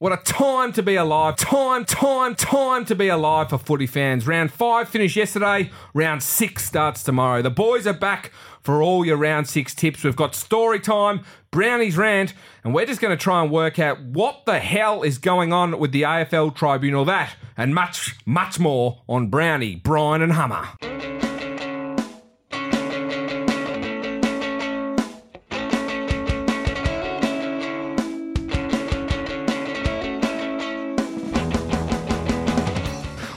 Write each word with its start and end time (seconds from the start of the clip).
What 0.00 0.12
a 0.12 0.16
time 0.18 0.72
to 0.74 0.82
be 0.84 0.94
alive. 0.94 1.34
Time, 1.34 1.84
time, 1.84 2.36
time 2.36 2.84
to 2.84 2.94
be 2.94 3.08
alive 3.08 3.50
for 3.50 3.58
footy 3.58 3.88
fans. 3.88 4.28
Round 4.28 4.52
five 4.52 4.88
finished 4.88 5.16
yesterday. 5.16 5.72
Round 5.92 6.22
six 6.22 6.64
starts 6.64 7.02
tomorrow. 7.02 7.42
The 7.42 7.50
boys 7.50 7.84
are 7.84 7.92
back 7.92 8.30
for 8.62 8.80
all 8.80 9.04
your 9.04 9.16
round 9.16 9.48
six 9.48 9.74
tips. 9.74 10.04
We've 10.04 10.14
got 10.14 10.36
story 10.36 10.78
time, 10.78 11.22
Brownie's 11.50 11.96
rant, 11.96 12.32
and 12.62 12.72
we're 12.72 12.86
just 12.86 13.00
going 13.00 13.16
to 13.16 13.20
try 13.20 13.42
and 13.42 13.50
work 13.50 13.80
out 13.80 14.00
what 14.00 14.46
the 14.46 14.60
hell 14.60 15.02
is 15.02 15.18
going 15.18 15.52
on 15.52 15.80
with 15.80 15.90
the 15.90 16.02
AFL 16.02 16.54
tribunal. 16.54 17.04
That 17.04 17.34
and 17.56 17.74
much, 17.74 18.14
much 18.24 18.60
more 18.60 19.02
on 19.08 19.30
Brownie, 19.30 19.74
Brian, 19.74 20.22
and 20.22 20.34
Hummer. 20.34 21.17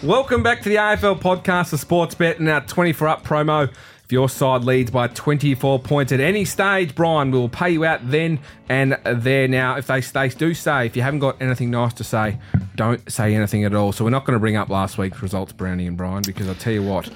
Welcome 0.03 0.41
back 0.41 0.63
to 0.63 0.69
the 0.69 0.77
AFL 0.77 1.19
podcast, 1.19 1.69
the 1.69 1.77
Sports 1.77 2.15
Bet, 2.15 2.39
and 2.39 2.49
our 2.49 2.61
24 2.61 3.07
Up 3.07 3.23
promo. 3.23 3.71
If 4.03 4.11
your 4.11 4.29
side 4.29 4.63
leads 4.63 4.89
by 4.89 5.09
24 5.09 5.77
points 5.77 6.11
at 6.11 6.19
any 6.19 6.43
stage, 6.43 6.95
Brian 6.95 7.29
we 7.29 7.37
will 7.37 7.47
pay 7.47 7.69
you 7.69 7.85
out 7.85 7.99
then 8.09 8.39
and 8.67 8.97
there. 9.05 9.47
Now, 9.47 9.77
if 9.77 9.85
they, 9.85 10.01
they 10.01 10.29
do 10.29 10.55
say, 10.55 10.87
if 10.87 10.95
you 10.95 11.03
haven't 11.03 11.19
got 11.19 11.39
anything 11.39 11.69
nice 11.69 11.93
to 11.93 12.03
say, 12.03 12.39
don't 12.75 13.11
say 13.11 13.35
anything 13.35 13.63
at 13.63 13.75
all. 13.75 13.91
So 13.91 14.03
we're 14.03 14.09
not 14.09 14.25
going 14.25 14.33
to 14.33 14.39
bring 14.39 14.55
up 14.55 14.69
last 14.69 14.97
week's 14.97 15.21
results, 15.21 15.53
Brownie 15.53 15.85
and 15.85 15.95
Brian, 15.95 16.23
because 16.25 16.49
I 16.49 16.55
tell 16.55 16.73
you 16.73 16.81
what, 16.81 17.07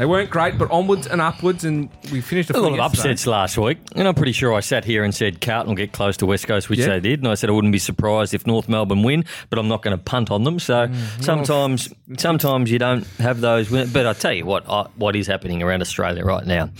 they 0.00 0.06
weren't 0.06 0.30
great, 0.30 0.56
but 0.56 0.70
onwards 0.70 1.06
and 1.06 1.20
upwards, 1.20 1.62
and 1.62 1.90
we 2.10 2.22
finished 2.22 2.48
a 2.48 2.58
lot 2.58 2.72
of 2.72 2.80
upsets 2.80 3.26
last 3.26 3.58
week. 3.58 3.76
And 3.94 4.08
I'm 4.08 4.14
pretty 4.14 4.32
sure 4.32 4.54
I 4.54 4.60
sat 4.60 4.82
here 4.82 5.04
and 5.04 5.14
said 5.14 5.42
Carlton 5.42 5.72
will 5.72 5.76
get 5.76 5.92
close 5.92 6.16
to 6.16 6.26
West 6.26 6.46
Coast, 6.46 6.70
which 6.70 6.78
yep. 6.78 6.88
they 6.88 7.00
did. 7.00 7.18
And 7.20 7.28
I 7.28 7.34
said 7.34 7.50
I 7.50 7.52
wouldn't 7.52 7.74
be 7.74 7.78
surprised 7.78 8.32
if 8.32 8.46
North 8.46 8.66
Melbourne 8.66 9.02
win, 9.02 9.26
but 9.50 9.58
I'm 9.58 9.68
not 9.68 9.82
going 9.82 9.94
to 9.94 10.02
punt 10.02 10.30
on 10.30 10.44
them. 10.44 10.58
So 10.58 10.86
mm, 10.86 11.22
sometimes, 11.22 11.92
sometimes 12.16 12.70
you 12.70 12.78
don't 12.78 13.04
have 13.18 13.42
those. 13.42 13.68
But 13.68 14.06
I 14.06 14.14
tell 14.14 14.32
you 14.32 14.46
what, 14.46 14.66
I, 14.70 14.86
what 14.96 15.16
is 15.16 15.26
happening 15.26 15.62
around 15.62 15.82
Australia 15.82 16.24
right 16.24 16.46
now? 16.46 16.70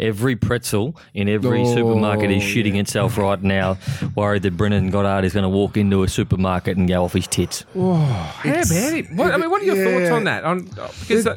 Every 0.00 0.34
pretzel 0.34 0.96
in 1.12 1.28
every 1.28 1.60
oh, 1.60 1.74
supermarket 1.74 2.30
is 2.30 2.42
shitting 2.42 2.76
yeah. 2.76 2.80
itself 2.80 3.18
right 3.18 3.42
now, 3.42 3.76
worried 4.14 4.44
that 4.44 4.56
Brendan 4.56 4.88
Goddard 4.88 5.26
is 5.26 5.34
going 5.34 5.42
to 5.42 5.50
walk 5.50 5.76
into 5.76 6.04
a 6.04 6.08
supermarket 6.08 6.78
and 6.78 6.88
go 6.88 7.04
off 7.04 7.12
his 7.12 7.26
tits. 7.26 7.66
Oh, 7.76 7.96
how 7.96 8.48
about 8.48 8.70
it? 8.70 9.12
What, 9.12 9.30
I 9.30 9.36
mean, 9.36 9.50
what 9.50 9.60
are 9.60 9.66
your 9.66 9.76
yeah. 9.76 9.98
thoughts 9.98 10.10
on 10.10 10.24
that? 10.24 10.44
On 10.44 10.64
because. 11.00 11.28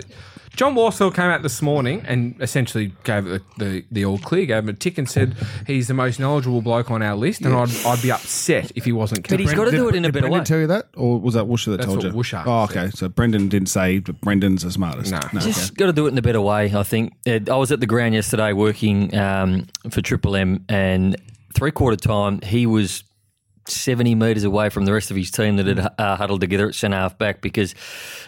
John 0.56 0.74
Worsfold 0.76 1.16
came 1.16 1.26
out 1.26 1.42
this 1.42 1.62
morning 1.62 2.04
and 2.08 2.36
essentially 2.40 2.94
gave 3.04 3.26
the, 3.26 3.42
the, 3.58 3.86
the 3.92 4.06
all 4.06 4.18
clear, 4.18 4.46
gave 4.46 4.64
him 4.64 4.70
a 4.70 4.74
tick 4.74 4.98
and 4.98 5.10
said 5.10 5.36
he's 5.68 5.88
the 5.88 5.94
most 5.94 6.20
knowledgeable 6.20 6.62
bloke 6.62 6.90
on 6.90 7.02
our 7.02 7.16
list, 7.16 7.42
and 7.42 7.54
I'd, 7.54 7.70
I'd 7.86 8.02
be 8.02 8.12
upset 8.12 8.72
if 8.76 8.86
he 8.86 8.92
wasn't. 8.92 9.28
But 9.28 9.40
he's 9.40 9.54
got 9.54 9.66
to 9.66 9.72
do 9.72 9.90
it 9.90 9.96
in 9.96 10.06
a 10.06 10.10
better 10.10 10.22
Brendan 10.22 10.40
way. 10.40 10.46
tell 10.46 10.60
you 10.60 10.68
that, 10.68 10.88
or 10.96 11.20
was 11.20 11.34
that 11.34 11.46
Woosha 11.46 11.66
that 11.66 11.78
That's 11.78 11.86
told 11.86 11.98
what 11.98 12.06
you? 12.06 12.12
Woosha 12.12 12.44
oh, 12.46 12.64
okay. 12.64 12.90
So 12.92 13.10
Brendan 13.10 13.50
didn't 13.50 13.70
say 13.70 14.00
that 14.00 14.22
Brendan's 14.22 14.64
the 14.64 14.72
smartest. 14.72 15.12
No. 15.12 15.20
Just 15.40 15.76
got 15.76 15.88
to 15.88 15.94
do 15.94 16.06
it 16.08 16.12
in 16.12 16.18
a 16.18 16.22
better 16.22 16.42
way. 16.42 16.74
I 16.74 16.84
think 16.84 17.14
I 17.28 17.56
was 17.56 17.72
at 17.72 17.80
the 17.80 17.88
ground 17.88 18.14
yesterday 18.14 18.54
working 18.54 19.16
um, 19.16 19.68
for 19.90 20.02
Triple 20.02 20.36
M, 20.36 20.64
and 20.70 21.18
three 21.54 21.72
quarter 21.72 21.98
time 21.98 22.42
he 22.42 22.66
was 22.66 23.04
70 23.68 24.16
metres 24.16 24.44
away 24.44 24.70
from 24.70 24.86
the 24.86 24.94
rest 24.94 25.12
of 25.12 25.18
his 25.18 25.32
team 25.32 25.56
that 25.58 25.66
had 25.66 25.80
uh, 25.98 26.16
huddled 26.16 26.42
together 26.42 26.68
at 26.68 26.76
centre 26.76 26.98
half 26.98 27.18
back 27.18 27.42
because 27.42 27.74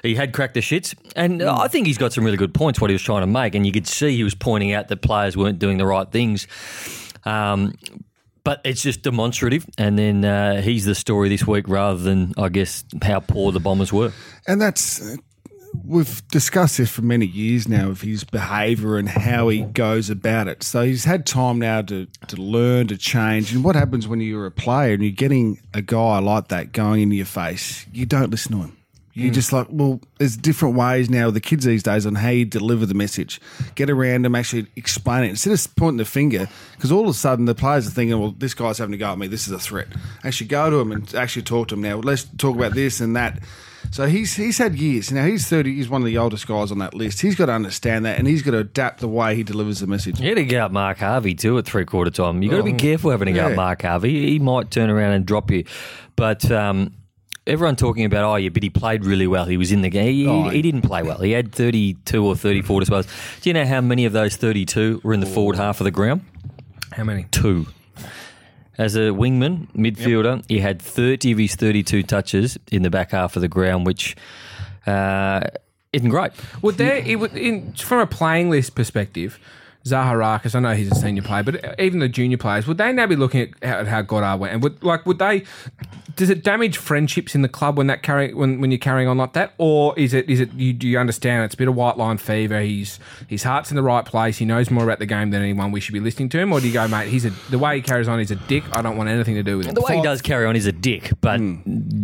he 0.03 0.16
had 0.16 0.33
cracked 0.33 0.55
the 0.55 0.59
shits. 0.59 0.95
And 1.16 1.41
uh, 1.41 1.57
I 1.57 1.67
think 1.67 1.88
he's 1.88 1.97
got 1.97 2.13
some 2.13 2.23
really 2.23 2.38
good 2.38 2.53
points, 2.53 2.81
what 2.81 2.89
he 2.89 2.93
was 2.93 3.02
trying 3.02 3.21
to 3.21 3.27
make. 3.27 3.55
And 3.55 3.65
you 3.65 3.71
could 3.71 3.88
see 3.88 4.15
he 4.15 4.23
was 4.23 4.35
pointing 4.35 4.73
out 4.73 4.88
that 4.88 5.02
players 5.02 5.38
weren't 5.38 5.59
doing 5.59 5.77
the 5.77 5.85
right 5.85 6.09
things. 6.11 6.47
Um, 7.25 7.73
but 8.43 8.61
it's 8.63 8.81
just 8.81 9.02
demonstrative. 9.02 9.65
And 9.77 9.99
then 9.99 10.23
uh, 10.23 10.61
he's 10.61 10.85
the 10.85 10.95
story 10.95 11.27
this 11.30 11.45
week 11.45 11.67
rather 11.67 11.99
than, 11.99 12.33
I 12.38 12.49
guess, 12.49 12.85
how 13.02 13.19
poor 13.19 13.52
the 13.52 13.59
Bombers 13.59 13.91
were. 13.91 14.13
And 14.47 14.61
that's 14.61 15.17
we've 15.86 16.28
discussed 16.30 16.78
this 16.78 16.90
for 16.90 17.02
many 17.02 17.26
years 17.26 17.68
now 17.68 17.90
of 17.90 18.02
his 18.02 18.23
behaviour 18.23 18.98
and 18.98 19.08
how 19.08 19.50
he 19.50 19.62
goes 19.62 20.10
about 20.10 20.48
it. 20.48 20.64
So 20.64 20.83
he's 20.83 21.05
had 21.05 21.26
time 21.26 21.60
now 21.60 21.82
to, 21.83 22.08
to 22.28 22.36
learn, 22.36 22.88
to 22.88 22.98
change. 22.98 23.54
And 23.54 23.64
what 23.64 23.76
happens 23.76 24.08
when 24.08 24.20
you're 24.20 24.45
a 24.45 24.52
player 24.52 24.94
and 24.94 25.04
you're 25.04 25.11
getting 25.11 25.60
a 25.73 25.82
guy 25.82 26.20
like 26.20 26.50
that 26.50 26.72
going 26.72 27.02
into 27.02 27.16
your 27.16 27.26
face? 27.26 27.86
You 27.92 28.06
don't 28.06 28.30
listen 28.30 28.52
to 28.54 28.60
him. 28.60 28.77
You're 29.14 29.32
mm. 29.32 29.36
just 29.36 29.52
like, 29.52 29.66
well, 29.72 30.00
there's 30.20 30.38
different 30.38 30.76
ways 30.76 31.10
now 31.10 31.26
with 31.26 31.33
the 31.33 31.42
kids 31.42 31.66
these 31.66 31.82
days 31.82 32.06
on 32.06 32.14
how 32.14 32.30
you 32.30 32.45
deliver 32.45 32.86
the 32.86 32.94
message. 32.94 33.42
Get 33.73 33.89
around 33.89 34.26
them, 34.26 34.36
actually 34.36 34.67
explain 34.76 35.23
it. 35.23 35.30
Instead 35.30 35.54
of 35.54 35.76
pointing 35.76 35.98
the 35.98 36.06
finger, 36.06 36.48
because 36.76 36.92
all 36.92 37.02
of 37.02 37.10
a 37.10 37.14
sudden 37.14 37.45
the 37.45 37.56
players 37.56 37.88
are 37.88 37.92
thinking, 37.92 38.20
well, 38.20 38.36
this 38.38 38.54
guy's 38.54 38.77
having 38.77 38.92
to 38.92 38.98
go 38.98 39.11
at 39.11 39.17
me. 39.17 39.26
This 39.26 39.48
is 39.48 39.54
a 39.54 39.60
threat. 39.60 39.88
Actually 40.23 40.48
go 40.48 40.70
to 40.70 40.80
him 40.80 40.92
and 40.92 41.16
actually 41.16 41.42
talk 41.42 41.70
to 41.70 41.73
him 41.73 41.82
now. 41.82 41.98
Let's 41.98 42.26
talk 42.38 42.56
about 42.56 42.76
this 42.76 43.00
and 43.00 43.16
that. 43.16 43.39
So 43.92 44.05
he's 44.05 44.36
he's 44.36 44.58
had 44.58 44.75
years. 44.75 45.11
Now 45.11 45.25
he's 45.25 45.48
thirty. 45.48 45.75
He's 45.75 45.89
one 45.89 46.02
of 46.02 46.05
the 46.05 46.17
oldest 46.17 46.48
guys 46.48 46.71
on 46.71 46.80
that 46.80 46.93
list. 46.93 47.21
He's 47.21 47.36
got 47.36 47.48
to 47.48 47.53
understand 47.53 48.05
that, 48.05 48.20
and 48.20 48.27
he's 48.27 48.42
got 48.42 48.52
to 48.52 48.59
adapt 48.59 48.99
the 48.99 49.08
way 49.08 49.36
he 49.36 49.43
delivers 49.43 49.80
the 49.80 49.87
message. 49.87 50.20
You 50.20 50.30
got 50.30 50.36
to 50.36 50.45
get 50.45 50.61
up 50.61 50.71
Mark 50.71 50.99
Harvey 50.99 51.33
too 51.33 51.58
at 51.58 51.65
three 51.65 51.86
quarter 51.86 52.11
time. 52.11 52.42
You 52.42 52.49
got 52.49 52.58
to 52.58 52.64
be 52.64 52.73
oh, 52.73 52.77
careful 52.77 53.11
having 53.11 53.27
to 53.27 53.33
go 53.33 53.47
up 53.47 53.55
Mark 53.55 53.81
Harvey. 53.81 54.30
He 54.30 54.39
might 54.39 54.71
turn 54.71 54.89
around 54.89 55.14
and 55.14 55.26
drop 55.26 55.52
you, 55.52 55.64
but. 56.15 56.49
Um, 56.52 56.93
everyone 57.47 57.77
talking 57.77 58.03
about, 58.03 58.26
oh, 58.26 58.36
yeah, 58.36 58.49
but 58.49 58.61
he 58.61 58.70
played 58.70 59.05
really 59.05 59.26
well. 59.26 59.45
He 59.45 59.55
was 59.55 59.71
in 59.71 59.81
the 59.81 59.89
game. 59.89 60.14
He, 60.14 60.27
oh, 60.27 60.49
he 60.49 60.61
didn't 60.61 60.81
play 60.81 61.02
well. 61.02 61.20
He 61.20 61.31
had 61.31 61.55
32 61.55 62.26
or 62.26 62.36
34 62.36 62.81
disposals. 62.81 63.42
Do 63.42 63.49
you 63.49 63.53
know 63.53 63.65
how 63.65 63.80
many 63.80 64.03
of 64.03 64.11
those 64.11 64.36
32 64.36 64.99
were 65.02 65.14
in 65.14 65.21
the 65.21 65.26
forward 65.26 65.55
half 65.55 65.80
of 65.80 65.86
the 65.86 65.92
ground? 65.92 66.26
How 66.92 67.05
many? 67.05 67.26
Two. 67.31 67.67
As 68.77 68.95
a 68.95 69.10
wingman, 69.10 69.67
midfielder, 69.73 70.38
yep. 70.38 70.45
he 70.48 70.60
had 70.60 70.82
30 70.82 71.32
of 71.32 71.38
his 71.39 71.55
32 71.55 72.04
touches 72.04 72.60
in 72.71 72.83
the 72.83 72.89
back 72.89 73.11
half 73.11 73.36
of 73.36 73.42
the 73.42 73.48
ground, 73.48 73.88
which 73.88 74.15
uh, 74.86 75.42
isn't 75.93 76.10
great. 76.10 76.32
Would 76.61 76.77
there, 76.77 76.98
it 76.98 77.20
would, 77.20 77.36
in, 77.36 77.73
from 77.73 77.99
a 77.99 78.08
playing 78.08 78.52
list 78.52 78.76
perspective, 78.76 79.39
Zaharakis, 79.87 80.55
I 80.55 80.59
know 80.59 80.73
he's 80.73 80.92
a 80.92 80.95
senior 80.95 81.23
player, 81.23 81.43
but 81.43 81.80
even 81.80 81.99
the 81.99 82.09
junior 82.09 82.37
players, 82.37 82.67
would 82.67 82.77
they 82.77 82.92
now 82.92 83.08
be 83.08 83.15
looking 83.15 83.42
at 83.42 83.64
how, 83.64 83.80
at 83.80 83.87
how 83.87 84.02
Goddard 84.02 84.39
went? 84.39 84.53
And 84.53 84.64
would 84.64 84.83
like 84.83 85.05
would 85.05 85.20
they 85.20 85.43
does 86.17 86.30
it 86.31 86.43
damage 86.43 86.77
friendships 86.77 87.36
in 87.36 87.43
the 87.43 87.48
club 87.48 87.77
when 87.77 87.87
that 87.87 88.02
carry 88.02 88.33
when, 88.33 88.59
when 88.59 88.71
you're 88.71 88.80
carrying 88.80 89.08
on 89.08 89.17
like 89.17 89.33
that, 89.33 89.53
or 89.58 89.97
is 89.97 90.14
it 90.14 90.30
is 90.30 90.39
it 90.39 90.52
you 90.53 90.73
do 90.73 90.87
you 90.87 90.97
understand 90.97 91.45
it's 91.45 91.53
a 91.53 91.58
bit 91.58 91.67
of 91.67 91.76
white 91.76 91.95
line 91.95 92.17
fever? 92.17 92.59
He's 92.59 92.99
his 93.27 93.43
heart's 93.43 93.71
in 93.71 93.76
the 93.76 93.83
right 93.83 94.03
place. 94.03 94.37
He 94.37 94.45
knows 94.45 94.70
more 94.70 94.83
about 94.83 94.99
the 94.99 95.05
game 95.05 95.30
than 95.30 95.42
anyone. 95.42 95.71
We 95.71 95.80
should 95.80 95.93
be 95.93 95.99
listening 95.99 96.30
to 96.30 96.39
him, 96.39 96.52
or 96.52 96.59
do 96.59 96.67
you 96.67 96.73
go, 96.73 96.87
mate? 96.87 97.08
He's 97.08 97.23
a 97.23 97.30
the 97.52 97.59
way 97.59 97.76
he 97.76 97.81
carries 97.81 98.08
on. 98.08 98.20
He's 98.20 98.31
a 98.31 98.36
dick. 98.36 98.64
I 98.76 98.81
don't 98.81 98.97
want 98.97 99.09
anything 99.09 99.36
to 99.36 99.43
do 99.43 99.58
with 99.58 99.67
him. 99.67 99.76
The 99.76 99.81
way 99.81 99.97
he 99.97 100.02
does 100.02 100.21
carry 100.21 100.47
on 100.47 100.55
is 100.55 100.65
a 100.65 100.71
dick, 100.71 101.11
but 101.21 101.39
mm. 101.39 101.61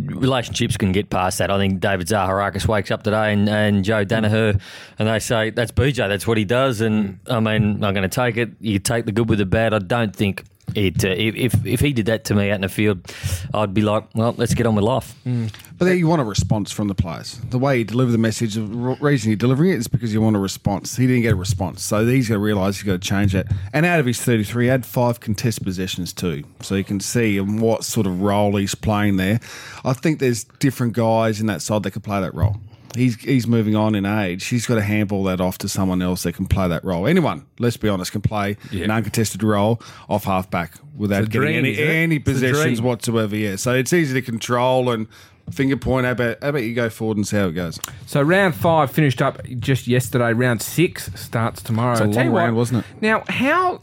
relationships 0.09 0.77
can 0.77 0.91
get 0.91 1.09
past 1.09 1.39
that. 1.39 1.49
I 1.49 1.57
think 1.57 1.81
David 1.81 2.07
Zaharakis 2.07 2.67
wakes 2.67 2.91
up 2.91 3.01
today 3.01 3.33
and, 3.33 3.49
and 3.49 3.83
Joe 3.83 4.05
Daniher, 4.05 4.61
and 4.99 5.07
they 5.07 5.19
say 5.19 5.49
that's 5.49 5.71
BJ. 5.71 6.07
That's 6.07 6.27
what 6.27 6.37
he 6.37 6.45
does, 6.45 6.81
and. 6.81 7.19
I 7.29 7.39
mean 7.39 7.72
I'm 7.81 7.93
going 7.93 8.03
to 8.03 8.09
take 8.09 8.37
it. 8.37 8.51
You 8.59 8.79
take 8.79 9.05
the 9.05 9.11
good 9.11 9.29
with 9.29 9.39
the 9.39 9.45
bad. 9.45 9.73
I 9.73 9.79
don't 9.79 10.15
think 10.15 10.43
it, 10.75 11.03
uh, 11.05 11.09
if 11.09 11.65
if 11.65 11.79
he 11.81 11.93
did 11.93 12.07
that 12.07 12.25
to 12.25 12.35
me 12.35 12.49
out 12.49 12.55
in 12.55 12.61
the 12.61 12.69
field, 12.69 13.13
I'd 13.53 13.73
be 13.73 13.81
like, 13.81 14.05
well, 14.15 14.33
let's 14.37 14.53
get 14.53 14.65
on 14.65 14.75
with 14.75 14.83
life. 14.83 15.13
Mm. 15.25 15.53
But 15.77 15.85
then 15.85 15.97
you 15.97 16.07
want 16.07 16.21
a 16.21 16.25
response 16.25 16.71
from 16.71 16.87
the 16.87 16.95
players. 16.95 17.39
The 17.49 17.59
way 17.59 17.79
you 17.79 17.83
deliver 17.83 18.11
the 18.11 18.17
message, 18.17 18.55
the 18.55 18.61
reason 18.61 19.29
you're 19.29 19.37
delivering 19.37 19.71
it 19.71 19.77
is 19.77 19.87
because 19.87 20.13
you 20.13 20.21
want 20.21 20.35
a 20.35 20.39
response. 20.39 20.95
He 20.95 21.07
didn't 21.07 21.23
get 21.23 21.33
a 21.33 21.35
response, 21.35 21.83
so 21.83 22.05
he's 22.05 22.29
got 22.29 22.35
to 22.35 22.39
realise 22.39 22.77
he's 22.77 22.83
got 22.85 23.01
to 23.01 23.07
change 23.07 23.33
that. 23.33 23.47
And 23.73 23.85
out 23.85 23.99
of 23.99 24.05
his 24.05 24.21
33, 24.21 24.65
he 24.65 24.69
had 24.69 24.85
five 24.85 25.19
contest 25.19 25.63
possessions 25.63 26.13
too, 26.13 26.43
so 26.61 26.75
you 26.75 26.83
can 26.83 26.99
see 26.99 27.39
what 27.39 27.83
sort 27.83 28.07
of 28.07 28.21
role 28.21 28.55
he's 28.55 28.75
playing 28.75 29.17
there. 29.17 29.39
I 29.83 29.93
think 29.93 30.19
there's 30.19 30.43
different 30.43 30.93
guys 30.93 31.41
in 31.41 31.47
that 31.47 31.61
side 31.61 31.83
that 31.83 31.91
could 31.91 32.03
play 32.03 32.21
that 32.21 32.33
role 32.33 32.57
he's 32.95 33.15
he's 33.15 33.47
moving 33.47 33.75
on 33.75 33.95
in 33.95 34.05
age. 34.05 34.45
He's 34.45 34.65
got 34.65 34.75
to 34.75 34.81
handball 34.81 35.23
that 35.25 35.41
off 35.41 35.57
to 35.59 35.69
someone 35.69 36.01
else 36.01 36.23
that 36.23 36.33
can 36.33 36.45
play 36.45 36.67
that 36.67 36.83
role. 36.83 37.07
Anyone, 37.07 37.45
let's 37.59 37.77
be 37.77 37.89
honest, 37.89 38.11
can 38.11 38.21
play 38.21 38.57
yeah. 38.71 38.85
an 38.85 38.91
uncontested 38.91 39.43
role 39.43 39.81
off 40.09 40.25
halfback 40.25 40.75
without 40.95 41.29
getting 41.29 41.63
dream, 41.63 41.65
any, 41.65 41.77
any 41.79 42.19
possessions 42.19 42.81
whatsoever. 42.81 43.35
Yeah, 43.35 43.55
so 43.55 43.73
it's 43.73 43.93
easy 43.93 44.13
to 44.13 44.21
control 44.21 44.91
and 44.91 45.07
finger 45.51 45.77
point. 45.77 46.05
How 46.05 46.13
about, 46.13 46.37
how 46.41 46.49
about 46.49 46.63
you 46.63 46.73
go 46.73 46.89
forward 46.89 47.17
and 47.17 47.27
see 47.27 47.37
how 47.37 47.47
it 47.47 47.51
goes? 47.51 47.79
So 48.05 48.21
round 48.21 48.55
five 48.55 48.91
finished 48.91 49.21
up 49.21 49.43
just 49.59 49.87
yesterday. 49.87 50.33
Round 50.33 50.61
six 50.61 51.09
starts 51.19 51.61
tomorrow. 51.61 52.03
A 52.03 52.05
long 52.05 52.29
round, 52.29 52.55
wasn't 52.55 52.85
it? 52.85 53.01
Now, 53.01 53.23
how 53.27 53.81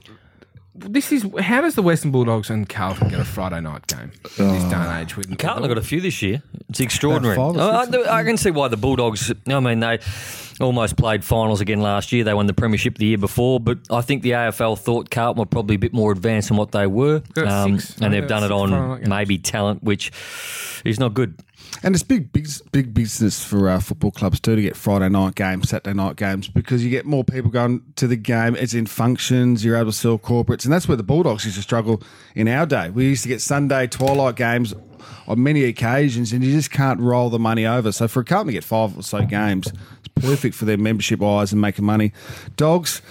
this 0.80 1.12
is 1.12 1.26
how 1.40 1.60
does 1.60 1.74
the 1.74 1.82
Western 1.82 2.10
Bulldogs 2.10 2.50
and 2.50 2.68
Carlton 2.68 3.08
get 3.08 3.20
a 3.20 3.24
Friday 3.24 3.60
night 3.60 3.86
game 3.86 4.12
in 4.38 4.48
this 4.48 4.64
day 4.64 4.76
and 4.76 5.02
age? 5.02 5.16
With 5.16 5.36
Carlton 5.38 5.62
have 5.64 5.70
got 5.70 5.78
a 5.78 5.82
few 5.82 6.00
this 6.00 6.22
year. 6.22 6.42
It's 6.68 6.80
extraordinary. 6.80 7.36
Oh, 7.38 7.58
I, 7.58 8.20
I, 8.20 8.24
can 8.24 8.36
see 8.36 8.50
why 8.50 8.68
the 8.68 8.76
Bulldogs. 8.76 9.32
I 9.46 9.60
mean, 9.60 9.80
they 9.80 9.98
almost 10.60 10.96
played 10.96 11.24
finals 11.24 11.60
again 11.60 11.80
last 11.80 12.12
year. 12.12 12.24
They 12.24 12.34
won 12.34 12.46
the 12.46 12.52
premiership 12.52 12.98
the 12.98 13.06
year 13.06 13.18
before, 13.18 13.60
but 13.60 13.78
I 13.90 14.00
think 14.00 14.22
the 14.22 14.32
AFL 14.32 14.78
thought 14.78 15.10
Carlton 15.10 15.40
were 15.40 15.46
probably 15.46 15.76
a 15.76 15.78
bit 15.78 15.92
more 15.92 16.12
advanced 16.12 16.48
than 16.48 16.56
what 16.56 16.72
they 16.72 16.86
were, 16.86 17.22
um, 17.36 17.78
and 18.00 18.12
they've 18.12 18.26
done 18.28 18.44
it 18.44 18.52
on 18.52 19.08
maybe 19.08 19.38
talent, 19.38 19.82
which 19.82 20.12
is 20.84 20.98
not 20.98 21.14
good. 21.14 21.40
And 21.82 21.94
it's 21.94 22.02
big, 22.02 22.32
big, 22.32 22.48
big 22.72 22.92
business 22.92 23.42
for 23.42 23.68
uh, 23.68 23.80
football 23.80 24.10
clubs 24.10 24.40
too 24.40 24.56
to 24.56 24.62
get 24.62 24.76
Friday 24.76 25.08
night 25.08 25.34
games, 25.34 25.70
Saturday 25.70 25.96
night 25.96 26.16
games, 26.16 26.48
because 26.48 26.84
you 26.84 26.90
get 26.90 27.06
more 27.06 27.24
people 27.24 27.50
going 27.50 27.82
to 27.96 28.06
the 28.06 28.16
game. 28.16 28.56
It's 28.56 28.74
in 28.74 28.86
functions. 28.86 29.64
You're 29.64 29.76
able 29.76 29.92
to 29.92 29.96
sell 29.96 30.18
corporates, 30.18 30.64
and 30.64 30.72
that's 30.72 30.88
where 30.88 30.96
the 30.96 31.02
Bulldogs 31.02 31.44
used 31.44 31.56
to 31.56 31.62
struggle 31.62 32.02
in 32.34 32.48
our 32.48 32.66
day. 32.66 32.90
We 32.90 33.06
used 33.06 33.22
to 33.22 33.28
get 33.28 33.40
Sunday 33.40 33.86
twilight 33.86 34.36
games 34.36 34.74
on 35.26 35.42
many 35.42 35.64
occasions, 35.64 36.32
and 36.32 36.44
you 36.44 36.52
just 36.52 36.70
can't 36.70 37.00
roll 37.00 37.30
the 37.30 37.38
money 37.38 37.66
over. 37.66 37.92
So 37.92 38.08
for 38.08 38.20
a 38.20 38.24
Carlton 38.24 38.48
to 38.48 38.52
get 38.52 38.64
five 38.64 38.98
or 38.98 39.02
so 39.02 39.24
games, 39.24 39.72
it's 40.00 40.00
perfect 40.20 40.55
for 40.55 40.64
their 40.64 40.78
membership 40.78 41.22
eyes 41.22 41.52
and 41.52 41.61
making 41.61 41.84
money. 41.84 42.12
Dogs. 42.56 43.02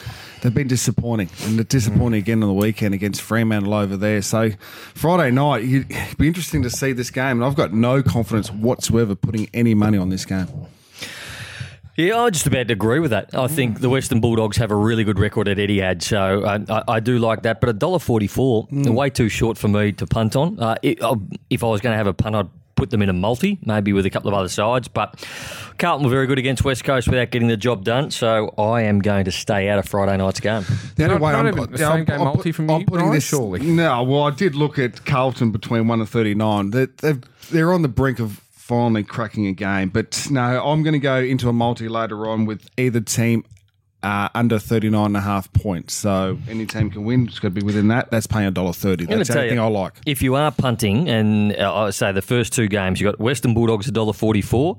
They've 0.42 0.54
been 0.54 0.70
disappointing, 0.70 1.30
and 1.44 1.58
they're 1.58 1.66
disappointing 1.66 2.20
again 2.20 2.42
on 2.42 2.48
the 2.48 2.54
weekend 2.54 2.94
against 2.94 3.22
Fremantle 3.22 3.74
over 3.74 3.98
there. 3.98 4.22
So, 4.22 4.52
Friday 4.94 5.32
night, 5.32 5.66
it'd 5.66 6.18
be 6.18 6.28
interesting 6.28 6.64
to 6.64 6.70
see 6.70 6.94
this 6.94 7.12
game. 7.12 7.42
And 7.42 7.44
I've 7.44 7.56
got 7.56 7.74
no 7.74 8.02
confidence 8.02 8.50
whatsoever 8.50 9.16
putting 9.16 9.50
any 9.54 9.74
money 9.74 9.98
on 9.98 10.08
this 10.08 10.24
game. 10.24 10.48
Yeah, 11.98 12.18
I 12.18 12.30
just 12.30 12.48
about 12.48 12.72
agree 12.72 13.00
with 13.00 13.12
that. 13.12 13.36
I 13.36 13.48
think 13.48 13.82
the 13.82 13.90
Western 13.90 14.22
Bulldogs 14.22 14.56
have 14.56 14.72
a 14.72 14.76
really 14.76 15.04
good 15.04 15.20
record 15.20 15.50
at 15.50 15.58
Etihad, 15.58 16.02
so 16.02 16.46
I, 16.46 16.84
I, 16.88 17.00
do 17.02 17.20
like 17.20 17.42
that. 17.42 17.60
But 17.60 17.72
a 17.72 17.74
dollar 17.74 18.00
forty-four, 18.00 18.70
way 18.72 19.10
too 19.10 19.28
short 19.28 19.58
for 19.58 19.68
me 19.68 19.92
to 19.92 20.08
punt 20.08 20.38
on. 20.38 20.58
Uh, 20.58 20.78
it, 20.82 21.02
uh, 21.02 21.18
if 21.50 21.62
I 21.62 21.68
was 21.68 21.82
going 21.82 21.92
to 21.92 21.98
have 21.98 22.08
a 22.08 22.14
punt, 22.14 22.36
I'd 22.38 22.48
put 22.80 22.90
them 22.90 23.02
in 23.02 23.10
a 23.10 23.14
multi, 23.14 23.60
maybe 23.66 23.94
with 23.94 24.06
a 24.06 24.10
couple 24.10 24.30
of 24.30 24.34
other 24.34 24.48
sides. 24.50 24.88
But 24.88 25.24
Carlton 25.78 26.06
were 26.06 26.10
very 26.12 26.28
good 26.28 26.40
against 26.40 26.64
West 26.64 26.84
Coast 26.84 27.08
without 27.08 27.30
getting 27.30 27.48
the 27.50 27.58
job 27.58 27.84
done, 27.84 28.10
so 28.12 28.54
I 28.58 28.81
am 28.84 29.00
going 29.00 29.26
to 29.26 29.31
stay 29.31 29.70
out 29.70 29.78
of 29.80 29.86
Friday 29.88 30.16
night's 30.18 30.40
game. 30.40 30.64
The 30.96 31.04
only 31.04 31.16
Not- 31.16 31.22
way 31.22 31.31
not 31.34 31.40
I'm, 31.46 31.48
even 31.60 31.72
the 31.72 31.78
yeah, 31.78 31.78
same 31.78 31.88
I'm- 31.92 32.06
game 32.06 32.16
I'm 32.20 32.24
multi 32.26 32.50
put- 32.52 32.56
from 32.56 32.70
I'm 32.72 32.80
you, 32.80 32.86
putting 32.86 33.00
Brian, 33.06 33.14
this, 33.14 33.28
surely? 33.28 33.60
No, 33.62 34.02
well, 34.04 34.24
I 34.24 34.31
did 34.31 34.56
look 34.56 34.80
at 34.80 35.06
Carlton 35.06 35.52
between 35.52 35.88
one 35.88 36.00
and 36.00 36.10
thirty 36.10 36.34
nine. 36.34 36.72
They're, 36.72 36.88
they've, 36.98 37.22
they're 37.52 37.74
on 37.74 37.81
the 37.81 37.88
brink 37.90 38.20
of 38.20 38.42
finally 38.52 39.04
cracking 39.04 39.48
a 39.48 39.52
game. 39.54 39.90
But 39.90 40.28
no, 40.31 40.64
I'm 40.66 40.84
going 40.84 40.94
to 40.94 41.00
go 41.00 41.18
into 41.18 41.50
a 41.50 41.54
multi 41.54 41.88
later 41.90 42.28
on 42.28 42.46
with 42.46 42.70
either 42.78 43.02
team. 43.02 43.44
Uh, 44.01 44.30
under 44.34 44.57
39 44.57 45.07
and 45.07 45.18
a 45.18 45.19
half 45.19 45.51
points. 45.51 45.94
So 45.94 46.38
any 46.48 46.66
team 46.66 46.90
can 46.90 47.04
win. 47.04 47.28
It's 47.28 47.38
got 47.40 47.50
to 47.50 47.54
be 47.54 47.62
within 47.62 47.90
that. 47.90 48.10
That's 48.12 48.28
paying 48.28 48.50
$1.30. 48.54 49.07
gonna 49.10 49.18
That's 49.18 49.28
tell 49.28 49.40
anything 49.40 49.57
you- 49.57 49.63
I 49.63 49.68
like. 49.68 49.94
If 50.06 50.22
you 50.22 50.36
are 50.36 50.51
punting, 50.51 51.10
and 51.10 51.54
uh, 51.57 51.75
I 51.75 51.90
say 51.90 52.13
the 52.13 52.22
first 52.22 52.54
two 52.54 52.69
games, 52.69 53.01
you've 53.01 53.12
got 53.12 53.19
Western 53.19 53.54
Bulldogs 53.54 53.92
$1.44 53.92 54.78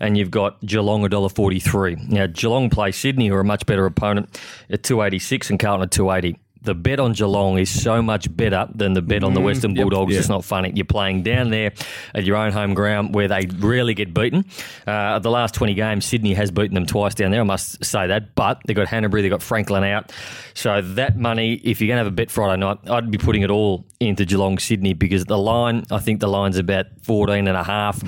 and 0.00 0.16
you've 0.16 0.30
got 0.30 0.58
Geelong 0.64 1.02
$1.43. 1.02 2.08
Now, 2.08 2.26
Geelong 2.28 2.70
play 2.70 2.92
Sydney, 2.92 3.28
who 3.28 3.34
are 3.34 3.40
a 3.40 3.44
much 3.44 3.66
better 3.66 3.84
opponent, 3.84 4.40
at 4.70 4.82
286 4.82 5.50
and 5.50 5.58
Carlton 5.60 5.82
at 5.84 5.90
280 5.90 6.38
the 6.62 6.74
bet 6.74 7.00
on 7.00 7.12
Geelong 7.12 7.58
is 7.58 7.70
so 7.70 8.00
much 8.00 8.34
better 8.36 8.68
than 8.74 8.92
the 8.92 9.02
bet 9.02 9.24
on 9.24 9.34
the 9.34 9.40
Western 9.40 9.74
Bulldogs. 9.74 10.16
It's 10.16 10.28
not 10.28 10.44
funny. 10.44 10.72
You're 10.74 10.84
playing 10.84 11.22
down 11.22 11.50
there 11.50 11.72
at 12.14 12.24
your 12.24 12.36
own 12.36 12.52
home 12.52 12.74
ground 12.74 13.14
where 13.14 13.28
they 13.28 13.46
rarely 13.58 13.94
get 13.94 14.14
beaten. 14.14 14.44
Uh, 14.86 15.18
the 15.18 15.30
last 15.30 15.54
20 15.54 15.74
games, 15.74 16.04
Sydney 16.04 16.34
has 16.34 16.50
beaten 16.50 16.74
them 16.74 16.86
twice 16.86 17.14
down 17.14 17.30
there, 17.32 17.40
I 17.40 17.44
must 17.44 17.84
say 17.84 18.06
that. 18.06 18.34
But 18.34 18.60
they've 18.66 18.76
got 18.76 18.86
Hannebery, 18.86 19.22
they've 19.22 19.30
got 19.30 19.42
Franklin 19.42 19.84
out. 19.84 20.12
So 20.54 20.80
that 20.80 21.16
money, 21.16 21.54
if 21.54 21.80
you're 21.80 21.88
going 21.88 21.96
to 21.96 22.04
have 22.04 22.12
a 22.12 22.14
bet 22.14 22.30
Friday 22.30 22.60
night, 22.60 22.78
I'd 22.88 23.10
be 23.10 23.18
putting 23.18 23.42
it 23.42 23.50
all 23.50 23.84
into 24.00 24.24
Geelong 24.24 24.58
Sydney 24.58 24.94
because 24.94 25.24
the 25.24 25.38
line, 25.38 25.84
I 25.90 25.98
think 25.98 26.20
the 26.20 26.28
line's 26.28 26.58
about 26.58 26.86
14 27.02 27.48
and 27.48 27.56
a 27.56 27.64
half. 27.64 28.00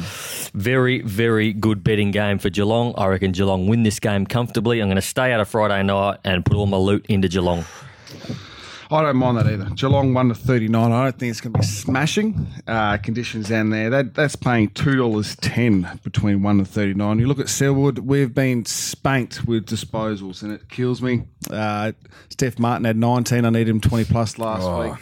Very, 0.55 1.03
very 1.03 1.53
good 1.53 1.83
betting 1.83 2.11
game 2.11 2.39
for 2.39 2.51
Geelong. 2.51 2.95
I 2.97 3.06
reckon 3.06 3.33
Geelong 3.33 3.67
win 3.67 3.83
this 3.83 3.99
game 3.99 4.27
comfortably. 4.27 4.81
I'm 4.81 4.89
going 4.89 4.97
to 4.97 5.03
stay 5.03 5.33
out 5.33 5.41
of 5.41 5.49
Friday 5.49 5.83
night 5.83 6.19
and 6.25 6.45
put 6.45 6.56
all 6.56 6.67
my 6.67 6.77
loot 6.77 7.06
into 7.09 7.29
Geelong. 7.29 7.65
I 8.90 9.02
don't 9.02 9.16
mind 9.16 9.38
that 9.38 9.46
either. 9.46 9.70
Geelong 9.75 10.12
one 10.14 10.28
to 10.28 10.34
thirty 10.34 10.69
nine. 10.69 10.93
I 10.93 11.05
don't 11.05 11.19
think 11.19 11.31
it's 11.31 11.40
going 11.40 11.55
to 11.55 11.58
be 11.58 11.64
smashing 11.64 12.46
uh, 12.69 12.99
conditions 12.99 13.49
down 13.49 13.70
there. 13.70 13.90
That 13.90 14.14
that's 14.14 14.37
paying 14.37 14.69
two 14.70 14.96
dollars 14.96 15.37
ten 15.37 15.99
between 16.05 16.43
one 16.43 16.58
and 16.58 16.69
thirty 16.69 16.94
nine. 16.94 17.19
You 17.19 17.26
look 17.26 17.40
at 17.40 17.49
Selwood. 17.49 18.00
We've 18.00 18.32
been 18.32 18.64
spanked 18.66 19.46
with 19.46 19.66
disposals, 19.66 20.43
and 20.43 20.52
it 20.52 20.69
kills 20.69 21.00
me. 21.00 21.25
Uh, 21.50 21.93
Steph 22.28 22.58
Martin 22.58 22.84
had 22.84 22.96
nineteen. 22.96 23.44
I 23.44 23.50
need 23.50 23.69
him 23.69 23.81
twenty 23.81 24.05
plus 24.05 24.38
last 24.38 24.69
week. 24.81 25.00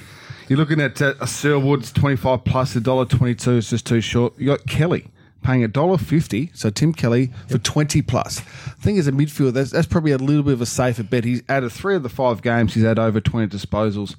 You're 0.48 0.58
looking 0.58 0.80
at 0.80 1.02
uh, 1.02 1.26
Selwood's 1.26 1.92
twenty 1.92 2.16
five 2.16 2.44
plus 2.44 2.76
a 2.76 2.80
dollar 2.80 3.04
twenty 3.04 3.34
two 3.34 3.56
is 3.56 3.68
just 3.68 3.84
too 3.84 4.00
short. 4.00 4.38
You 4.38 4.46
got 4.46 4.66
Kelly 4.66 5.08
paying 5.42 5.64
a 5.64 5.68
dollar 5.68 5.98
fifty. 5.98 6.50
So 6.54 6.70
Tim 6.70 6.92
Kelly 6.92 7.30
for 7.48 7.58
twenty 7.58 8.02
plus. 8.02 8.40
I 8.40 8.82
think 8.82 8.98
as 8.98 9.06
a 9.08 9.12
midfielder, 9.12 9.52
that's, 9.52 9.70
that's 9.70 9.86
probably 9.86 10.12
a 10.12 10.18
little 10.18 10.42
bit 10.42 10.54
of 10.54 10.60
a 10.60 10.66
safer 10.66 11.02
bet. 11.02 11.24
He's 11.24 11.42
out 11.48 11.64
of 11.64 11.72
three 11.72 11.94
of 11.96 12.02
the 12.02 12.08
five 12.08 12.42
games, 12.42 12.74
he's 12.74 12.84
had 12.84 12.98
over 12.98 13.20
twenty 13.20 13.46
disposals. 13.54 14.16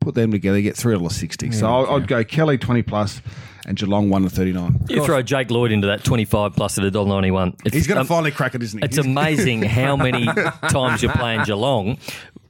Put 0.00 0.14
them 0.16 0.32
together, 0.32 0.56
you 0.56 0.64
get 0.64 0.76
three 0.76 0.94
dollars 0.94 1.14
sixty. 1.14 1.52
So 1.52 1.66
I- 1.68 1.96
I'd 1.96 2.08
go 2.08 2.24
Kelly 2.24 2.58
twenty 2.58 2.82
plus 2.82 3.20
and 3.66 3.76
Geelong 3.76 4.10
one 4.10 4.22
to 4.22 4.30
thirty 4.30 4.52
nine. 4.52 4.80
You 4.88 5.04
throw 5.04 5.22
Jake 5.22 5.50
Lloyd 5.50 5.70
into 5.70 5.86
that 5.86 6.02
25 6.02 6.54
plus 6.56 6.78
at 6.78 6.84
$1.91. 6.84 7.54
It's, 7.64 7.74
He's 7.74 7.86
going 7.86 7.96
to 7.96 8.00
um, 8.00 8.06
finally 8.08 8.32
crack 8.32 8.54
it, 8.56 8.62
isn't 8.62 8.80
he? 8.80 8.84
It's 8.84 8.98
amazing 8.98 9.62
how 9.62 9.96
many 9.96 10.26
times 10.26 11.02
you're 11.02 11.12
playing 11.12 11.44
Geelong 11.44 11.98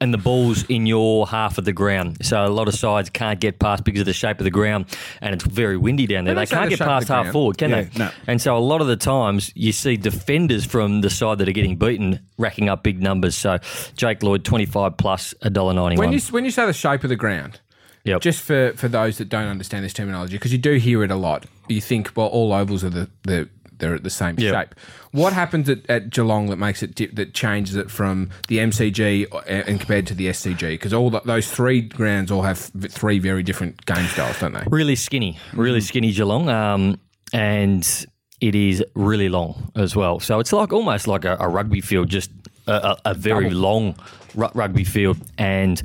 and 0.02 0.12
the 0.12 0.18
ball's 0.18 0.64
in 0.64 0.86
your 0.86 1.26
half 1.26 1.58
of 1.58 1.64
the 1.64 1.72
ground. 1.72 2.18
So 2.24 2.44
a 2.44 2.48
lot 2.48 2.68
of 2.68 2.74
sides 2.74 3.08
can't 3.10 3.40
get 3.40 3.58
past 3.58 3.84
because 3.84 4.00
of 4.00 4.06
the 4.06 4.12
shape 4.12 4.38
of 4.40 4.44
the 4.44 4.50
ground 4.50 4.86
and 5.20 5.34
it's 5.34 5.44
very 5.44 5.76
windy 5.76 6.06
down 6.06 6.24
there. 6.24 6.34
They 6.34 6.44
They 6.44 6.54
can't 6.54 6.70
the 6.70 6.76
get 6.76 6.84
past 6.86 7.08
half 7.08 7.22
ground. 7.24 7.32
forward, 7.32 7.58
can 7.58 7.70
Yeah, 7.70 7.82
they? 7.82 7.98
no. 7.98 8.10
And 8.26 8.40
so 8.42 8.56
a 8.56 8.58
lot 8.58 8.80
of 8.80 8.86
the 8.88 8.96
times 8.96 9.52
you 9.54 9.72
see 9.72 9.96
defenders 9.96 10.64
from 10.64 11.00
the 11.00 11.10
side 11.10 11.38
that 11.38 11.48
are 11.48 11.52
getting 11.52 11.76
beaten 11.76 12.20
racking 12.38 12.68
up 12.68 12.82
big 12.82 13.00
numbers. 13.00 13.36
So 13.36 13.58
Jake 13.96 14.22
Lloyd, 14.22 14.44
25 14.44 14.96
plus 14.96 15.34
$1.91. 15.42 15.98
When 15.98 16.12
you 16.12 16.20
when 16.30 16.44
you 16.44 16.50
say 16.50 16.66
the 16.66 16.72
shape 16.72 17.02
of 17.04 17.08
the 17.08 17.16
ground, 17.16 17.60
Yep. 18.04 18.20
just 18.20 18.40
for, 18.40 18.72
for 18.74 18.88
those 18.88 19.18
that 19.18 19.28
don't 19.28 19.46
understand 19.46 19.84
this 19.84 19.92
terminology, 19.92 20.34
because 20.36 20.50
you 20.52 20.58
do 20.58 20.74
hear 20.74 21.04
it 21.04 21.12
a 21.12 21.16
lot, 21.16 21.46
you 21.68 21.80
think 21.80 22.10
well 22.16 22.26
all 22.26 22.52
ovals 22.52 22.82
are 22.82 22.90
the, 22.90 23.08
the 23.22 23.48
they're 23.82 23.94
at 23.94 24.02
the 24.04 24.08
same 24.10 24.36
Yeah. 24.38 24.52
shape. 24.62 24.74
What 25.10 25.34
happens 25.34 25.68
at, 25.68 25.84
at 25.90 26.08
Geelong 26.08 26.46
that 26.46 26.56
makes 26.56 26.82
it 26.82 26.94
di- 26.94 27.08
that 27.08 27.34
changes 27.34 27.76
it 27.76 27.90
from 27.90 28.30
the 28.48 28.58
MCG 28.58 29.26
and 29.46 29.78
compared 29.78 30.06
to 30.06 30.14
the 30.14 30.28
SCG? 30.28 30.70
Because 30.70 30.94
all 30.94 31.10
the, 31.10 31.20
those 31.26 31.50
three 31.50 31.82
grounds 31.82 32.30
all 32.30 32.42
have 32.42 32.58
three 32.58 33.18
very 33.18 33.42
different 33.42 33.84
game 33.84 34.06
styles, 34.06 34.38
don't 34.40 34.54
they? 34.54 34.64
really 34.70 34.96
skinny, 34.96 35.36
really 35.52 35.82
skinny 35.82 36.12
Geelong, 36.12 36.48
um, 36.48 36.98
and 37.34 38.06
it 38.40 38.54
is 38.54 38.82
really 38.94 39.28
long 39.28 39.70
as 39.76 39.94
well. 39.94 40.18
So 40.20 40.40
it's 40.40 40.52
like 40.52 40.72
almost 40.72 41.06
like 41.06 41.24
a, 41.24 41.36
a 41.38 41.48
rugby 41.48 41.80
field, 41.80 42.08
just 42.08 42.30
a, 42.66 42.72
a, 42.72 42.96
a 43.10 43.14
very 43.14 43.50
long 43.50 43.86
ru- 43.88 43.94
rugby 44.34 44.84
field. 44.84 45.18
And 45.38 45.80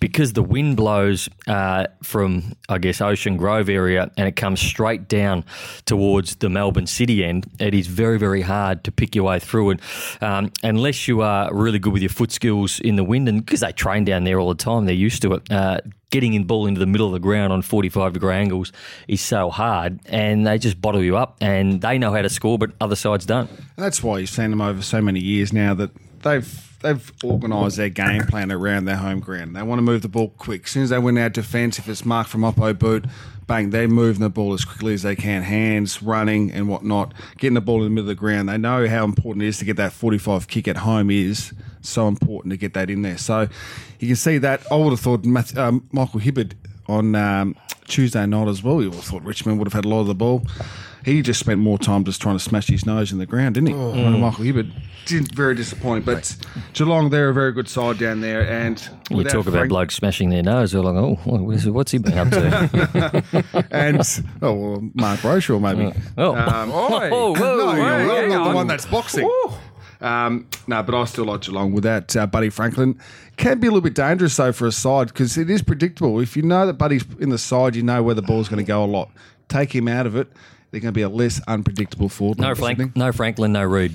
because 0.00 0.32
the 0.32 0.42
wind 0.42 0.76
blows 0.76 1.28
uh, 1.46 1.86
from, 2.02 2.54
I 2.68 2.78
guess, 2.78 3.00
Ocean 3.00 3.36
Grove 3.36 3.68
area, 3.68 4.10
and 4.16 4.28
it 4.28 4.36
comes 4.36 4.60
straight 4.60 5.08
down 5.08 5.44
towards 5.84 6.36
the 6.36 6.48
Melbourne 6.48 6.86
City 6.86 7.24
end, 7.24 7.50
it 7.58 7.74
is 7.74 7.86
very, 7.86 8.18
very 8.18 8.42
hard 8.42 8.84
to 8.84 8.92
pick 8.92 9.14
your 9.14 9.24
way 9.24 9.38
through. 9.38 9.70
And 9.70 9.82
um, 10.20 10.52
unless 10.62 11.08
you 11.08 11.22
are 11.22 11.52
really 11.52 11.78
good 11.78 11.92
with 11.92 12.02
your 12.02 12.10
foot 12.10 12.32
skills 12.32 12.80
in 12.80 12.96
the 12.96 13.04
wind, 13.04 13.28
and 13.28 13.44
because 13.44 13.60
they 13.60 13.72
train 13.72 14.04
down 14.04 14.24
there 14.24 14.38
all 14.38 14.48
the 14.48 14.54
time, 14.54 14.86
they're 14.86 14.94
used 14.94 15.22
to 15.22 15.34
it. 15.34 15.50
Uh, 15.50 15.80
getting 16.10 16.34
in 16.34 16.44
ball 16.44 16.66
into 16.66 16.78
the 16.78 16.86
middle 16.86 17.06
of 17.06 17.12
the 17.12 17.18
ground 17.18 17.52
on 17.52 17.62
45 17.62 18.14
degree 18.14 18.34
angles 18.34 18.72
is 19.08 19.20
so 19.20 19.50
hard 19.50 20.00
and 20.06 20.46
they 20.46 20.58
just 20.58 20.80
bottle 20.80 21.02
you 21.02 21.16
up 21.16 21.36
and 21.40 21.82
they 21.82 21.98
know 21.98 22.12
how 22.12 22.22
to 22.22 22.30
score 22.30 22.58
but 22.58 22.70
other 22.80 22.96
sides 22.96 23.26
don't 23.26 23.50
That's 23.76 24.02
why 24.02 24.18
you've 24.20 24.30
seen 24.30 24.50
them 24.50 24.60
over 24.62 24.80
so 24.80 25.02
many 25.02 25.20
years 25.20 25.52
now 25.52 25.74
that 25.74 25.90
they've 26.22 26.67
they've 26.80 27.12
organised 27.24 27.76
their 27.76 27.88
game 27.88 28.24
plan 28.24 28.52
around 28.52 28.84
their 28.84 28.96
home 28.96 29.20
ground. 29.20 29.56
They 29.56 29.62
want 29.62 29.78
to 29.78 29.82
move 29.82 30.02
the 30.02 30.08
ball 30.08 30.28
quick. 30.36 30.64
As 30.64 30.70
soon 30.70 30.82
as 30.84 30.90
they 30.90 30.98
win 30.98 31.18
out 31.18 31.32
defence, 31.32 31.78
if 31.78 31.88
it's 31.88 32.04
marked 32.04 32.30
from 32.30 32.42
Oppo 32.42 32.78
boot, 32.78 33.06
bang, 33.46 33.70
they 33.70 33.86
move 33.86 34.18
the 34.18 34.30
ball 34.30 34.52
as 34.52 34.64
quickly 34.64 34.94
as 34.94 35.02
they 35.02 35.16
can, 35.16 35.42
hands, 35.42 36.02
running 36.02 36.52
and 36.52 36.68
whatnot, 36.68 37.12
getting 37.38 37.54
the 37.54 37.60
ball 37.60 37.78
in 37.78 37.84
the 37.84 37.90
middle 37.90 38.10
of 38.10 38.16
the 38.16 38.20
ground. 38.20 38.48
They 38.48 38.58
know 38.58 38.86
how 38.88 39.04
important 39.04 39.42
it 39.42 39.48
is 39.48 39.58
to 39.58 39.64
get 39.64 39.76
that 39.76 39.92
45 39.92 40.48
kick 40.48 40.68
at 40.68 40.78
home 40.78 41.10
is 41.10 41.52
so 41.80 42.08
important 42.08 42.52
to 42.52 42.56
get 42.56 42.74
that 42.74 42.90
in 42.90 43.02
there. 43.02 43.18
So 43.18 43.48
you 43.98 44.08
can 44.08 44.16
see 44.16 44.38
that. 44.38 44.60
I 44.70 44.76
would 44.76 44.90
have 44.90 45.00
thought 45.00 45.24
Math, 45.24 45.56
um, 45.56 45.88
Michael 45.92 46.20
Hibberd 46.20 46.52
on 46.86 47.14
um, 47.14 47.56
Tuesday 47.86 48.24
night 48.26 48.48
as 48.48 48.62
well. 48.62 48.82
You 48.82 48.90
we 48.90 48.96
all 48.96 49.02
thought 49.02 49.22
Richmond 49.24 49.58
would 49.58 49.66
have 49.66 49.72
had 49.72 49.84
a 49.84 49.88
lot 49.88 50.00
of 50.00 50.06
the 50.06 50.14
ball. 50.14 50.42
He 51.08 51.22
just 51.22 51.40
spent 51.40 51.58
more 51.60 51.78
time 51.78 52.04
just 52.04 52.20
trying 52.20 52.36
to 52.36 52.42
smash 52.42 52.66
his 52.68 52.84
nose 52.86 53.12
in 53.12 53.18
the 53.18 53.26
ground, 53.26 53.54
didn't 53.54 53.68
he? 53.68 53.74
Michael 53.74 54.44
Hibberd. 54.44 54.70
Did- 55.06 55.34
Very 55.34 55.54
disappointing. 55.54 56.04
But 56.04 56.36
Geelong, 56.74 57.08
they're 57.10 57.30
a 57.30 57.34
very 57.34 57.52
good 57.52 57.66
side 57.68 57.98
down 57.98 58.20
there. 58.20 58.42
And 58.48 58.78
you 59.10 59.16
without 59.16 59.32
talk 59.32 59.46
about 59.46 59.52
Frank- 59.58 59.68
blokes 59.70 59.94
smashing 59.94 60.28
their 60.28 60.42
nose 60.42 60.72
they're 60.72 60.82
like 60.82 60.94
oh 60.96 61.14
what 61.24 61.54
is- 61.86 61.92
he 61.92 61.98
been 61.98 62.18
up 62.18 62.28
to 62.30 63.24
And, 63.70 64.02
oh, 64.42 64.52
well, 64.52 64.88
Mark 64.94 65.24
Rochelle, 65.24 65.60
maybe. 65.60 65.92
oh, 66.18 66.34
Um, 66.36 66.70
Oi. 66.70 67.08
oh 67.12 67.32
whoa, 67.32 67.34
no, 67.56 67.66
whoa. 67.66 67.74
you're 67.74 67.84
hang 67.84 68.08
right, 68.08 68.28
not 68.28 68.48
the 68.50 68.54
one 68.54 68.66
that's 68.66 68.84
boxing. 68.86 69.30
Um, 70.00 70.46
no, 70.66 70.82
but 70.82 70.94
I 70.94 71.04
still 71.06 71.24
like 71.24 71.40
Geelong 71.40 71.72
with 71.72 71.84
that. 71.84 72.14
Uh, 72.14 72.26
Buddy 72.26 72.50
Franklin 72.50 73.00
can 73.36 73.58
be 73.58 73.66
a 73.66 73.70
little 73.70 73.80
bit 73.80 73.94
dangerous 73.94 74.36
though 74.36 74.52
for 74.52 74.66
a 74.66 74.72
side 74.72 75.08
because 75.08 75.36
it 75.38 75.48
is 75.50 75.62
predictable. 75.62 76.20
If 76.20 76.36
you 76.36 76.42
know 76.42 76.66
that 76.66 76.74
Buddy's 76.74 77.04
in 77.18 77.30
the 77.30 77.38
side, 77.38 77.74
you 77.74 77.82
know 77.82 78.02
where 78.02 78.14
the 78.14 78.22
ball's 78.22 78.48
going 78.48 78.62
to 78.64 78.68
go 78.68 78.84
a 78.84 78.86
lot. 78.86 79.10
Take 79.48 79.74
him 79.74 79.88
out 79.88 80.06
of 80.06 80.14
it, 80.14 80.28
they're 80.70 80.80
going 80.80 80.92
to 80.92 80.96
be 80.98 81.02
a 81.02 81.08
less 81.08 81.40
unpredictable 81.48 82.08
forward. 82.08 82.38
no 82.38 82.54
Frank, 82.54 82.94
no 82.96 83.12
Franklin 83.12 83.52
no 83.52 83.64
Reid 83.64 83.92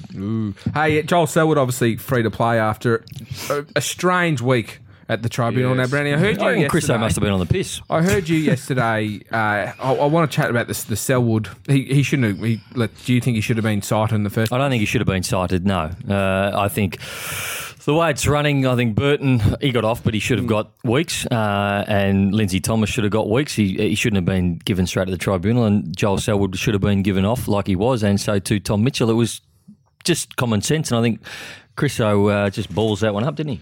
Hey, 0.74 1.04
Joel 1.04 1.28
Selwood 1.28 1.58
obviously 1.58 1.98
free 1.98 2.24
to 2.24 2.32
play 2.32 2.60
after 2.60 3.04
a, 3.50 3.66
a 3.76 3.82
strange 3.82 4.42
week 4.42 4.80
at 5.10 5.22
the 5.22 5.28
tribunal. 5.30 5.76
Yes. 5.76 5.90
Now, 5.90 5.92
Brownie, 5.92 6.14
I 6.14 6.18
heard 6.18 6.38
you 6.40 6.44
I 6.48 6.52
reckon 6.52 6.70
Christo 6.70 6.94
yesterday- 6.94 7.00
must 7.06 7.16
have 7.18 7.22
been 7.24 7.34
on 7.34 7.40
the 7.42 7.46
piss 7.46 7.82
I 7.90 8.02
heard 8.02 8.30
you 8.30 8.38
yesterday. 8.38 9.20
Uh, 9.34 9.74
I, 9.80 9.94
I 9.96 10.06
want 10.06 10.30
to 10.32 10.36
chat 10.36 10.50
about 10.50 10.68
this. 10.68 10.84
The 10.86 10.96
Selwood. 10.96 11.50
He, 11.68 11.84
he 11.86 12.04
shouldn't 12.04 12.38
have. 12.38 12.46
He, 12.46 12.62
like, 12.76 12.92
do 13.04 13.14
you 13.14 13.20
think 13.20 13.36
he 13.36 13.42
should 13.42 13.58
have 13.58 13.64
been 13.64 13.82
cited 13.82 14.16
in 14.16 14.24
the 14.24 14.30
first? 14.30 14.54
I 14.54 14.58
don't 14.58 14.70
think 14.70 14.80
he 14.80 14.86
should 14.86 15.02
have 15.02 15.08
been 15.08 15.24
cited. 15.24 15.66
No, 15.66 15.90
uh, 16.10 16.52
I 16.56 16.68
think 16.70 17.00
The 17.86 17.94
way 17.94 18.12
it's 18.12 18.26
running, 18.26 18.66
I 18.66 18.78
think 18.78 18.96
Burton 18.96 19.42
he 19.60 19.72
got 19.72 19.84
off, 19.84 20.06
but 20.06 20.14
he 20.14 20.20
should 20.22 20.38
have 20.38 20.48
got 20.48 20.72
weeks, 20.86 21.26
uh, 21.26 21.84
and 21.86 22.34
Lindsay 22.34 22.62
Thomas 22.62 22.90
should 22.90 23.04
have 23.04 23.12
got 23.12 23.30
weeks. 23.30 23.56
He, 23.56 23.76
he 23.76 23.96
shouldn't 23.96 24.18
have 24.18 24.26
been 24.26 24.60
given 24.60 24.88
straight 24.88 25.06
to 25.06 25.12
the 25.12 25.18
tribunal, 25.18 25.66
and 25.66 25.96
Joel 25.96 26.18
Selwood 26.18 26.58
should 26.58 26.74
have 26.74 26.82
been 26.82 27.04
given 27.04 27.26
off 27.26 27.50
like 27.50 27.68
he 27.68 27.76
was, 27.76 28.02
and 28.02 28.22
so 28.22 28.40
too 28.40 28.62
Tom 28.62 28.86
Mitchell. 28.86 29.10
It 29.10 29.16
was 29.16 29.42
just 30.06 30.38
common 30.38 30.62
sense, 30.62 30.92
and 30.92 31.00
I 31.00 31.02
think 31.02 31.20
Chris 31.76 32.00
O 32.00 32.28
uh, 32.28 32.50
just 32.50 32.74
balls 32.74 33.02
that 33.02 33.14
one 33.14 33.26
up, 33.26 33.36
didn't 33.36 33.54
he? 33.54 33.62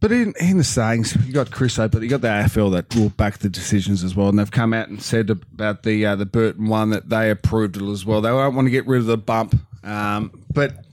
But 0.00 0.10
in, 0.10 0.34
in 0.40 0.58
the 0.58 0.64
sayings, 0.64 1.16
you 1.26 1.32
got 1.32 1.52
Christo, 1.52 1.88
but 1.88 2.02
you 2.02 2.08
got 2.08 2.22
the 2.22 2.28
AFL 2.28 2.72
that 2.72 2.94
will 2.96 3.10
back 3.10 3.38
the 3.38 3.48
decisions 3.48 4.02
as 4.02 4.16
well, 4.16 4.28
and 4.28 4.38
they've 4.38 4.50
come 4.50 4.74
out 4.74 4.88
and 4.88 5.00
said 5.00 5.30
about 5.30 5.84
the 5.84 6.04
uh, 6.04 6.16
the 6.16 6.26
Burton 6.26 6.66
one 6.66 6.90
that 6.90 7.08
they 7.08 7.30
approved 7.30 7.76
it 7.76 7.82
as 7.84 8.04
well. 8.04 8.20
They 8.20 8.30
don't 8.30 8.56
want 8.56 8.66
to 8.66 8.70
get 8.70 8.86
rid 8.86 8.98
of 8.98 9.06
the 9.06 9.16
bump, 9.16 9.54
um, 9.84 10.32
but 10.52 10.85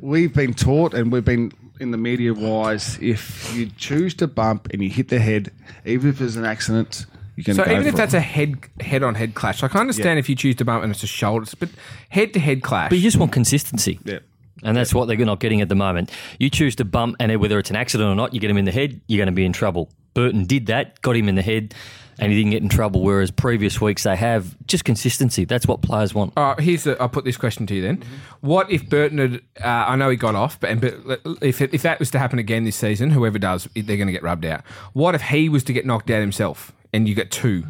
we've 0.00 0.32
been 0.34 0.54
taught 0.54 0.94
and 0.94 1.12
we've 1.12 1.24
been 1.24 1.52
in 1.80 1.90
the 1.90 1.98
media 1.98 2.34
wise, 2.34 2.98
if 3.00 3.54
you 3.54 3.66
choose 3.76 4.14
to 4.14 4.26
bump 4.26 4.68
and 4.72 4.82
you 4.82 4.90
hit 4.90 5.08
the 5.08 5.18
head, 5.18 5.52
even 5.84 6.10
if 6.10 6.20
it's 6.20 6.36
an 6.36 6.44
accident, 6.44 7.06
you 7.36 7.44
can. 7.44 7.54
So 7.54 7.64
go 7.64 7.70
even 7.70 7.86
if 7.86 7.92
for 7.92 7.96
that's 7.98 8.14
it. 8.14 8.18
a 8.18 8.20
head 8.20 8.56
head 8.80 9.02
on 9.02 9.14
head 9.14 9.34
clash, 9.34 9.62
like 9.62 9.76
I 9.76 9.80
understand 9.80 10.16
Yeah. 10.16 10.20
if 10.20 10.28
you 10.28 10.34
choose 10.34 10.56
to 10.56 10.64
bump 10.64 10.82
and 10.82 10.92
it's 10.92 11.02
a 11.02 11.06
shoulder, 11.06 11.46
but 11.58 11.68
head 12.08 12.32
to 12.34 12.40
head 12.40 12.62
clash. 12.62 12.90
But 12.90 12.96
you 12.98 13.02
just 13.02 13.16
want 13.16 13.32
consistency. 13.32 14.00
Yeah. 14.04 14.18
And 14.64 14.76
that's 14.76 14.92
what 14.92 15.06
they're 15.06 15.16
not 15.18 15.38
getting 15.38 15.60
at 15.60 15.68
the 15.68 15.76
moment. 15.76 16.10
You 16.40 16.50
choose 16.50 16.74
to 16.76 16.84
bump, 16.84 17.14
and 17.20 17.34
whether 17.40 17.60
it's 17.60 17.70
an 17.70 17.76
accident 17.76 18.10
or 18.10 18.16
not, 18.16 18.34
you 18.34 18.40
get 18.40 18.50
him 18.50 18.56
in 18.56 18.64
the 18.64 18.72
head, 18.72 19.00
you're 19.06 19.18
going 19.18 19.26
to 19.28 19.32
be 19.32 19.44
in 19.44 19.52
trouble. 19.52 19.88
Burton 20.14 20.46
did 20.46 20.66
that, 20.66 21.00
got 21.00 21.14
him 21.14 21.28
in 21.28 21.36
the 21.36 21.42
head, 21.42 21.74
and 22.18 22.32
he 22.32 22.38
didn't 22.38 22.50
get 22.50 22.62
in 22.62 22.68
trouble. 22.68 23.02
Whereas 23.02 23.30
previous 23.30 23.80
weeks 23.80 24.02
they 24.02 24.16
have 24.16 24.56
just 24.66 24.84
consistency. 24.84 25.44
That's 25.44 25.66
what 25.66 25.82
players 25.82 26.14
want. 26.14 26.32
All 26.36 26.54
right, 26.54 26.60
here's 26.60 26.84
the, 26.84 27.00
I'll 27.00 27.08
put 27.08 27.24
this 27.24 27.36
question 27.36 27.66
to 27.66 27.74
you 27.74 27.82
then. 27.82 28.02
What 28.40 28.70
if 28.70 28.88
Burton 28.88 29.18
had? 29.18 29.34
Uh, 29.62 29.90
I 29.90 29.96
know 29.96 30.10
he 30.10 30.16
got 30.16 30.34
off, 30.34 30.58
but, 30.60 30.80
but 30.80 31.20
if 31.40 31.60
it, 31.60 31.72
if 31.72 31.82
that 31.82 31.98
was 31.98 32.10
to 32.12 32.18
happen 32.18 32.38
again 32.38 32.64
this 32.64 32.76
season, 32.76 33.10
whoever 33.10 33.38
does, 33.38 33.68
they're 33.74 33.96
going 33.96 34.06
to 34.06 34.12
get 34.12 34.22
rubbed 34.22 34.44
out. 34.44 34.64
What 34.92 35.14
if 35.14 35.22
he 35.22 35.48
was 35.48 35.64
to 35.64 35.72
get 35.72 35.86
knocked 35.86 36.10
out 36.10 36.20
himself 36.20 36.72
and 36.92 37.08
you 37.08 37.14
get 37.14 37.30
two? 37.30 37.64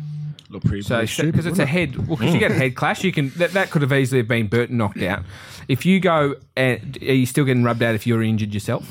Look 0.51 0.63
pretty 0.63 0.81
So 0.81 1.05
stupid, 1.05 1.33
because 1.33 1.45
it's 1.45 1.59
a 1.59 1.67
wouldn't 1.67 1.91
head, 1.97 2.09
well, 2.09 2.17
because 2.17 2.33
you 2.33 2.41
get 2.41 2.51
a 2.51 2.55
head 2.55 2.75
clash, 2.75 3.05
you 3.05 3.13
can 3.13 3.29
that, 3.37 3.53
that 3.53 3.71
could 3.71 3.83
have 3.83 3.93
easily 3.93 4.21
have 4.21 4.29
been 4.29 4.47
Burton 4.47 4.79
knocked 4.79 5.03
out. 5.03 5.23
If 5.69 5.85
you 5.85 6.01
go, 6.01 6.37
and 6.57 6.97
are 7.03 7.13
you 7.13 7.27
still 7.27 7.45
getting 7.45 7.65
rubbed 7.65 7.83
out 7.83 7.95
if 7.95 8.07
you're 8.07 8.23
injured 8.23 8.55
yourself? 8.55 8.91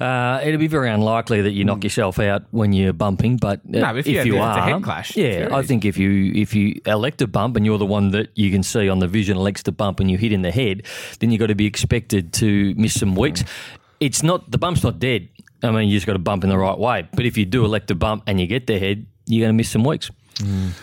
Uh, 0.00 0.40
it'd 0.42 0.58
be 0.58 0.66
very 0.66 0.88
unlikely 0.88 1.42
that 1.42 1.50
you 1.50 1.62
knock 1.62 1.84
yourself 1.84 2.18
out 2.18 2.44
when 2.52 2.72
you're 2.72 2.94
bumping, 2.94 3.36
but 3.36 3.58
uh, 3.58 3.80
No, 3.80 3.96
if 3.96 4.06
you 4.06 4.18
if 4.20 4.26
it's 4.26 4.34
a 4.34 4.38
are, 4.38 4.62
head 4.62 4.82
clash, 4.82 5.14
yeah, 5.16 5.48
I 5.52 5.62
think 5.62 5.84
if 5.84 5.98
you 5.98 6.32
if 6.34 6.54
you 6.54 6.80
elect 6.86 7.20
a 7.20 7.26
bump 7.26 7.56
and 7.56 7.66
you're 7.66 7.76
the 7.76 7.84
one 7.84 8.10
that 8.12 8.30
you 8.34 8.50
can 8.50 8.62
see 8.62 8.88
on 8.88 8.98
the 9.00 9.06
vision 9.06 9.36
elects 9.36 9.62
to 9.64 9.72
bump 9.72 10.00
and 10.00 10.10
you 10.10 10.16
hit 10.16 10.32
in 10.32 10.40
the 10.40 10.50
head, 10.50 10.84
then 11.18 11.30
you've 11.30 11.40
got 11.40 11.48
to 11.48 11.54
be 11.54 11.66
expected 11.66 12.32
to 12.34 12.74
miss 12.76 12.98
some 12.98 13.14
weeks. 13.14 13.44
It's 14.00 14.22
not 14.22 14.50
the 14.50 14.58
bump's 14.58 14.82
not 14.82 14.98
dead. 14.98 15.28
I 15.62 15.70
mean, 15.70 15.90
you 15.90 15.96
just 15.96 16.06
got 16.06 16.14
to 16.14 16.18
bump 16.18 16.44
in 16.44 16.50
the 16.50 16.56
right 16.56 16.78
way. 16.78 17.06
But 17.12 17.26
if 17.26 17.36
you 17.36 17.44
do 17.44 17.66
elect 17.66 17.90
a 17.90 17.94
bump 17.94 18.22
and 18.26 18.40
you 18.40 18.46
get 18.46 18.66
the 18.66 18.78
head, 18.78 19.04
you're 19.26 19.44
going 19.44 19.54
to 19.54 19.56
miss 19.56 19.68
some 19.68 19.84
weeks. 19.84 20.10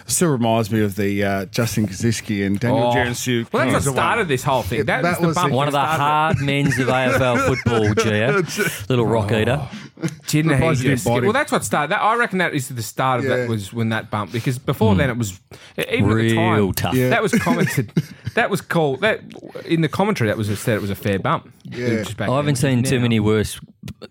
Still 0.07 0.29
reminds 0.29 0.71
me 0.71 0.81
of 0.81 0.95
the 0.95 1.23
uh, 1.23 1.45
Justin 1.45 1.87
Koschitzke 1.87 2.45
and 2.45 2.59
Daniel 2.59 2.87
Oh. 2.87 2.93
Giansiracusa. 2.95 3.53
Well, 3.53 3.63
that's 3.65 3.73
what 3.73 3.83
the 3.83 3.91
one- 3.91 3.95
started 3.97 4.27
this 4.27 4.43
whole 4.43 4.61
thing. 4.63 4.85
That, 4.85 5.01
that 5.03 5.09
was 5.11 5.19
the 5.19 5.27
was 5.27 5.35
bump. 5.35 5.53
One 5.53 5.67
of 5.67 5.73
the 5.73 5.79
hard 5.79 6.37
men's 6.39 6.77
of 6.79 6.87
AFL 6.87 7.47
football, 7.47 7.81
Gio. 7.95 8.89
Little 8.89 9.05
rock 9.05 9.31
eater. 9.31 9.67
it. 10.01 10.11
Didn't 10.27 10.51
he 10.51 10.57
Surprised 10.57 10.83
he 10.83 10.89
just 10.89 10.89
didn't 10.89 10.89
bite 10.89 10.99
skip- 11.01 11.17
him. 11.17 11.23
Well, 11.23 11.33
that's 11.33 11.51
what 11.51 11.63
started. 11.65 11.91
That, 11.91 12.01
I 12.01 12.15
reckon 12.17 12.37
that 12.37 12.53
is 12.53 12.69
the 12.69 12.83
start 12.83 13.19
of 13.21 13.25
Yeah. 13.25 13.37
that 13.37 13.49
was 13.49 13.73
when 13.73 13.89
that 13.89 14.11
bump 14.11 14.31
because 14.31 14.59
before 14.59 14.93
then 14.95 15.09
it 15.09 15.17
was 15.17 15.39
even 15.77 16.11
at 16.11 16.15
the 16.17 16.35
time 16.35 16.55
Real 16.55 16.73
tough. 16.73 16.93
Yeah. 16.93 17.09
that 17.09 17.23
was 17.23 17.31
commented. 17.39 17.91
that 18.35 18.49
was 18.51 18.61
called 18.61 19.01
that 19.01 19.21
in 19.65 19.81
the 19.81 19.89
commentary. 19.89 20.27
That 20.29 20.37
was 20.37 20.47
said 20.59 20.75
it 20.75 20.81
was 20.81 20.91
a 20.91 20.95
fair 20.95 21.17
bump. 21.17 21.51
Yeah. 21.63 22.03
I 22.19 22.25
haven't 22.25 22.45
then. 22.45 22.55
seen 22.55 22.83
too 22.83 22.99
many 22.99 23.19
worse 23.19 23.59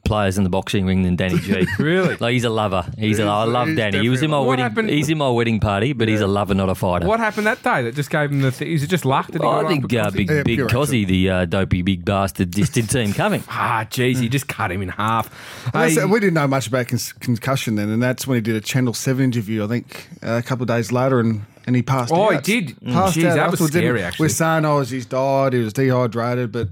players 0.05 0.39
in 0.39 0.45
the 0.45 0.51
boxing 0.51 0.87
ring 0.87 1.03
than 1.03 1.17
Danny 1.17 1.39
G. 1.39 1.67
Really? 1.79 2.17
Like 2.17 2.33
he's 2.33 2.45
a 2.45 2.51
lover. 2.51 2.85
He's 2.99 3.19
a, 3.19 3.25
I 3.27 3.43
He's- 3.45 3.53
love 3.53 3.69
he's 3.69 3.77
Danny. 3.77 3.99
He 4.01 4.09
was 4.09 4.23
in 4.23 4.31
my 4.31 4.41
wedding. 4.41 4.63
happened- 4.63 4.91
He's 4.91 5.09
in 5.09 5.19
my 5.19 5.29
wedding 5.31 5.61
party, 5.61 5.93
but 5.93 6.09
he's 6.09 6.21
a 6.21 6.27
lover, 6.27 6.55
not 6.55 6.69
a 6.69 6.75
fighter. 6.75 7.07
What 7.07 7.21
happened 7.21 7.47
that 7.47 7.63
day 7.63 7.83
that 7.83 7.95
just 7.95 8.11
gave 8.11 8.31
him 8.31 8.41
the? 8.43 8.51
Th- 8.51 8.71
is 8.71 8.83
it 8.83 8.87
just 8.89 9.05
luck 9.05 9.27
that 9.29 9.35
he 9.35 9.39
got 9.39 9.61
I 9.61 9.63
off 9.65 9.69
think 9.71 9.89
the 9.89 9.99
uh, 9.99 10.11
big 10.11 10.31
Yeah, 10.31 10.43
big 10.43 10.57
pure 10.57 10.69
Cozzy, 10.69 11.07
the 11.07 11.31
uh, 11.31 11.45
dopey 11.45 11.83
big 11.83 12.05
bastard, 12.05 12.53
just 12.53 12.73
didn't 12.75 12.91
see 12.91 13.03
him 13.05 13.13
coming. 13.13 13.43
Ah, 13.51 13.85
jeez, 13.91 14.21
he 14.21 14.29
just 14.29 14.49
cut 14.49 14.71
him 14.71 14.83
in 14.83 14.89
half. 14.91 15.29
Well, 15.75 15.83
that's- 15.83 15.97
Hey, 15.97 16.05
we 16.05 16.21
didn't 16.21 16.35
know 16.35 16.47
much 16.47 16.67
about 16.69 16.89
con- 16.89 16.99
concussion 17.21 17.75
then, 17.77 17.89
and 17.89 18.03
that's 18.03 18.27
when 18.27 18.37
he 18.37 18.41
did 18.41 18.55
a 18.57 18.61
Channel 18.61 18.95
Seven 18.95 19.25
interview. 19.25 19.65
I 19.65 19.69
think 19.69 20.09
uh, 20.23 20.37
a 20.39 20.43
couple 20.43 20.63
of 20.63 20.69
days 20.69 20.93
later, 20.93 21.21
and 21.21 21.45
and 21.67 21.75
he 21.75 21.83
passed. 21.83 22.13
Oh, 22.15 22.33
out. 22.33 22.47
he 22.47 22.61
did? 22.61 22.77
Mm. 22.81 22.93
Passed 22.93 23.17
Jeez, 23.17 23.25
out 23.27 23.35
that 23.37 23.51
was 23.51 23.55
afterwards, 23.55 23.73
didn't 23.73 23.87
scary, 23.89 23.99
we? 23.99 24.03
actually. 24.03 24.25
We're 24.25 24.29
saying, 24.29 24.65
oh, 24.65 24.81
he's 24.83 25.07
died. 25.07 25.53
He 25.53 25.59
was 25.61 25.73
dehydrated, 25.73 26.53
but 26.53 26.69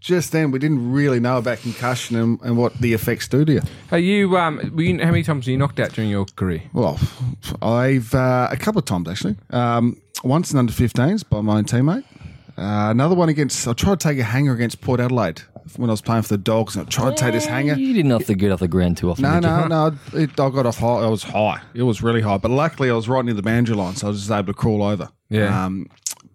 just 0.00 0.32
then 0.32 0.50
we 0.50 0.58
didn't 0.58 0.92
really 0.92 1.20
know 1.20 1.38
about 1.38 1.58
concussion 1.58 2.16
and, 2.16 2.40
and 2.42 2.56
what 2.56 2.78
the 2.80 2.92
effects 2.94 3.28
do 3.28 3.44
to 3.44 3.52
you. 3.54 3.60
are 3.90 3.98
you? 3.98 4.36
Um, 4.36 4.56
were 4.74 4.82
you, 4.82 4.98
how 4.98 5.10
many 5.10 5.22
times 5.22 5.46
were 5.46 5.52
you 5.52 5.58
knocked 5.58 5.80
out 5.80 5.92
during 5.92 6.10
your 6.10 6.24
career? 6.36 6.62
Well, 6.72 6.98
I've 7.62 8.14
uh, 8.14 8.48
a 8.50 8.56
couple 8.56 8.78
of 8.78 8.84
times 8.84 9.08
actually. 9.08 9.36
Um, 9.50 10.00
once 10.24 10.52
in 10.52 10.58
under 10.58 10.72
15s 10.72 11.28
by 11.28 11.40
my 11.40 11.58
own 11.58 11.64
teammate. 11.64 12.04
Uh, 12.56 12.90
another 12.90 13.14
one 13.14 13.28
against. 13.28 13.68
I 13.68 13.72
tried 13.72 14.00
to 14.00 14.08
take 14.08 14.18
a 14.18 14.24
hanger 14.24 14.52
against 14.52 14.80
Port 14.80 14.98
Adelaide 14.98 15.42
when 15.76 15.90
I 15.90 15.92
was 15.92 16.00
playing 16.00 16.22
for 16.22 16.28
the 16.28 16.38
Dogs. 16.38 16.74
And 16.74 16.86
I 16.86 16.90
tried 16.90 17.16
to 17.16 17.22
take 17.22 17.32
this 17.32 17.46
hanger. 17.46 17.74
You 17.74 17.94
didn't 17.94 18.10
have 18.10 18.26
to 18.26 18.34
get 18.34 18.50
off 18.50 18.60
the 18.60 18.68
ground 18.68 18.96
too 18.96 19.10
often. 19.10 19.22
No, 19.22 19.34
did 19.40 19.44
you? 19.44 19.68
no, 19.68 19.88
no. 19.90 19.98
It, 20.14 20.30
I 20.30 20.50
got 20.50 20.66
off 20.66 20.78
high. 20.78 21.04
I 21.04 21.06
was 21.06 21.22
high. 21.22 21.60
It 21.74 21.82
was 21.82 22.02
really 22.02 22.20
high. 22.20 22.38
But 22.38 22.50
luckily, 22.50 22.90
I 22.90 22.94
was 22.94 23.08
right 23.08 23.24
near 23.24 23.34
the 23.34 23.42
boundary 23.42 23.76
line, 23.76 23.94
so 23.94 24.08
I 24.08 24.10
was 24.10 24.20
just 24.20 24.30
able 24.30 24.46
to 24.46 24.54
crawl 24.54 24.82
over. 24.82 25.08
Yeah. 25.28 25.66
Um, 25.66 25.88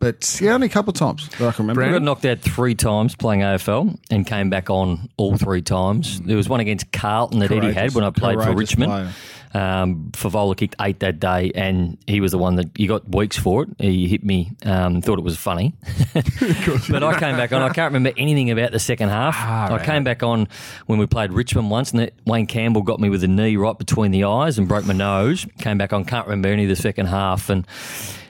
but 0.04 0.42
yeah, 0.42 0.54
only 0.54 0.68
a 0.68 0.70
couple 0.70 0.92
of 0.92 0.98
times 0.98 1.30
that 1.30 1.48
I 1.48 1.52
can 1.54 1.64
remember. 1.64 1.82
I 1.82 1.92
got 1.92 2.02
knocked 2.02 2.26
out 2.26 2.40
three 2.40 2.76
times 2.76 3.16
playing 3.16 3.40
AFL 3.40 3.98
and 4.12 4.28
came 4.28 4.50
back 4.50 4.70
on 4.70 5.10
all 5.16 5.38
three 5.38 5.62
times. 5.62 6.20
There 6.20 6.36
was 6.36 6.50
one 6.50 6.60
against 6.60 6.92
Carlton 6.92 7.40
that 7.40 7.52
Eddie 7.52 7.72
had 7.72 7.96
when 7.96 8.04
I 8.04 8.10
played 8.10 8.42
for 8.42 8.54
Richmond. 8.54 9.14
Um, 9.54 10.10
Fevola 10.12 10.58
kicked 10.58 10.76
eight 10.82 11.00
that 11.02 11.20
day, 11.20 11.52
and 11.54 11.98
he 12.08 12.20
was 12.20 12.32
the 12.32 12.38
one 12.38 12.56
that 12.56 12.78
you 12.78 12.88
got 12.88 13.08
weeks 13.16 13.38
for 13.38 13.64
it. 13.64 13.70
He 13.78 14.08
hit 14.08 14.26
me, 14.26 14.52
um, 14.66 15.00
thought 15.02 15.20
it 15.20 15.24
was 15.24 15.38
funny, 15.38 15.74
but 16.14 17.04
I 17.04 17.20
came 17.20 17.38
back 17.38 17.54
on. 17.54 17.62
I 17.62 17.70
can't 17.70 17.94
remember 17.94 18.12
anything 18.20 18.52
about 18.52 18.72
the 18.72 18.80
second 18.80 19.10
half. 19.10 19.38
I 19.38 19.86
came 19.86 20.04
back 20.04 20.22
on 20.22 20.48
when 20.88 21.00
we 21.00 21.06
played 21.06 21.32
Richmond 21.32 21.70
once, 21.70 21.92
and 21.92 22.00
that 22.00 22.14
Wayne 22.26 22.48
Campbell 22.48 22.82
got 22.82 23.00
me 23.00 23.10
with 23.10 23.24
a 23.24 23.28
knee 23.28 23.56
right 23.56 23.78
between 23.78 24.12
the 24.12 24.26
eyes 24.26 24.58
and 24.58 24.68
broke 24.68 24.86
my 24.86 24.94
nose. 24.94 25.46
Came 25.60 25.78
back 25.78 25.94
on, 25.94 26.04
can't 26.04 26.26
remember 26.26 26.50
any 26.50 26.64
of 26.64 26.70
the 26.70 26.76
second 26.76 27.06
half, 27.06 27.50
and 27.52 27.66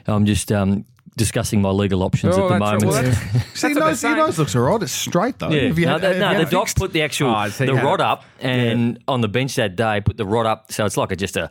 I'm 0.06 0.26
just 0.26 0.52
um, 0.52 0.84
discussing 1.16 1.62
my 1.62 1.70
legal 1.70 2.02
options 2.02 2.36
Oh, 2.36 2.46
at 2.52 2.58
the 2.58 2.64
that's- 2.64 2.82
moment. 2.82 3.14
well, 3.32 3.42
See, 3.54 3.60
That's 3.60 3.62
your 3.62 3.70
what 3.70 3.74
they're 3.74 3.88
nose, 3.88 4.02
your 4.02 4.16
nose 4.16 4.38
looks 4.38 4.56
all 4.56 4.62
right. 4.62 4.82
It's 4.82 4.92
straight 4.92 5.38
though. 5.38 5.50
Yeah, 5.50 5.68
Have 5.68 5.78
you 5.78 5.86
no, 5.86 5.92
had- 5.92 6.00
the, 6.02 6.08
have 6.14 6.36
no, 6.38 6.44
the 6.44 6.50
doc 6.50 6.74
put 6.74 6.92
the 6.92 7.02
actual 7.02 7.30
Oh, 7.34 7.48
so 7.48 7.66
the 7.66 7.74
rod 7.74 8.00
it. 8.00 8.06
up, 8.06 8.24
and 8.40 8.98
on 9.08 9.20
the 9.20 9.28
bench 9.28 9.54
that 9.56 9.76
day, 9.76 10.00
put 10.00 10.16
the 10.16 10.26
rod 10.26 10.46
up. 10.46 10.72
So 10.72 10.84
it's 10.84 10.96
like 10.96 11.12
a 11.12 11.16
just 11.16 11.36
a, 11.36 11.50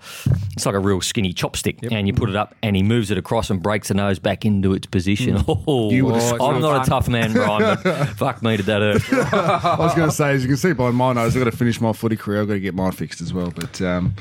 it's 0.53 0.65
like 0.65 0.75
a 0.75 0.79
real 0.79 1.01
skinny 1.01 1.34
chopstick, 1.34 1.91
and 1.91 2.08
you 2.08 2.13
put 2.13 2.29
it 2.29 2.36
up, 2.36 2.55
and 2.62 2.75
he 2.75 2.84
moves 2.84 3.10
it 3.12 3.17
across 3.17 3.50
and 3.50 3.62
breaks 3.63 3.88
the 3.88 3.93
nose 3.93 4.20
back 4.20 4.46
into 4.46 4.74
its 4.74 4.88
position. 4.88 5.43
Oh, 5.65 5.89
You 5.91 6.05
would've 6.05 6.22
I'm 6.22 6.36
scored 6.36 6.62
not 6.62 6.72
fun. 6.74 6.82
a 6.82 6.86
tough 6.86 7.08
man, 7.08 7.32
Brian, 7.34 7.77
but 7.84 8.08
fuck 8.17 8.41
me, 8.43 8.58
did 8.58 8.65
that 8.65 8.82
hurt? 8.82 9.34
I 9.34 9.75
was 9.77 9.93
going 9.96 10.10
to 10.10 10.15
say, 10.15 10.32
as 10.34 10.41
you 10.43 10.48
can 10.50 10.58
see 10.58 10.74
by 10.74 10.91
my 10.91 11.13
nose, 11.13 11.36
I've 11.38 11.43
got 11.43 11.50
to 11.51 11.55
finish 11.58 11.79
my 11.79 11.93
footy 11.93 12.15
career. 12.17 12.41
I've 12.41 12.48
got 12.48 12.55
to 12.55 12.60
get 12.60 12.74
mine 12.75 12.91
fixed 12.91 13.22
as 13.22 13.34
well. 13.34 13.51
But 13.51 13.82
um, 13.82 14.13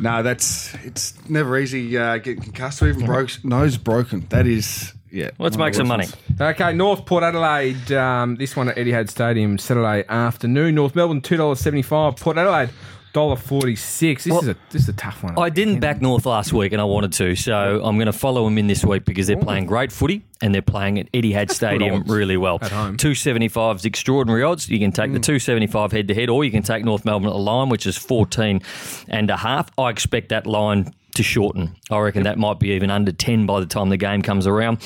no, 0.00 0.22
that's 0.22 0.74
it's 0.84 1.14
never 1.28 1.58
easy 1.58 1.96
uh, 1.96 2.18
getting 2.18 2.42
concussed 2.42 2.82
or 2.82 2.88
even 2.88 3.06
broke 3.06 3.30
nose 3.44 3.76
broken. 3.76 4.26
That 4.30 4.46
is, 4.46 4.92
yeah. 5.10 5.30
Let's 5.38 5.56
one 5.56 5.66
make 5.66 5.74
of 5.80 5.86
the 5.86 5.88
some 5.88 5.98
worst 5.98 6.16
money. 6.16 6.22
ones. 6.38 6.60
Okay, 6.60 6.72
North 6.72 7.06
Port 7.06 7.24
Adelaide. 7.24 7.92
Um, 7.92 8.36
this 8.36 8.56
one 8.56 8.68
at 8.68 8.76
Etihad 8.76 9.08
Stadium 9.10 9.58
Saturday 9.58 10.04
afternoon. 10.08 10.74
North 10.74 10.94
Melbourne 10.94 11.20
two 11.20 11.36
dollars 11.36 11.60
seventy 11.60 11.82
five. 11.82 12.16
Port 12.16 12.36
Adelaide 12.38 12.70
dollar 13.12 13.36
forty 13.36 13.76
six. 13.76 14.24
This 14.24 14.32
Well, 14.32 14.42
is 14.42 14.48
a 14.48 14.56
this 14.70 14.82
is 14.82 14.88
a 14.88 14.92
tough 14.92 15.22
one. 15.22 15.38
I 15.38 15.48
didn't 15.48 15.80
back 15.80 16.00
North 16.00 16.26
last 16.26 16.52
week, 16.52 16.72
and 16.72 16.80
I 16.80 16.84
wanted 16.84 17.12
to, 17.14 17.34
so 17.36 17.80
I'm 17.82 17.96
going 17.96 18.06
to 18.06 18.12
follow 18.12 18.44
them 18.44 18.58
in 18.58 18.66
this 18.66 18.84
week 18.84 19.04
because 19.04 19.26
they're 19.26 19.36
playing 19.36 19.66
great 19.66 19.92
footy 19.92 20.22
and 20.40 20.54
they're 20.54 20.62
playing 20.62 20.98
at 20.98 21.10
Etihad 21.12 21.50
Stadium 21.50 22.02
odds 22.02 22.10
really 22.10 22.36
well. 22.36 22.58
at 22.62 22.70
home. 22.70 22.96
275 22.96 23.76
is 23.76 23.84
extraordinary 23.84 24.42
odds. 24.42 24.68
You 24.68 24.78
can 24.78 24.92
take 24.92 25.12
the 25.12 25.18
mm. 25.18 25.22
275 25.22 25.92
head 25.92 26.08
to 26.08 26.14
head, 26.14 26.28
or 26.28 26.44
you 26.44 26.50
can 26.50 26.62
take 26.62 26.84
North 26.84 27.04
Melbourne 27.04 27.28
at 27.28 27.32
the 27.32 27.38
line, 27.38 27.68
which 27.68 27.86
is 27.86 27.96
14 27.96 28.62
and 29.08 29.30
a 29.30 29.36
half. 29.36 29.70
I 29.78 29.90
expect 29.90 30.28
that 30.30 30.46
line 30.46 30.92
to 31.18 31.22
shorten. 31.22 31.76
I 31.90 31.98
reckon 31.98 32.22
that 32.22 32.38
might 32.38 32.58
be 32.58 32.70
even 32.70 32.90
under 32.90 33.12
10 33.12 33.44
by 33.44 33.60
the 33.60 33.66
time 33.66 33.90
the 33.90 33.96
game 33.96 34.22
comes 34.22 34.46
around. 34.46 34.78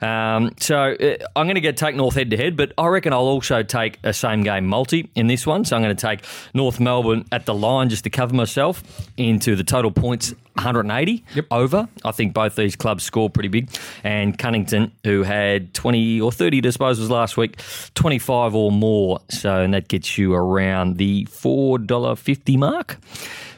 Um, 0.00 0.54
so 0.60 0.92
uh, 0.92 1.16
I'm 1.34 1.46
going 1.46 1.56
to 1.56 1.60
get 1.60 1.76
take 1.76 1.96
North 1.96 2.14
head 2.14 2.30
to 2.30 2.36
head, 2.36 2.56
but 2.56 2.72
I 2.78 2.86
reckon 2.86 3.12
I'll 3.12 3.20
also 3.20 3.62
take 3.62 3.98
a 4.04 4.12
same 4.12 4.42
game 4.42 4.66
multi 4.66 5.10
in 5.14 5.26
this 5.26 5.46
one. 5.46 5.64
So 5.64 5.76
I'm 5.76 5.82
going 5.82 5.96
to 5.96 6.00
take 6.00 6.20
North 6.54 6.78
Melbourne 6.78 7.24
at 7.32 7.46
the 7.46 7.54
line 7.54 7.88
just 7.88 8.04
to 8.04 8.10
cover 8.10 8.34
myself 8.34 9.10
into 9.16 9.56
the 9.56 9.64
total 9.64 9.90
points 9.90 10.34
180 10.58 11.24
over. 11.50 11.88
I 12.04 12.12
think 12.12 12.34
both 12.34 12.56
these 12.56 12.76
clubs 12.76 13.04
score 13.04 13.30
pretty 13.30 13.48
big. 13.48 13.70
And 14.04 14.38
Cunnington, 14.38 14.92
who 15.04 15.22
had 15.22 15.72
20 15.74 16.20
or 16.20 16.32
30 16.32 16.60
disposals 16.60 17.08
last 17.08 17.36
week, 17.36 17.60
25 17.94 18.54
or 18.54 18.72
more. 18.72 19.20
So 19.30 19.62
and 19.62 19.72
that 19.74 19.88
gets 19.88 20.18
you 20.18 20.34
around 20.34 20.96
the 20.96 21.24
$4.50 21.26 22.58
mark. 22.58 22.98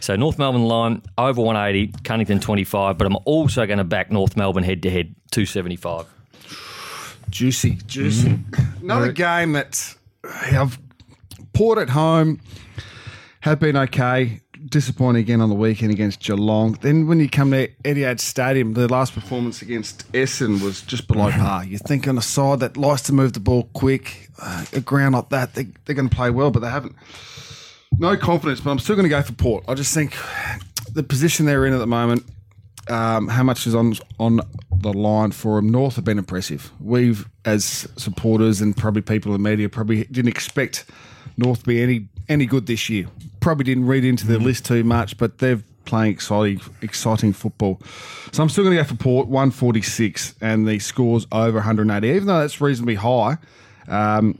So 0.00 0.16
North 0.16 0.38
Melbourne 0.38 0.64
line 0.64 1.02
over 1.18 1.42
180, 1.42 1.92
Cunnington 2.04 2.40
25, 2.40 2.96
but 2.96 3.06
I'm 3.06 3.18
also 3.24 3.66
going 3.66 3.78
to 3.78 3.84
back 3.84 4.10
North 4.10 4.36
Melbourne 4.36 4.64
head 4.64 4.82
to 4.84 4.90
head 4.90 5.14
275. 5.30 6.06
Juicy, 7.28 7.78
juicy. 7.86 8.28
Mm-hmm. 8.28 8.84
Another 8.84 9.12
game 9.12 9.52
that 9.52 9.94
I've 10.24 10.78
Port 11.52 11.78
at 11.78 11.90
home 11.90 12.40
have 13.40 13.60
been 13.60 13.76
okay. 13.76 14.40
Disappointing 14.70 15.20
again 15.20 15.40
on 15.40 15.48
the 15.48 15.54
weekend 15.56 15.90
against 15.90 16.20
Geelong. 16.20 16.78
Then 16.80 17.08
when 17.08 17.18
you 17.18 17.28
come 17.28 17.50
to 17.50 17.66
Etihad 17.82 18.20
Stadium, 18.20 18.74
the 18.74 18.86
last 18.86 19.12
performance 19.12 19.62
against 19.62 20.04
Essen 20.14 20.60
was 20.60 20.82
just 20.82 21.08
below 21.08 21.30
par. 21.30 21.64
You 21.64 21.76
think 21.76 22.06
on 22.06 22.16
a 22.16 22.22
side 22.22 22.60
that 22.60 22.76
likes 22.76 23.02
to 23.02 23.12
move 23.12 23.32
the 23.32 23.40
ball 23.40 23.68
quick, 23.72 24.30
uh, 24.40 24.64
a 24.72 24.80
ground 24.80 25.16
like 25.16 25.30
that, 25.30 25.54
they, 25.54 25.66
they're 25.84 25.96
going 25.96 26.08
to 26.08 26.14
play 26.14 26.30
well, 26.30 26.52
but 26.52 26.60
they 26.60 26.70
haven't. 26.70 26.94
No 27.98 28.16
confidence, 28.16 28.60
but 28.60 28.70
I'm 28.70 28.78
still 28.78 28.94
going 28.94 29.04
to 29.04 29.10
go 29.10 29.20
for 29.22 29.32
Port. 29.32 29.64
I 29.66 29.74
just 29.74 29.92
think 29.92 30.16
the 30.92 31.02
position 31.02 31.46
they're 31.46 31.66
in 31.66 31.72
at 31.72 31.78
the 31.78 31.86
moment, 31.88 32.24
um, 32.88 33.26
how 33.26 33.42
much 33.42 33.66
is 33.66 33.74
on 33.74 33.94
on 34.18 34.40
the 34.72 34.92
line 34.92 35.32
for 35.32 35.56
them. 35.56 35.68
North 35.68 35.96
have 35.96 36.04
been 36.04 36.18
impressive. 36.18 36.70
We've, 36.80 37.28
as 37.44 37.88
supporters 37.96 38.60
and 38.60 38.76
probably 38.76 39.02
people 39.02 39.34
in 39.34 39.42
the 39.42 39.50
media, 39.50 39.68
probably 39.68 40.04
didn't 40.04 40.28
expect 40.28 40.84
North 41.36 41.60
to 41.60 41.66
be 41.66 41.82
any 41.82 42.08
any 42.30 42.46
good 42.46 42.66
this 42.66 42.88
year. 42.88 43.06
Probably 43.40 43.64
didn't 43.64 43.86
read 43.86 44.04
into 44.04 44.26
the 44.26 44.38
list 44.38 44.64
too 44.64 44.84
much, 44.84 45.18
but 45.18 45.38
they're 45.38 45.62
playing 45.84 46.12
exciting 46.12 46.60
exciting 46.80 47.32
football. 47.32 47.80
So 48.32 48.42
I'm 48.42 48.48
still 48.48 48.64
going 48.64 48.76
to 48.76 48.82
go 48.82 48.88
for 48.88 48.94
Port 48.94 49.28
146 49.28 50.36
and 50.40 50.66
the 50.66 50.78
scores 50.78 51.26
over 51.32 51.56
180, 51.56 52.08
even 52.08 52.26
though 52.26 52.40
that's 52.40 52.60
reasonably 52.60 52.94
high. 52.94 53.36
Um, 53.88 54.38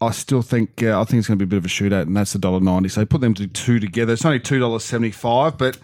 I 0.00 0.12
still 0.12 0.42
think 0.42 0.82
uh, 0.82 1.00
I 1.00 1.04
think 1.04 1.18
it's 1.18 1.28
going 1.28 1.38
to 1.38 1.44
be 1.44 1.48
a 1.48 1.50
bit 1.50 1.56
of 1.58 1.64
a 1.64 1.68
shootout, 1.68 2.02
and 2.02 2.16
that's 2.16 2.32
a 2.34 2.38
dollar 2.38 2.60
ninety. 2.60 2.88
So 2.88 3.04
put 3.04 3.20
them 3.20 3.34
to 3.34 3.48
two 3.48 3.80
together. 3.80 4.12
It's 4.12 4.24
only 4.24 4.38
two 4.38 4.60
dollars 4.60 4.84
seventy 4.84 5.10
five, 5.10 5.58
but 5.58 5.76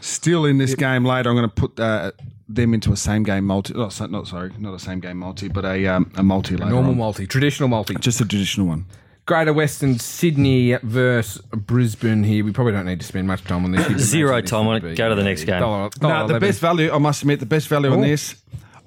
still 0.00 0.46
in 0.46 0.56
this 0.56 0.74
game 0.74 1.04
later, 1.04 1.28
I'm 1.28 1.36
going 1.36 1.48
to 1.48 1.54
put 1.54 1.78
uh, 1.78 2.12
them 2.48 2.72
into 2.72 2.90
a 2.90 2.96
same 2.96 3.22
game 3.22 3.44
multi. 3.44 3.74
Oh, 3.76 3.90
not 4.08 4.26
sorry, 4.28 4.52
not 4.58 4.72
a 4.72 4.78
same 4.78 5.00
game 5.00 5.18
multi, 5.18 5.48
but 5.48 5.66
a 5.66 5.86
um, 5.88 6.10
a 6.16 6.22
multi 6.22 6.56
later. 6.56 6.70
Normal 6.70 6.92
on. 6.92 6.96
multi, 6.96 7.26
traditional 7.26 7.68
multi. 7.68 7.96
just 7.96 8.18
a 8.22 8.24
traditional 8.24 8.66
one. 8.66 8.86
Greater 9.30 9.52
Western 9.52 9.96
Sydney 10.00 10.76
versus 10.82 11.40
Brisbane 11.52 12.24
here. 12.24 12.44
We 12.44 12.50
probably 12.50 12.72
don't 12.72 12.86
need 12.86 12.98
to 12.98 13.06
spend 13.06 13.28
much 13.28 13.44
time 13.44 13.64
on 13.64 13.70
this. 13.70 13.86
Zero 14.02 14.40
this 14.40 14.50
time 14.50 14.66
on 14.66 14.84
it. 14.84 14.96
Go 14.96 15.08
to 15.08 15.14
the 15.14 15.22
next 15.22 15.44
game. 15.44 15.60
dollar- 15.60 15.88
No, 16.02 16.08
dollar 16.08 16.26
the 16.26 16.34
11. 16.34 16.48
best 16.48 16.58
value, 16.60 16.90
I 16.92 16.98
must 16.98 17.22
admit, 17.22 17.38
the 17.38 17.46
best 17.46 17.68
value 17.68 17.92
on 17.92 18.00
this 18.00 18.34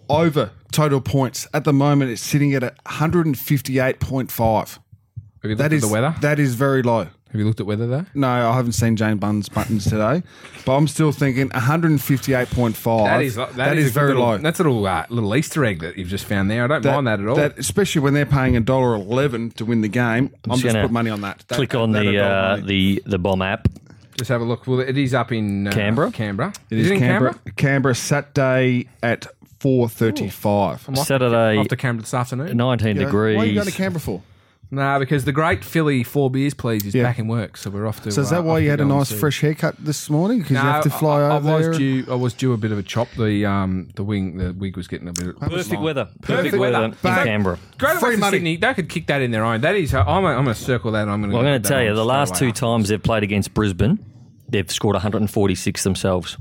over 0.09 0.51
total 0.73 0.99
points 0.99 1.47
at 1.53 1.63
the 1.63 1.71
moment. 1.71 2.11
It's 2.11 2.21
sitting 2.21 2.53
at 2.55 2.61
158.5. 2.83 4.67
Have 4.67 4.79
you 5.43 5.49
looked 5.51 5.59
That 5.59 5.65
at 5.67 5.71
is 5.73 5.81
the 5.83 5.87
weather? 5.87 6.13
That 6.19 6.39
is 6.39 6.55
very 6.55 6.81
low. 6.83 7.07
Have 7.33 7.39
you 7.39 7.47
looked 7.47 7.59
at 7.59 7.65
weather 7.65 7.87
though? 7.87 8.05
No, 8.13 8.27
I 8.27 8.55
haven't 8.55 8.73
seen 8.73 8.95
Jane 8.95 9.17
Bunn's 9.17 9.49
buttons 9.49 9.85
today, 9.85 10.21
but 10.67 10.75
I'm 10.77 10.87
still 10.87 11.11
thinking 11.11 11.49
158.5. 11.49 13.05
That 13.05 13.21
is 13.23 13.33
that, 13.35 13.55
that 13.55 13.75
is, 13.75 13.87
is, 13.87 13.91
very 13.91 14.09
little, 14.09 14.23
low. 14.23 14.37
That's 14.37 14.59
a 14.59 14.63
little 14.63 14.85
uh, 14.85 15.07
little 15.09 15.35
Easter 15.35 15.65
egg 15.65 15.79
that 15.81 15.97
you've 15.97 16.09
just 16.09 16.25
found 16.25 16.51
there. 16.51 16.63
I 16.63 16.67
don't 16.67 16.85
mind 16.85 17.07
that 17.07 17.19
at 17.19 17.27
all. 17.27 17.39
especially 17.57 18.01
when 18.01 18.13
they're 18.13 18.27
paying 18.27 18.55
a 18.55 18.59
dollar 18.59 18.93
eleven 18.93 19.49
to 19.51 19.65
win 19.65 19.81
the 19.81 19.87
game. 19.87 20.31
I'm 20.45 20.51
just 20.59 20.63
gonna 20.63 20.83
put 20.83 20.91
money 20.91 21.09
on 21.09 21.21
that. 21.21 21.43
That- 21.47 21.55
Click 21.55 21.73
on 21.73 21.91
that- 21.93 22.03
the 22.03 22.11
that 22.17 22.21
uh, 22.23 22.55
the 22.57 23.01
the 23.07 23.17
bomb 23.17 23.41
app. 23.41 23.67
just 24.15 24.29
have 24.29 24.41
a 24.41 24.45
look. 24.45 24.67
Well, 24.67 24.81
it 24.81 24.95
is 24.95 25.15
up 25.15 25.31
in 25.31 25.65
uh, 25.67 25.71
Canberra? 25.71 26.11
Canberra. 26.11 26.53
It 26.69 26.77
is 26.77 26.91
it 26.91 26.93
in 26.93 26.99
Canberra. 26.99 27.33
Canberra? 27.33 27.55
Canberra 27.55 27.95
Saturday 27.95 28.89
at 29.01 29.25
4:35. 29.59 30.87
I'm 30.87 30.93
off 30.93 30.99
to- 30.99 31.05
Saturday, 31.05 31.57
after 31.57 31.69
to 31.69 31.77
Canberra 31.77 32.03
this 32.03 32.13
afternoon. 32.13 32.55
19 32.55 32.95
Yeah, 32.95 33.05
degrees. 33.05 33.37
Why 33.37 33.43
are 33.43 33.45
you 33.47 33.55
going 33.55 33.65
to 33.65 33.73
Canberra 33.73 34.01
for? 34.01 34.21
Nah, 34.73 34.97
because 34.97 35.23
the 35.23 35.31
great 35.31 35.63
Philly 35.63 36.03
four 36.03 36.31
beers 36.31 36.55
please 36.55 36.83
is 36.85 36.95
Yeah. 36.95 37.03
back 37.03 37.19
in 37.19 37.27
work, 37.27 37.57
so 37.57 37.69
we're 37.69 37.85
off 37.85 38.01
to. 38.03 38.11
So 38.11 38.21
is 38.21 38.31
uh, 38.31 38.37
that 38.37 38.43
why 38.43 38.55
off 38.55 38.59
you 38.61 38.65
to 38.65 38.71
had 38.71 38.79
a 38.79 38.83
go 38.85 38.89
and 38.89 38.97
nice 38.99 39.09
see. 39.09 39.15
fresh 39.17 39.39
haircut 39.41 39.75
this 39.77 40.09
morning? 40.09 40.39
Because 40.39 40.55
No, 40.55 40.61
you 40.63 40.67
have 40.67 40.83
to 40.83 40.89
fly 40.89 41.21
I, 41.21 41.27
I 41.29 41.35
over 41.37 41.59
there. 41.59 41.69
was 41.69 41.77
due. 41.77 42.05
I 42.09 42.15
was 42.15 42.33
due 42.33 42.53
a 42.53 42.57
bit 42.57 42.71
of 42.71 42.79
a 42.79 42.83
chop. 42.83 43.07
The 43.17 43.45
um 43.45 43.89
the 43.95 44.03
wing 44.03 44.37
the 44.37 44.51
wig 44.53 44.75
was 44.75 44.87
getting 44.87 45.07
a 45.07 45.13
bit. 45.13 45.39
Perfect 45.39 45.79
weather. 45.81 46.05
Perfect, 46.05 46.23
Perfect 46.23 46.57
weather, 46.57 46.71
weather. 46.73 46.85
in 46.85 46.91
Bang. 47.03 47.23
Canberra. 47.25 47.59
Greater 47.77 47.99
Free 47.99 48.07
Western 48.09 48.19
money. 48.21 48.37
Sydney, 48.37 48.57
they 48.57 48.73
could 48.73 48.89
kick 48.89 49.05
that 49.07 49.21
in 49.21 49.29
their 49.29 49.45
own. 49.45 49.61
That 49.61 49.75
is, 49.75 49.93
I'm, 49.93 50.07
I'm 50.07 50.43
going 50.43 50.45
to 50.47 50.55
circle 50.55 50.91
that. 50.93 51.07
I'm 51.07 51.21
going 51.21 51.29
to. 51.29 51.37
Well, 51.37 51.45
I'm 51.45 51.51
going 51.51 51.61
to 51.61 51.69
tell 51.69 51.83
you, 51.83 51.93
the 51.93 52.03
last 52.03 52.35
two 52.35 52.51
times 52.51 52.89
they've 52.89 53.01
played 53.01 53.21
against 53.23 53.53
Brisbane, 53.53 53.99
they've 54.49 54.69
scored 54.71 54.95
146 54.95 55.83
themselves. 55.83 56.37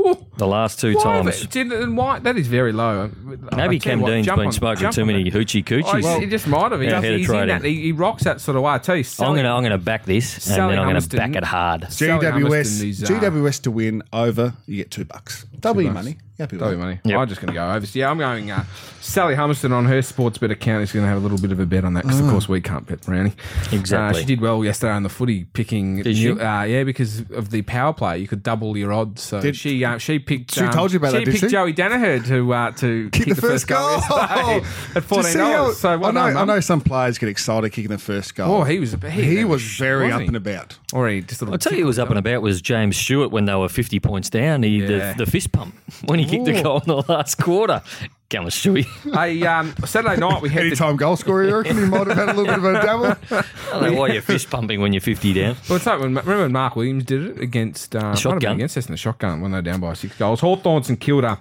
The 0.40 0.46
last 0.46 0.80
two 0.80 0.94
Why, 0.94 1.02
times. 1.02 1.40
but- 1.42 1.50
did- 1.50 1.70
and 1.70 1.96
why? 1.98 2.18
That 2.18 2.38
is 2.38 2.46
very 2.46 2.72
low. 2.72 3.10
Maybe 3.26 3.46
tell 3.50 3.72
you 3.74 3.80
Cam 3.80 4.00
what, 4.00 4.08
Dean's 4.10 4.24
jump 4.26 4.38
been 4.38 4.46
on- 4.46 4.52
smoking 4.52 4.90
too 4.90 5.02
on 5.02 5.06
many 5.08 5.28
that. 5.28 5.38
hoochie 5.38 5.62
Oh, 5.62 5.82
coochies. 5.92 6.20
he 6.20 6.26
just 6.26 6.46
might 6.46 6.72
have. 6.72 6.80
He, 6.80 6.86
Yeah, 6.86 6.92
does, 6.92 7.04
ahead 7.04 7.12
of 7.14 7.20
he's 7.20 7.30
in 7.30 7.48
that. 7.48 7.62
He, 7.62 7.80
he 7.82 7.92
rocks 7.92 8.24
that 8.24 8.40
sort 8.40 8.56
of 8.56 8.62
way. 8.62 8.72
I 8.72 8.78
tell 8.78 8.96
you, 8.96 9.00
I'm 9.00 9.04
Sally, 9.04 9.34
going 9.34 9.44
to 9.44 9.50
I'm 9.50 9.60
going 9.62 9.72
to 9.72 9.78
back 9.78 10.06
this, 10.06 10.46
and 10.48 10.70
then 10.70 10.78
I'm 10.78 10.88
going 10.88 10.98
to 11.02 11.16
back 11.16 11.34
it 11.36 11.44
hard. 11.44 11.82
GWS, 11.82 12.32
Hummerston 12.32 12.88
is, 12.88 13.02
uh, 13.04 13.06
GWS 13.08 13.62
to 13.64 13.70
win 13.70 14.02
over, 14.14 14.54
you 14.66 14.76
get 14.78 14.90
two 14.90 15.04
bucks. 15.04 15.44
Double 15.60 15.82
your 15.82 15.92
money. 15.92 16.18
Happy 16.38 16.56
with 16.56 16.60
Double 16.60 16.70
that. 16.72 16.78
money. 16.78 17.00
Yep. 17.04 17.18
I'm 17.18 17.28
just 17.28 17.40
going 17.42 17.48
to 17.48 17.52
go 17.54 17.70
over. 17.70 17.86
Yeah, 17.92 18.10
I'm 18.10 18.16
going. 18.16 18.50
Uh, 18.50 18.64
Sally 19.02 19.34
Hummerston 19.34 19.72
on 19.72 19.84
her 19.84 20.00
sports 20.00 20.38
bet 20.38 20.50
account 20.50 20.82
is 20.82 20.90
going 20.92 21.04
to 21.04 21.08
have 21.08 21.18
a 21.18 21.20
little 21.20 21.36
bit 21.38 21.52
of 21.52 21.60
a 21.60 21.66
bet 21.66 21.84
on 21.84 21.92
that 21.94 22.04
because, 22.04 22.20
of 22.20 22.30
course, 22.30 22.48
we 22.48 22.62
can't 22.62 22.86
bet 22.86 23.02
Brownie. 23.02 23.34
Exactly. 23.72 24.20
Uh, 24.20 24.20
she 24.22 24.24
did 24.26 24.40
well 24.40 24.64
yesterday 24.64 24.92
on 24.92 25.02
the 25.02 25.08
footy, 25.10 25.44
picking. 25.44 26.02
Did 26.02 26.16
she? 26.16 26.32
new- 26.32 26.40
Uh, 26.40 26.62
yeah, 26.62 26.82
because 26.84 27.20
of 27.30 27.50
the 27.50 27.60
power 27.62 27.92
play, 27.92 28.18
you 28.18 28.26
could 28.26 28.42
double 28.42 28.76
your 28.76 28.90
odds. 28.92 29.22
So 29.22 29.40
Did- 29.42 29.54
she 29.56 29.84
uh, 29.84 29.98
she 29.98 30.18
picked. 30.18 30.54
She 30.54 30.66
told 30.68 30.92
you 30.92 30.96
about 30.98 31.12
she 31.12 31.18
that, 31.18 31.24
did 31.26 31.30
picked 31.32 31.44
she? 31.44 31.48
Joey 31.50 31.74
Daniher 31.74 32.24
to 32.26 32.52
uh, 32.54 32.70
to 32.72 33.10
kick, 33.10 33.26
Kick 33.26 33.34
the, 33.36 33.40
first 33.42 33.66
goal 33.66 33.90
yesterday 33.90 34.16
at 34.94 34.94
Did 34.94 34.94
you 34.94 35.00
fourteen 35.02 35.32
see 35.32 35.38
how- 35.38 35.52
dollars. 35.52 35.78
So 35.78 35.88
I 35.90 35.96
well 35.96 36.12
know, 36.14 36.32
done, 36.32 36.36
I 36.38 36.44
know 36.54 36.60
some 36.60 36.80
players 36.80 37.18
get 37.18 37.28
excited 37.28 37.70
kicking 37.70 37.90
the 37.90 37.98
first 37.98 38.34
goal. 38.34 38.60
Oh, 38.62 38.64
he 38.64 38.80
was. 38.80 38.94
He, 38.94 39.36
he 39.36 39.44
was 39.44 39.62
very 39.62 40.10
up 40.10 40.22
he? 40.22 40.26
and 40.26 40.36
about. 40.36 40.78
Or 40.94 41.08
he 41.08 41.20
just 41.20 41.42
a 41.42 41.44
little 41.44 41.54
I'll 41.54 41.58
tell 41.58 41.72
you, 41.74 41.80
who 41.80 41.86
was 41.86 41.98
up 41.98 42.08
and 42.10 42.18
about 42.18 42.40
was 42.42 42.60
James 42.62 42.96
Stewart 42.96 43.30
when 43.30 43.44
they 43.44 43.54
were 43.54 43.68
50 43.68 44.00
points 44.00 44.30
down. 44.30 44.62
He 44.62 44.78
Yeah. 44.80 45.12
the, 45.12 45.24
the 45.24 45.30
fist 45.30 45.49
pump 45.52 45.74
when 46.06 46.18
he 46.18 46.24
kicked 46.24 46.44
the 46.46 46.62
goal 46.62 46.78
in 46.80 46.86
the 46.88 47.02
last 47.08 47.36
quarter. 47.36 47.82
Come 48.30 48.44
on, 48.44 48.50
Stewie. 48.50 48.84
Hey, 49.12 49.44
um, 49.44 49.74
Saturday 49.84 50.16
night 50.16 50.40
we 50.40 50.48
had 50.50 50.62
the 50.62 50.66
Anytime 50.68 50.96
goal 50.96 51.16
scorer, 51.16 51.42
you 51.48 51.56
reckon 51.56 51.76
he 51.76 51.84
might 51.84 52.06
have 52.06 52.16
had 52.16 52.28
a 52.28 52.32
little 52.32 52.44
bit 52.44 52.58
of 52.58 52.64
a 52.64 52.82
double? 52.82 53.06
I 53.72 53.80
don't 53.80 53.92
know 53.92 54.00
why 54.00 54.08
you're 54.08 54.22
fist 54.22 54.50
pumping 54.50 54.80
when 54.80 54.92
you're 54.92 55.00
50 55.00 55.32
down. 55.32 55.56
Well, 55.68 55.76
it's 55.76 55.86
like 55.86 55.98
when, 55.98 56.10
remember 56.14 56.42
when 56.42 56.52
Mark 56.52 56.76
Williams 56.76 57.04
did 57.04 57.24
it 57.36 57.40
against 57.40 57.96
um, 57.96 58.02
might 58.02 58.06
have 58.08 58.14
been 58.14 58.20
Shotgun. 58.40 58.54
against 58.54 58.76
us 58.76 58.86
in 58.86 58.92
the 58.92 58.96
shotgun 58.96 59.40
when 59.40 59.50
they 59.50 59.58
were 59.58 59.62
down 59.62 59.80
by 59.80 59.94
six 59.94 60.16
goals. 60.16 60.40
Hawthorn 60.40 60.84
St 60.84 61.00
Kilda, 61.00 61.38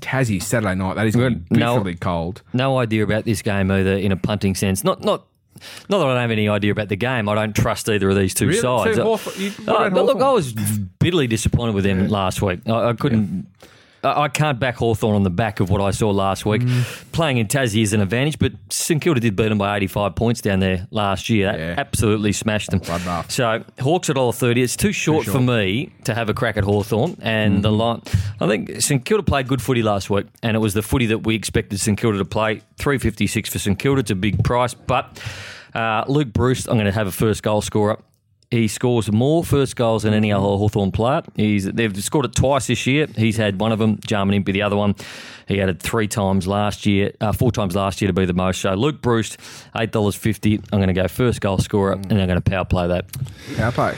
Tassie 0.00 0.42
Saturday 0.42 0.74
night. 0.74 0.96
That 0.96 1.06
is 1.06 1.16
going 1.16 1.32
to 1.32 1.40
be 1.40 1.58
No. 1.58 1.76
bitterly 1.78 1.94
cold. 1.96 2.42
No 2.52 2.76
idea 2.78 3.02
about 3.02 3.24
this 3.24 3.40
game 3.40 3.70
either 3.70 3.96
in 3.96 4.12
a 4.12 4.16
punting 4.16 4.54
sense. 4.54 4.84
Not 4.84 5.02
not. 5.02 5.24
Not 5.88 5.98
that 5.98 6.06
I 6.06 6.12
don't 6.12 6.20
have 6.20 6.30
any 6.30 6.48
idea 6.48 6.72
about 6.72 6.88
the 6.88 6.96
game. 6.96 7.28
I 7.28 7.34
don't 7.34 7.54
trust 7.54 7.88
either 7.88 8.08
of 8.10 8.16
these 8.16 8.34
two 8.34 8.46
Really? 8.48 8.60
sides. 8.60 8.96
So 8.96 9.04
Hawthorn- 9.04 9.40
you- 9.40 9.52
Uh, 9.66 9.90
but 9.90 10.04
look, 10.04 10.20
I 10.20 10.30
was 10.32 10.52
bitterly 10.52 11.26
disappointed 11.26 11.74
with 11.74 11.84
them 11.84 12.08
last 12.08 12.42
week. 12.42 12.60
I, 12.66 12.88
I 12.88 12.92
couldn't. 12.94 13.46
I 13.62 13.66
I 14.14 14.28
can't 14.28 14.58
back 14.60 14.76
Hawthorn 14.76 15.16
on 15.16 15.22
the 15.22 15.30
back 15.30 15.60
of 15.60 15.70
what 15.70 15.80
I 15.80 15.90
saw 15.90 16.10
last 16.10 16.44
week. 16.44 16.62
Mm. 16.62 17.12
Playing 17.12 17.38
in 17.38 17.46
Tassie 17.46 17.82
is 17.82 17.92
an 17.92 18.00
advantage, 18.00 18.38
but 18.38 18.52
St 18.70 19.00
Kilda 19.00 19.20
did 19.20 19.36
beat 19.36 19.48
them 19.48 19.58
by 19.58 19.76
85 19.76 20.14
points 20.14 20.40
down 20.40 20.60
there 20.60 20.86
last 20.90 21.28
year. 21.30 21.50
That 21.52 21.58
Yeah. 21.58 21.74
absolutely 21.78 22.32
smashed 22.32 22.70
them. 22.70 22.80
Bloodbath. 22.80 23.30
So 23.30 23.64
Hawks 23.80 24.10
at 24.10 24.16
$1.30. 24.16 24.62
It's 24.62 24.76
too 24.76 24.92
short, 24.92 25.24
short. 25.24 25.34
for 25.36 25.40
me 25.42 25.92
to 26.04 26.14
have 26.14 26.28
a 26.28 26.34
crack 26.34 26.56
at 26.56 26.64
Hawthorn. 26.64 27.16
And 27.22 27.62
the 27.64 27.72
line, 27.72 28.02
I 28.40 28.46
think 28.46 28.80
St 28.82 29.04
Kilda 29.04 29.22
played 29.22 29.48
good 29.48 29.62
footy 29.62 29.82
last 29.82 30.10
week, 30.10 30.26
and 30.42 30.56
it 30.56 30.60
was 30.60 30.74
the 30.74 30.82
footy 30.82 31.06
that 31.06 31.18
we 31.26 31.34
expected 31.34 31.80
St 31.80 31.98
Kilda 31.98 32.18
to 32.18 32.24
play. 32.24 32.60
356 32.78 33.48
for 33.50 33.58
St 33.58 33.78
Kilda. 33.78 34.00
It's 34.00 34.10
a 34.10 34.14
big 34.14 34.42
price, 34.44 34.74
but 34.74 35.20
uh, 35.74 36.04
Luke 36.08 36.32
Breust, 36.32 36.68
I'm 36.68 36.74
going 36.76 36.86
to 36.86 36.92
have 36.92 37.06
a 37.06 37.12
first 37.12 37.42
goal 37.42 37.60
scorer. 37.62 37.98
He 38.50 38.68
scores 38.68 39.10
more 39.10 39.42
first 39.42 39.74
goals 39.74 40.04
than 40.04 40.14
any 40.14 40.32
other 40.32 40.44
Hawthorn 40.44 40.92
player. 40.92 41.22
He's 41.34 41.64
they've 41.64 42.02
scored 42.02 42.26
it 42.26 42.34
twice 42.34 42.68
this 42.68 42.86
year. 42.86 43.08
He's 43.16 43.36
had 43.36 43.60
one 43.60 43.72
of 43.72 43.78
them. 43.80 43.98
Jarman 44.06 44.34
Impey 44.34 44.52
the 44.52 44.62
other 44.62 44.76
one. 44.76 44.94
He 45.48 45.58
had 45.58 45.68
it 45.68 45.80
three 45.80 46.06
times 46.06 46.46
last 46.46 46.86
year, 46.86 47.12
uh, 47.20 47.32
four 47.32 47.50
times 47.50 47.74
last 47.74 48.00
year 48.00 48.06
to 48.08 48.12
be 48.12 48.24
the 48.24 48.32
most. 48.34 48.60
So 48.60 48.74
Luke 48.74 49.02
Breust, 49.02 49.38
eight 49.76 49.90
dollars 49.90 50.14
fifty. 50.14 50.60
I'm 50.72 50.78
going 50.78 50.86
to 50.88 50.92
go 50.92 51.08
first 51.08 51.40
goal 51.40 51.58
scorer, 51.58 51.92
and 51.92 52.12
I'm 52.12 52.26
going 52.26 52.40
to 52.40 52.40
power 52.40 52.64
play 52.64 52.86
that. 52.86 53.06
Power 53.56 53.72
play. 53.72 53.96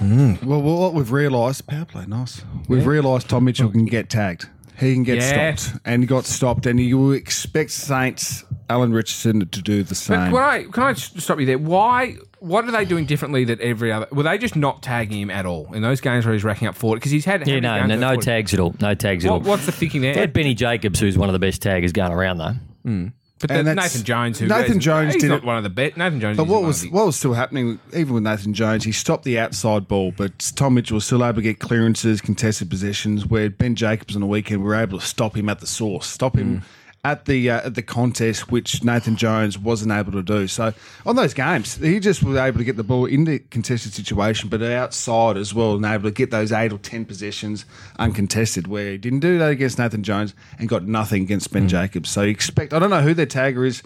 Well, 0.00 0.62
well, 0.62 0.78
what 0.78 0.94
we've 0.94 1.12
realised, 1.12 1.66
power 1.66 1.84
play, 1.84 2.06
nice. 2.06 2.42
We've 2.68 2.86
realised 2.86 3.28
Tom 3.28 3.44
Mitchell 3.44 3.70
can 3.70 3.84
get 3.84 4.08
tagged. 4.08 4.48
He 4.78 4.92
can 4.94 5.02
get 5.04 5.16
Yeah. 5.18 5.54
stopped, 5.54 5.80
and 5.84 6.02
he 6.02 6.06
got 6.06 6.24
stopped. 6.26 6.66
And 6.66 6.78
you 6.78 7.12
expect 7.12 7.70
Saints, 7.70 8.44
Alan 8.68 8.92
Richardson, 8.92 9.46
to 9.48 9.62
do 9.62 9.82
the 9.82 9.94
same. 9.94 10.30
can 10.30 10.34
I 10.36 10.64
can 10.70 10.82
I 10.82 10.92
stop 10.94 11.40
you 11.40 11.46
there? 11.46 11.58
Why? 11.58 12.16
What 12.40 12.66
are 12.66 12.70
they 12.70 12.84
doing 12.84 13.06
differently 13.06 13.44
that 13.46 13.60
every 13.60 13.90
other? 13.90 14.06
Were 14.12 14.22
they 14.22 14.36
just 14.38 14.54
not 14.54 14.82
tagging 14.82 15.20
him 15.20 15.30
at 15.30 15.46
all 15.46 15.72
in 15.72 15.80
those 15.82 16.00
games 16.02 16.26
where 16.26 16.34
he's 16.34 16.44
racking 16.44 16.68
up 16.68 16.74
forward? 16.74 16.96
Because 16.96 17.10
he's 17.10 17.24
had 17.24 17.46
Yeah, 17.48 17.60
no, 17.60 17.86
no, 17.86 17.96
no 17.96 18.16
tags 18.16 18.52
at 18.52 18.60
all. 18.60 18.74
No 18.80 18.94
tags 18.94 19.24
at 19.24 19.30
all. 19.30 19.40
What's 19.40 19.64
the 19.66 19.72
thinking 19.72 20.02
They 20.02 20.12
there? 20.12 20.20
had 20.20 20.32
Benny 20.34 20.54
Jacobs, 20.54 21.00
who's 21.00 21.16
one 21.16 21.28
of 21.28 21.32
the 21.32 21.38
best 21.38 21.62
taggers 21.62 21.92
going 21.92 22.12
around, 22.12 22.38
though. 22.38 22.54
Hmm. 22.84 23.06
But 23.38 23.50
And 23.50 23.66
Nathan 23.76 24.02
Jones, 24.02 24.38
who 24.38 24.46
Nathan 24.46 24.80
Jones 24.80 25.14
did 25.16 25.28
not 25.28 25.38
it- 25.38 25.44
one 25.44 25.58
of 25.58 25.62
the 25.62 25.68
best. 25.68 25.98
Nathan 25.98 26.20
Jones. 26.20 26.36
But 26.38 26.46
what 26.46 26.62
was 26.62 26.82
the- 26.82 26.88
what 26.90 27.04
was 27.04 27.16
still 27.16 27.34
happening, 27.34 27.78
even 27.94 28.14
with 28.14 28.22
Nathan 28.22 28.54
Jones, 28.54 28.84
he 28.84 28.92
stopped 28.92 29.24
the 29.24 29.38
outside 29.38 29.86
ball, 29.86 30.14
but 30.16 30.52
Tom 30.56 30.74
Mitchell 30.74 30.94
was 30.94 31.04
still 31.04 31.22
able 31.22 31.34
to 31.36 31.42
get 31.42 31.58
clearances, 31.58 32.22
contested 32.22 32.70
possessions. 32.70 33.26
Where 33.26 33.50
Ben 33.50 33.74
Jacobs 33.74 34.14
on 34.14 34.20
the 34.22 34.26
weekend 34.26 34.62
were 34.62 34.74
able 34.74 34.98
to 34.98 35.04
stop 35.06 35.36
him 35.36 35.50
at 35.50 35.60
the 35.60 35.66
source, 35.66 36.06
stop 36.06 36.36
him 36.38 36.60
mm. 36.60 36.62
At 37.06 37.24
the 37.26 37.50
uh, 37.50 37.66
at 37.66 37.74
the 37.76 37.82
contest, 37.82 38.50
which 38.50 38.82
Nathan 38.82 39.14
Jones 39.14 39.56
wasn't 39.58 39.92
able 39.92 40.10
to 40.12 40.22
do. 40.22 40.48
So 40.48 40.72
on 41.04 41.14
those 41.14 41.34
games, 41.34 41.76
he 41.76 42.00
just 42.00 42.22
was 42.22 42.36
able 42.36 42.58
to 42.58 42.64
get 42.64 42.76
the 42.76 42.82
ball 42.82 43.06
in 43.06 43.24
the 43.24 43.38
contested 43.38 43.92
situation, 43.92 44.48
but 44.48 44.60
outside 44.62 45.36
as 45.36 45.54
well, 45.54 45.76
and 45.76 45.84
able 45.84 46.04
to 46.04 46.10
get 46.10 46.30
those 46.30 46.50
eight 46.50 46.72
or 46.72 46.78
ten 46.78 47.04
possessions 47.04 47.64
uncontested. 47.98 48.66
Where 48.66 48.90
he 48.92 48.98
didn't 48.98 49.20
do 49.20 49.38
that 49.38 49.50
against 49.50 49.78
Nathan 49.78 50.02
Jones 50.02 50.34
and 50.58 50.68
got 50.68 50.82
nothing 50.84 51.22
against 51.22 51.52
Ben 51.52 51.68
Jacobs. 51.68 52.10
So 52.10 52.22
you 52.22 52.30
expect 52.30 52.72
I 52.72 52.80
don't 52.80 52.90
know 52.90 53.02
who 53.02 53.14
their 53.14 53.26
tagger 53.26 53.64
is. 53.66 53.82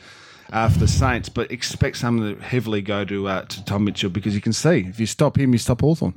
uh, 0.52 0.68
for 0.68 0.78
the 0.80 0.88
Saints, 0.88 1.28
but 1.28 1.50
expect 1.52 1.96
some 1.96 2.18
to 2.18 2.40
heavily 2.42 2.82
go 2.82 3.04
to 3.04 3.28
uh, 3.28 3.42
to 3.42 3.64
Tom 3.64 3.84
Mitchell 3.84 4.10
because 4.10 4.34
you 4.34 4.40
can 4.40 4.52
see 4.52 4.80
if 4.88 4.98
you 4.98 5.06
stop 5.06 5.38
him, 5.38 5.52
you 5.52 5.58
stop 5.58 5.80
Hawthorn. 5.80 6.14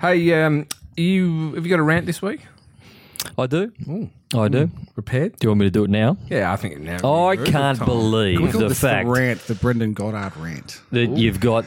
Hey, 0.00 0.32
um, 0.42 0.66
you 0.96 1.54
have 1.54 1.64
you 1.64 1.70
got 1.70 1.78
a 1.78 1.82
rant 1.84 2.06
this 2.06 2.20
week? 2.22 2.40
I 3.36 3.46
do. 3.46 3.72
I 4.34 4.48
do. 4.48 4.66
Hmm. 4.66 4.84
Prepared? 4.94 5.38
Do 5.38 5.46
you 5.46 5.50
want 5.50 5.60
me 5.60 5.66
to 5.66 5.70
do 5.70 5.84
it 5.84 5.90
now? 5.90 6.16
Yeah, 6.28 6.52
I 6.52 6.56
think 6.56 6.78
now. 6.80 6.96
I 6.96 7.34
Very 7.34 7.36
good 7.46 7.52
can't 7.52 7.78
time. 7.78 7.86
believe 7.86 8.52
the 8.52 8.68
This 8.68 8.80
fact 8.80 9.08
rant, 9.08 9.40
the 9.46 9.54
Brendan 9.54 9.94
Goddard 9.94 10.36
rant. 10.36 10.80
that 10.92 11.10
you've 11.16 11.40
got 11.40 11.64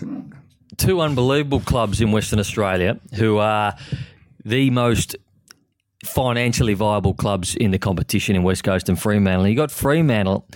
two 0.77 1.01
unbelievable 1.01 1.59
clubs 1.61 2.01
in 2.01 2.11
Western 2.11 2.39
Australia 2.39 2.99
who 3.15 3.37
are 3.37 3.75
the 4.45 4.69
most 4.69 5.15
financially 6.05 6.73
viable 6.73 7.13
clubs 7.13 7.55
in 7.55 7.71
the 7.71 7.77
competition 7.79 8.35
in 8.35 8.43
West 8.43 8.63
Coast 8.63 8.89
and 8.89 8.99
Fremantle. 8.99 9.47
You 9.47 9.55
got 9.55 9.71
Fremantle 9.71 10.47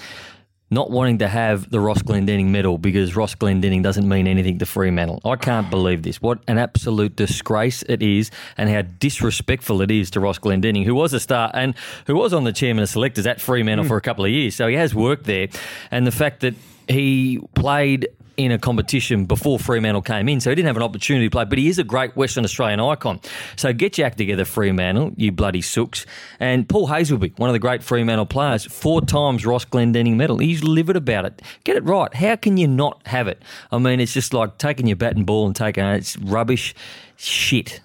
not 0.75 0.91
wanting 0.91 1.17
to 1.19 1.27
have 1.27 1.71
the 1.71 1.79
Ross 1.79 2.03
Glendinning 2.03 2.47
medal 2.47 2.77
because 2.77 3.15
Ross 3.15 3.33
Glendinning 3.33 3.81
doesn't 3.81 4.07
mean 4.07 4.27
anything 4.27 4.59
to 4.59 4.65
Fremantle. 4.65 5.21
I 5.25 5.37
can't 5.37 5.69
believe 5.71 6.03
this. 6.03 6.21
What 6.21 6.39
an 6.47 6.57
absolute 6.57 7.15
disgrace 7.15 7.81
it 7.83 8.03
is 8.03 8.29
and 8.57 8.69
how 8.69 8.83
disrespectful 8.99 9.81
it 9.81 9.89
is 9.89 10.11
to 10.11 10.19
Ross 10.19 10.37
Glendinning, 10.37 10.83
who 10.83 10.93
was 10.93 11.13
a 11.13 11.19
star 11.19 11.49
and 11.53 11.73
who 12.07 12.15
was 12.15 12.33
on 12.33 12.43
the 12.43 12.53
chairman 12.53 12.83
of 12.83 12.89
selectors 12.89 13.25
at 13.25 13.39
Fremantle 13.41 13.85
hmm. 13.85 13.89
for 13.89 13.97
a 13.97 14.01
couple 14.01 14.25
of 14.25 14.31
years. 14.31 14.53
So 14.53 14.67
he 14.67 14.75
has 14.75 14.93
worked 14.93 15.23
there. 15.23 15.47
And 15.89 16.05
the 16.05 16.11
fact 16.11 16.41
that 16.41 16.53
he 16.87 17.39
played 17.55 18.09
in 18.37 18.51
a 18.51 18.57
competition 18.57 19.25
before 19.25 19.59
Fremantle 19.59 20.01
came 20.01 20.29
in, 20.29 20.39
so 20.39 20.49
he 20.49 20.55
didn't 20.55 20.67
have 20.67 20.77
an 20.77 20.83
opportunity 20.83 21.25
to 21.27 21.29
play. 21.29 21.45
But 21.45 21.57
he 21.57 21.67
is 21.67 21.79
a 21.79 21.83
great 21.83 22.15
Western 22.15 22.43
Australian 22.43 22.79
icon. 22.79 23.19
So 23.55 23.73
get 23.73 23.97
your 23.97 24.07
act 24.07 24.17
together, 24.17 24.45
Fremantle, 24.45 25.13
you 25.15 25.31
bloody 25.31 25.61
sooks. 25.61 26.05
And 26.39 26.67
Paul 26.67 26.87
Hasleby, 26.87 27.37
one 27.37 27.49
of 27.49 27.53
the 27.53 27.59
great 27.59 27.83
Fremantle 27.83 28.25
players, 28.25 28.65
four 28.65 29.01
times 29.01 29.45
Ross 29.45 29.65
Glendinning 29.65 30.15
medal. 30.15 30.37
He's 30.37 30.63
livid 30.63 30.95
about 30.95 31.25
it. 31.25 31.41
Get 31.63 31.75
it 31.75 31.83
right. 31.83 32.13
How 32.13 32.35
can 32.35 32.57
you 32.57 32.67
not 32.67 33.05
have 33.07 33.27
it? 33.27 33.41
I 33.71 33.77
mean, 33.77 33.99
it's 33.99 34.13
just 34.13 34.33
like 34.33 34.57
taking 34.57 34.87
your 34.87 34.97
bat 34.97 35.15
and 35.15 35.25
ball 35.25 35.45
and 35.45 35.55
taking 35.55 35.83
it's 35.83 36.17
rubbish 36.17 36.75
shit. 37.17 37.81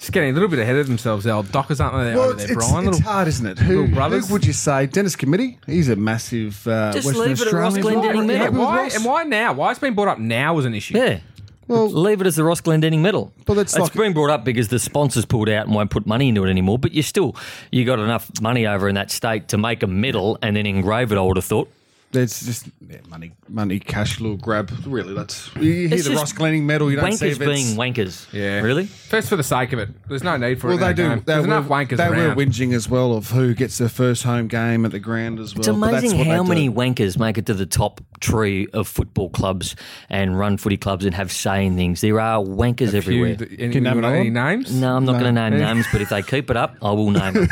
Just 0.00 0.12
getting 0.12 0.30
a 0.30 0.32
little 0.32 0.48
bit 0.48 0.58
ahead 0.58 0.76
of 0.76 0.86
themselves. 0.88 1.24
The 1.24 1.30
old 1.30 1.52
Dockers 1.52 1.78
aren't 1.78 1.92
they 2.04 2.14
Well, 2.14 2.30
over 2.30 2.32
it's, 2.34 2.46
there, 2.46 2.56
it's, 2.56 2.66
Brian? 2.70 2.88
it's 2.88 2.96
Little- 2.98 3.12
hard, 3.12 3.28
isn't 3.28 3.46
it? 3.46 3.58
Who, 3.58 3.82
little 3.82 3.94
brothers? 3.94 4.26
who 4.28 4.32
would 4.32 4.46
you 4.46 4.54
say? 4.54 4.86
Dennis 4.86 5.14
Cometti? 5.14 5.58
He's 5.66 5.88
a 5.90 5.96
massive 5.96 6.66
uh, 6.66 6.92
Just 6.92 7.06
Western 7.06 7.24
leave 7.28 7.40
it 7.42 7.46
at 7.48 7.52
Ross 7.52 7.76
Australian. 7.76 8.02
Glendinning 8.02 8.36
Happy 8.38 8.50
medal. 8.52 8.64
why, 8.66 8.76
Ross? 8.84 8.96
and 8.96 9.04
why 9.04 9.22
now? 9.24 9.52
Why 9.52 9.70
it's 9.70 9.78
been 9.78 9.94
brought 9.94 10.08
up 10.08 10.18
now 10.18 10.58
as 10.58 10.64
an 10.64 10.74
issue? 10.74 10.96
Yeah. 10.96 11.20
Well- 11.68 11.88
leave 11.90 12.20
it 12.22 12.26
as 12.26 12.34
the 12.36 12.44
Ross 12.44 12.62
Glendinning 12.62 13.00
medal. 13.02 13.32
But 13.44 13.54
that's 13.54 13.74
it's 13.74 13.80
like- 13.80 13.92
been 13.92 14.14
brought 14.14 14.30
up 14.30 14.42
because 14.42 14.68
the 14.68 14.78
sponsors 14.78 15.26
pulled 15.26 15.50
out 15.50 15.66
and 15.66 15.74
won't 15.74 15.90
put 15.90 16.06
money 16.06 16.30
into 16.30 16.44
it 16.46 16.50
anymore. 16.50 16.78
But 16.78 16.92
you 16.92 17.02
still, 17.02 17.36
you 17.70 17.84
got 17.84 17.98
enough 17.98 18.30
money 18.40 18.66
over 18.66 18.88
in 18.88 18.94
that 18.94 19.10
state 19.10 19.48
to 19.48 19.58
make 19.58 19.82
a 19.82 19.86
medal 19.86 20.38
and 20.40 20.56
then 20.56 20.64
engrave 20.64 21.12
it. 21.12 21.18
I 21.18 21.20
would 21.20 21.36
have 21.36 21.44
thought. 21.44 21.70
It's 22.12 22.44
just 22.44 22.66
yeah, 22.88 22.96
money, 23.08 23.30
money, 23.48 23.78
cash, 23.78 24.18
little 24.18 24.36
grab. 24.36 24.68
Really, 24.84 25.14
that's 25.14 25.48
you 25.54 25.62
hear 25.88 25.94
It's 25.94 26.04
the 26.04 26.10
just 26.10 26.20
Ross 26.20 26.32
Glenning 26.32 26.66
medal. 26.66 26.90
You 26.90 26.96
don't 26.96 27.12
see 27.12 27.26
wankers 27.26 27.30
if 27.36 27.40
it's, 27.40 27.46
being 27.46 27.76
wankers. 27.76 28.32
Yeah. 28.32 28.62
Really? 28.62 28.86
First 28.86 29.28
for 29.28 29.36
the 29.36 29.44
sake 29.44 29.72
of 29.72 29.78
it. 29.78 29.90
There's 30.08 30.24
no 30.24 30.36
need 30.36 30.60
for 30.60 30.66
it. 30.72 30.74
Well, 30.74 30.78
it. 30.78 30.80
they 30.80 30.90
in 30.90 30.96
do. 30.96 31.02
game. 31.16 31.18
They 31.24 31.32
There's 31.34 31.46
were, 31.46 31.54
enough 31.56 31.68
wankers 31.68 31.96
they 31.98 32.06
around. 32.08 32.36
were 32.36 32.44
whinging 32.44 32.74
as 32.74 32.88
well 32.88 33.12
of 33.12 33.30
who 33.30 33.54
gets 33.54 33.78
their 33.78 33.88
first 33.88 34.24
home 34.24 34.48
game 34.48 34.84
at 34.84 34.90
the 34.90 34.98
ground 34.98 35.38
as 35.38 35.54
well. 35.54 35.60
It's 35.60 35.68
but 35.68 35.80
that's 35.92 35.98
amazing 36.02 36.18
what 36.18 36.24
they 36.24 36.30
how 36.30 36.42
do. 36.42 36.48
many 36.48 36.68
wankers 36.68 37.16
make 37.16 37.38
it 37.38 37.46
to 37.46 37.54
the 37.54 37.66
top 37.66 38.00
tree 38.18 38.66
of 38.72 38.88
football 38.88 39.30
clubs 39.30 39.76
and 40.08 40.36
run 40.36 40.56
footy 40.56 40.76
clubs 40.78 41.04
and 41.04 41.14
have 41.14 41.30
say 41.30 41.64
in 41.64 41.76
things. 41.76 42.00
There 42.00 42.18
are 42.18 42.42
wankers 42.42 42.88
Few 42.90 42.98
everywhere. 42.98 43.36
that- 43.36 43.52
any, 43.52 43.72
Can 43.72 43.72
you 43.72 43.80
name 43.82 43.92
you 43.92 43.98
another 44.00 44.16
any 44.16 44.30
names? 44.30 44.72
No, 44.74 44.96
I'm 44.96 45.04
not 45.04 45.20
going 45.20 45.32
to 45.32 45.50
name 45.50 45.60
names, 45.60 45.86
but 45.92 46.00
if 46.02 46.08
they 46.08 46.22
keep 46.22 46.50
it 46.50 46.56
up, 46.56 46.74
I 46.82 46.90
will 46.90 47.12
name 47.12 47.34
them. 47.34 47.48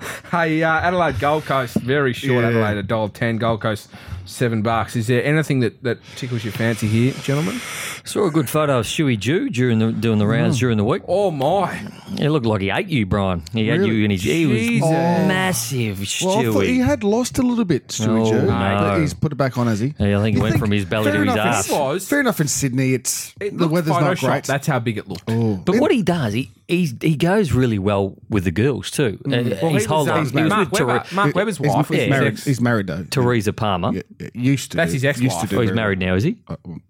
Hey, 0.30 0.62
uh, 0.62 0.70
Adelaide 0.70 1.18
Gold 1.18 1.44
Coast, 1.44 1.74
very 1.76 2.12
short 2.12 2.42
Yeah. 2.44 2.50
Adelaide, 2.50 2.76
a 2.78 2.82
dollar 2.84 3.08
ten. 3.08 3.36
Gold 3.36 3.60
Coast, 3.60 3.88
seven 4.26 4.62
bucks. 4.62 4.94
Is 4.94 5.08
there 5.08 5.24
anything 5.24 5.58
that, 5.60 5.82
that 5.82 5.98
tickles 6.14 6.44
your 6.44 6.52
fancy 6.52 6.86
here, 6.86 7.12
gentlemen? 7.14 7.60
Saw 8.04 8.26
a 8.26 8.30
good 8.30 8.48
photo 8.48 8.78
of 8.78 8.86
Stewie 8.86 9.18
Dew 9.18 9.50
during 9.50 9.80
the 9.80 9.90
doing 9.90 10.18
the 10.18 10.28
rounds 10.28 10.58
during 10.60 10.76
the 10.78 10.84
week. 10.84 11.02
Oh 11.08 11.32
my! 11.32 11.80
It 12.16 12.30
looked 12.30 12.46
like 12.46 12.60
he 12.60 12.70
ate 12.70 12.86
you, 12.86 13.06
Brian. 13.06 13.42
He 13.52 13.66
had 13.66 13.80
Really? 13.80 13.96
you 13.96 14.04
in 14.04 14.10
his. 14.12 14.22
He 14.22 14.46
was 14.46 14.58
Jesus. 14.60 14.88
massive, 14.90 15.98
Well, 16.22 16.38
I 16.38 16.44
thought 16.52 16.64
he 16.64 16.78
had 16.78 17.02
lost 17.04 17.38
a 17.38 17.42
little 17.42 17.64
bit, 17.64 17.88
Stewie 17.88 18.26
Oh, 18.26 18.30
Joe. 18.30 18.40
no. 18.42 18.46
But 18.48 19.00
he's 19.00 19.14
put 19.14 19.32
it 19.32 19.36
back 19.36 19.58
on, 19.58 19.66
has 19.66 19.80
he? 19.80 19.94
Yeah, 19.98 20.18
I 20.18 20.22
think 20.22 20.36
he 20.36 20.38
You 20.38 20.42
went 20.44 20.58
from 20.58 20.70
his 20.70 20.84
belly 20.84 21.04
fair 21.10 21.14
to 21.14 21.18
his 21.24 21.34
enough, 21.34 21.46
ass. 21.46 21.68
It 21.68 21.72
was. 21.72 22.08
Fair 22.08 22.20
enough 22.20 22.40
in 22.40 22.46
Sydney, 22.48 22.94
it's 22.94 23.34
It 23.40 23.50
the 23.56 23.64
looked 23.64 23.72
weather's 23.74 23.90
not 23.90 24.02
photoshopped. 24.16 24.20
great. 24.28 24.44
That's 24.44 24.66
how 24.66 24.78
big 24.78 24.98
it 24.98 25.08
looked. 25.08 25.26
But 25.26 25.76
what 25.80 25.90
he 25.90 26.02
does, 26.02 26.32
he 26.34 26.50
he's, 26.70 26.94
he 27.00 27.16
goes 27.16 27.52
really 27.52 27.78
well 27.78 28.16
with 28.28 28.44
the 28.44 28.50
girls 28.50 28.90
too. 28.90 29.20
Uh, 29.26 29.30
Well, 29.30 29.42
his 29.44 29.58
he 29.60 29.68
was, 29.74 29.84
whole 29.86 30.04
life, 30.06 30.30
he 30.30 30.40
was 30.42 30.48
Mark 30.50 30.70
with 30.70 30.80
Webber, 30.80 31.04
Ther- 31.04 31.14
Mark 31.14 31.34
Webber's 31.34 31.58
he's, 31.58 31.68
wife. 31.68 31.88
He's, 31.88 31.98
yeah, 31.98 32.08
married, 32.08 32.32
ex- 32.32 32.44
he's 32.44 32.60
married 32.60 32.86
though. 32.86 33.04
Teresa 33.10 33.52
Palmer. 33.52 33.92
Yeah, 33.92 34.02
yeah, 34.18 34.28
used 34.34 34.70
to. 34.72 34.76
That's 34.76 34.90
do- 34.92 34.94
his 34.94 35.02
Used 35.04 35.20
to 35.20 35.26
ex-wife. 35.26 35.50
do 35.50 35.56
Oh, 35.56 35.60
he's 35.60 35.68
very 35.70 35.76
married 35.76 35.98
now, 35.98 36.14
is 36.14 36.24
he? 36.24 36.38
well. 36.48 36.80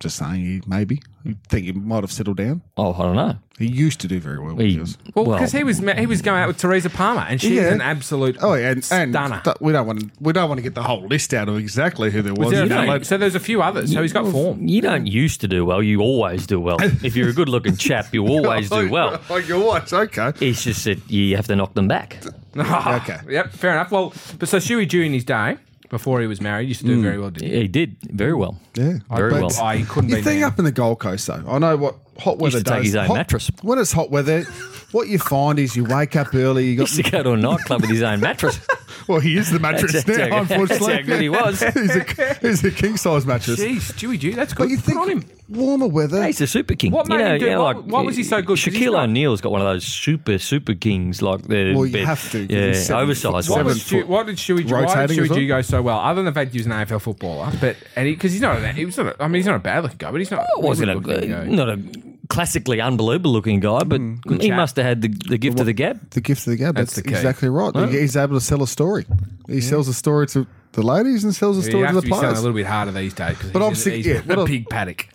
Just 0.00 0.16
saying, 0.16 0.34
he, 0.44 0.62
maybe. 0.66 1.02
You 1.24 1.34
think 1.48 1.66
he 1.66 1.72
might 1.72 2.04
have 2.04 2.12
settled 2.12 2.36
down? 2.36 2.62
Oh, 2.76 2.94
I 2.94 2.98
don't 3.02 3.16
know. 3.16 3.36
He 3.58 3.66
used 3.66 3.98
to 4.02 4.06
do 4.08 4.20
very 4.20 4.38
well 4.38 4.56
He, 4.56 4.76
girls. 4.76 4.96
Well, 5.16 5.24
well, 5.24 5.36
because 5.36 5.50
he 5.50 5.64
was 5.64 5.80
he 5.80 6.06
was 6.06 6.22
going 6.22 6.40
out 6.40 6.46
with 6.46 6.58
Teresa 6.58 6.88
Palmer, 6.88 7.22
and 7.28 7.40
she's 7.40 7.50
Yeah. 7.50 7.72
an 7.72 7.80
absolute 7.80 8.36
Oh, 8.40 8.54
yeah, 8.54 8.68
and, 8.70 8.86
and 8.92 9.12
stunner. 9.12 9.40
th- 9.44 9.56
we 9.60 9.72
don't 9.72 9.88
want 9.88 10.00
to, 10.00 10.10
we 10.20 10.32
don't 10.32 10.48
want 10.48 10.58
to 10.58 10.62
get 10.62 10.76
the 10.76 10.82
whole 10.84 11.04
list 11.08 11.34
out 11.34 11.48
of 11.48 11.58
exactly 11.58 12.12
who 12.12 12.22
there 12.22 12.32
was. 12.34 12.46
Was 12.46 12.50
there 12.52 12.60
a 12.60 12.62
You 12.64 12.68
know, 12.74 12.80
few? 12.82 12.90
like- 12.92 13.04
so 13.04 13.16
there's 13.18 13.34
a 13.34 13.40
few 13.40 13.60
others. 13.60 13.92
So 13.92 14.00
he's 14.00 14.12
got 14.12 14.30
form. 14.30 14.64
you 14.68 14.80
don't 14.80 15.08
used 15.08 15.40
to 15.40 15.48
do 15.48 15.64
well. 15.64 15.82
You 15.82 16.00
always 16.00 16.46
do 16.46 16.60
well. 16.60 16.76
if 16.80 17.16
you're 17.16 17.30
a 17.30 17.34
good-looking 17.34 17.76
chap, 17.76 18.14
you 18.14 18.24
always 18.28 18.70
do 18.70 18.88
well. 18.90 19.20
Oh, 19.28 19.36
you're 19.38 19.58
what? 19.64 19.92
Okay. 19.92 20.32
It's 20.40 20.62
just 20.62 20.84
that 20.84 21.10
you 21.10 21.34
have 21.34 21.48
to 21.48 21.56
knock 21.56 21.74
them 21.74 21.88
back. 21.88 22.18
Ah, 22.60 22.96
okay. 23.02 23.18
Yep, 23.28 23.52
fair 23.52 23.70
enough. 23.72 23.92
Well, 23.92 24.12
but 24.40 24.48
so 24.48 24.56
Stewie 24.56 24.88
Dew 24.88 25.02
in 25.02 25.12
his 25.12 25.22
day, 25.24 25.58
before 25.88 26.20
he 26.20 26.26
was 26.26 26.40
married, 26.40 26.68
used 26.68 26.80
to 26.80 26.86
do 26.86 26.98
mm. 26.98 27.02
very 27.02 27.18
well, 27.18 27.30
didn't 27.30 27.50
he? 27.50 27.60
He 27.60 27.68
did 27.68 27.96
very 28.02 28.34
well. 28.34 28.58
Yeah. 28.74 28.98
Very 29.14 29.30
But 29.30 29.54
well. 29.58 29.70
He 29.76 29.84
couldn't 29.84 30.10
You 30.10 30.16
be 30.16 30.22
think 30.22 30.40
now. 30.40 30.48
up 30.48 30.58
in 30.58 30.64
the 30.64 30.72
Gold 30.72 30.98
Coast 31.00 31.26
though. 31.26 31.42
I 31.48 31.58
know 31.58 31.76
what 31.76 31.96
hot 32.18 32.38
weather 32.38 32.58
to 32.58 32.64
take 32.64 32.76
does. 32.78 32.86
his 32.86 32.96
own 32.96 33.06
Hot- 33.06 33.14
mattress. 33.16 33.50
When 33.62 33.78
it's 33.78 33.92
hot 33.92 34.10
weather, 34.10 34.44
what 34.92 35.08
you 35.08 35.18
find 35.18 35.58
is 35.58 35.76
you 35.76 35.84
wake 35.84 36.16
up 36.16 36.34
early. 36.34 36.64
You 36.64 36.70
He 36.70 36.76
got 36.76 36.90
used 36.90 37.04
to 37.04 37.10
go 37.10 37.22
to 37.22 37.32
a 37.32 37.36
nightclub 37.36 37.80
with 37.82 37.90
his 37.90 38.02
own 38.02 38.20
mattress. 38.20 38.58
well, 39.08 39.20
he 39.20 39.36
is 39.36 39.50
the 39.50 39.58
mattress 39.58 39.92
That's- 39.92 40.18
now. 40.30 40.34
how- 40.36 40.40
unfortunately, 40.42 40.86
that's 40.88 41.00
how 41.00 41.02
good 41.02 41.20
he 41.20 41.28
was. 41.28 41.60
he's, 41.74 41.96
a, 41.96 42.34
he's 42.40 42.64
a 42.64 42.70
king 42.70 42.96
size 42.96 43.26
mattress. 43.26 43.60
Jeez, 43.60 43.92
Stewie 43.92 44.18
Dew, 44.18 44.32
that's 44.34 44.54
But 44.54 44.64
good. 44.64 44.70
you 44.70 44.76
Put 44.78 44.84
think 44.86 44.98
on 44.98 45.08
him. 45.10 45.24
warmer 45.48 45.86
weather? 45.86 46.24
He's 46.24 46.40
a 46.40 46.46
super 46.46 46.74
king. 46.74 46.92
What 46.92 47.08
you 47.10 47.18
know, 47.18 47.32
him 47.34 47.38
do- 47.38 47.44
you 47.46 47.50
know, 47.52 47.62
what- 47.64 47.76
like, 47.76 47.84
what 47.86 48.04
was 48.06 48.16
he 48.16 48.24
so 48.24 48.38
good? 48.40 48.48
'Cause 48.58 48.64
he's 48.64 48.74
Shaquille 48.74 48.92
not- 48.92 49.04
O'Neal's 49.10 49.40
got 49.42 49.52
one 49.52 49.60
of 49.60 49.66
those 49.66 49.84
super 49.84 50.38
super 50.38 50.74
kings, 50.74 51.20
like 51.22 51.42
the 51.42 51.74
Well, 51.74 51.86
you 51.86 51.92
bit- 51.92 52.06
have 52.06 52.22
to, 52.32 52.46
'cause 52.46 52.56
yeah, 52.56 52.72
seven 52.72 53.02
oversized 53.04 53.48
foot 53.48 53.56
What, 53.56 53.64
was 53.66 53.82
Shu, 53.82 54.00
foot 54.00 54.08
what 54.08 54.26
did 54.26 54.36
Stewie 54.36 54.66
Dew, 54.66 54.74
why 54.74 54.80
did 54.80 54.88
rotating 54.88 55.02
as 55.02 55.10
Shuey 55.26 55.30
well? 55.30 55.38
Jew 55.38 55.48
go 55.48 55.62
so 55.62 55.82
well? 55.82 55.98
Other 55.98 56.16
than 56.22 56.24
the 56.26 56.32
fact 56.32 56.52
he 56.52 56.58
was 56.58 56.66
an 56.66 56.72
AFL 56.72 56.98
footballer, 57.00 57.52
but 57.60 57.76
and 57.96 58.06
because 58.06 58.32
he's 58.32 58.40
not, 58.40 58.56
an, 58.58 58.74
he 58.74 58.84
was 58.86 58.96
not. 58.96 59.06
A, 59.08 59.22
I 59.22 59.28
mean, 59.28 59.34
he's 59.36 59.46
not 59.46 59.56
a 59.56 59.60
bad 59.60 59.82
looking 59.82 59.98
guy, 59.98 60.10
but 60.10 60.18
he's 60.18 60.30
not. 60.30 60.40
It 60.56 60.62
wasn't 60.62 60.90
he's 60.90 61.00
good 61.00 61.14
looking, 61.28 61.32
a, 61.32 61.44
not 61.44 61.68
a 61.68 61.76
classically 62.28 62.80
unbelievable 62.80 63.32
looking 63.32 63.60
guy, 63.60 63.82
but 63.84 64.00
mm, 64.00 64.40
he 64.40 64.48
chap. 64.48 64.56
must 64.56 64.76
have 64.76 64.84
had 64.84 65.02
the, 65.02 65.08
the 65.08 65.38
gift 65.38 65.58
of 65.60 65.66
the 65.66 65.72
gab. 65.72 66.10
the 66.10 66.20
gift 66.20 66.46
of 66.46 66.50
the 66.52 66.56
gab. 66.56 66.74
That's 66.76 66.94
That's, 66.94 67.06
the 67.06 67.14
exactly 67.14 67.48
right. 67.48 67.74
He's 67.90 68.16
able 68.16 68.34
to 68.34 68.40
sell 68.40 68.62
a 68.62 68.68
story. 68.68 69.06
He 69.46 69.60
sells 69.60 69.88
a 69.88 69.94
story 69.94 70.26
to 70.28 70.46
the 70.72 70.82
ladies 70.82 71.24
and 71.24 71.34
sells 71.34 71.56
a 71.58 71.62
story 71.62 71.86
have 71.86 71.94
to 71.94 72.00
to 72.02 72.06
the 72.06 72.14
be 72.14 72.20
selling 72.20 72.36
a 72.36 72.40
little 72.40 72.52
bit 72.52 72.66
harder 72.66 72.92
these 72.92 73.14
days 73.14 73.36
because 73.36 73.50
But 73.52 73.60
he's, 73.60 73.66
obviously, 73.66 73.96
he's 73.96 74.06
yeah, 74.06 74.14
a 74.18 74.22
what 74.22 74.38
I- 74.40 74.44
big 74.44 74.68
paddock. 74.68 75.08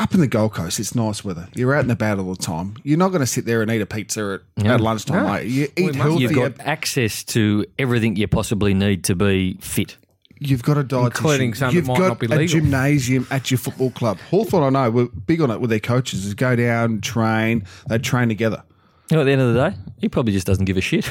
Up 0.00 0.12
in 0.12 0.20
the 0.20 0.26
Gold 0.26 0.52
Coast, 0.52 0.78
it's 0.78 0.94
nice 0.94 1.24
weather. 1.24 1.48
You're 1.54 1.74
out 1.74 1.82
and 1.84 1.92
about 1.92 2.18
all 2.18 2.34
the 2.34 2.42
time. 2.42 2.76
You're 2.82 2.98
not 2.98 3.10
going 3.10 3.20
to 3.20 3.26
sit 3.26 3.46
there 3.46 3.62
and 3.62 3.70
eat 3.70 3.80
a 3.80 3.86
pizza 3.86 4.40
at, 4.58 4.66
at 4.66 4.80
lunchtime. 4.80 5.22
No. 5.24 5.32
mate. 5.32 5.46
You 5.46 5.64
eat 5.64 5.78
you 5.78 5.84
must- 5.86 5.98
healthy. 5.98 6.22
You've 6.22 6.34
got 6.34 6.42
You've, 6.50 6.60
access 6.60 7.24
to 7.24 7.64
everything 7.78 8.16
you 8.16 8.26
possibly 8.28 8.74
need 8.74 9.04
to 9.04 9.14
be 9.14 9.56
fit. 9.62 9.96
You've 10.38 10.62
got 10.62 10.78
a 10.78 10.84
dietitian. 10.84 11.06
Including 11.06 11.54
some 11.54 11.68
that 11.68 11.74
You've 11.74 11.86
might 11.86 11.98
got 11.98 12.08
not 12.08 12.18
be 12.18 12.26
a 12.26 12.30
legal. 12.30 12.60
gymnasium 12.60 13.26
at 13.30 13.50
your 13.50 13.58
football 13.58 13.90
club. 13.90 14.18
Hawthorn, 14.30 14.62
I 14.64 14.84
know, 14.84 14.90
we're 14.90 15.06
big 15.06 15.40
on 15.40 15.50
it 15.50 15.60
with 15.60 15.70
their 15.70 15.80
coaches. 15.80 16.24
Is 16.26 16.34
go 16.34 16.56
down, 16.56 17.00
train. 17.00 17.64
They 17.88 17.98
train 17.98 18.28
together. 18.28 18.62
You 19.10 19.16
know, 19.16 19.20
at 19.22 19.24
the 19.24 19.32
end 19.32 19.40
of 19.42 19.54
the 19.54 19.70
day, 19.70 19.76
he 20.00 20.08
probably 20.08 20.32
just 20.32 20.46
doesn't 20.46 20.64
give 20.64 20.76
a 20.76 20.80
shit. 20.80 21.08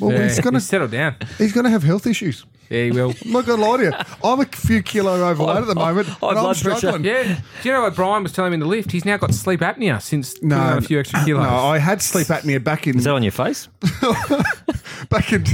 Well, 0.00 0.12
Yeah, 0.12 0.24
he's 0.24 0.38
going 0.40 0.54
to 0.54 0.60
settle 0.60 0.88
down. 0.88 1.16
he's 1.38 1.52
going 1.52 1.64
to 1.64 1.70
have 1.70 1.82
health 1.82 2.06
issues. 2.06 2.44
Yeah, 2.68 2.84
he 2.84 2.90
will. 2.90 3.14
I'm 3.24 3.30
not 3.32 3.46
going 3.46 3.60
to 3.60 3.66
lie 3.66 3.76
to 3.78 3.82
you. 3.84 3.92
I'm 4.24 4.40
a 4.40 4.44
few 4.44 4.82
kilo 4.82 5.12
overweight 5.24 5.56
at 5.58 5.66
the 5.68 5.74
moment. 5.74 6.08
High 6.08 6.28
and 6.30 6.38
I'm 6.38 6.44
blood 6.44 6.56
pressure. 6.60 6.78
struggling. 6.78 7.04
Yeah. 7.04 7.22
Do 7.62 7.68
you 7.68 7.72
know 7.72 7.82
what 7.82 7.94
Brian 7.94 8.22
was 8.24 8.32
telling 8.32 8.50
me 8.50 8.54
in 8.54 8.60
the 8.60 8.66
lift? 8.66 8.90
He's 8.92 9.04
now 9.04 9.16
got 9.18 9.32
sleep 9.32 9.60
apnea 9.60 10.02
since 10.02 10.34
putting 10.34 10.48
No, 10.48 10.58
on 10.58 10.78
a 10.78 10.80
few 10.82 10.98
extra 10.98 11.20
kilos. 11.24 11.44
No, 11.44 11.48
I 11.48 11.78
had 11.78 12.02
sleep 12.02 12.26
apnea 12.26 12.62
back 12.62 12.86
in 12.88 12.98
Is 12.98 13.04
that 13.04 13.14
on 13.14 13.22
your 13.22 13.30
face? 13.32 13.68
back 15.08 15.32
in 15.32 15.44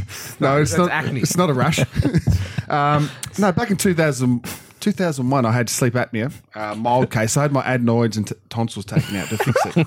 no, 0.41 0.57
it's 0.61 0.71
that's 0.73 0.77
not 0.79 0.91
acne. 0.91 1.21
It's 1.21 1.37
not 1.37 1.51
a 1.51 1.55
rash. 1.55 1.79
um, 2.73 3.11
no, 3.39 3.53
back 3.53 3.71
in 3.71 3.77
2000, 3.77 4.45
2001, 4.81 5.47
I 5.47 5.53
had 5.53 5.69
sleep 5.69 5.95
apnea, 5.95 6.33
uh, 6.55 6.75
mild 6.75 7.11
case. 7.11 7.37
I 7.37 7.43
had 7.43 7.53
my 7.53 7.63
adenoids 7.63 8.17
and 8.17 8.27
t- 8.27 8.35
tonsils 8.49 8.85
taken 8.85 9.17
out 9.17 9.29
to 9.29 9.37
fix 9.39 9.67
it. 9.77 9.87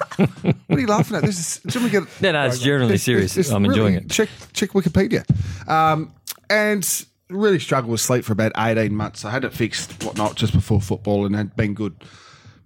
what 0.68 0.78
are 0.78 0.80
you 0.80 0.88
laughing 0.88 1.18
at? 1.18 1.24
This 1.24 1.38
is. 1.66 1.74
Should 1.74 1.84
we 1.84 1.90
get? 1.90 2.04
No, 2.22 2.32
no, 2.32 2.46
it's 2.46 2.60
generally 2.60 2.98
serious. 2.98 3.36
it's 3.36 3.50
I'm 3.52 3.64
really- 3.64 3.74
enjoying 3.80 3.96
it. 4.06 4.10
Check 4.10 4.30
check 4.54 4.70
Wikipedia, 4.70 5.26
um, 5.70 6.14
and 6.50 7.06
really 7.30 7.60
struggled 7.60 7.92
with 7.92 8.02
sleep 8.02 8.24
for 8.24 8.34
about 8.34 8.52
eighteen 8.58 8.96
months. 8.96 9.26
I 9.26 9.32
had 9.32 9.44
it 9.44 9.52
fixed, 9.54 10.04
whatnot, 10.04 10.36
just 10.36 10.54
before 10.54 10.80
football, 10.80 11.26
and 11.26 11.36
had 11.36 11.56
been 11.56 11.74
good. 11.74 11.96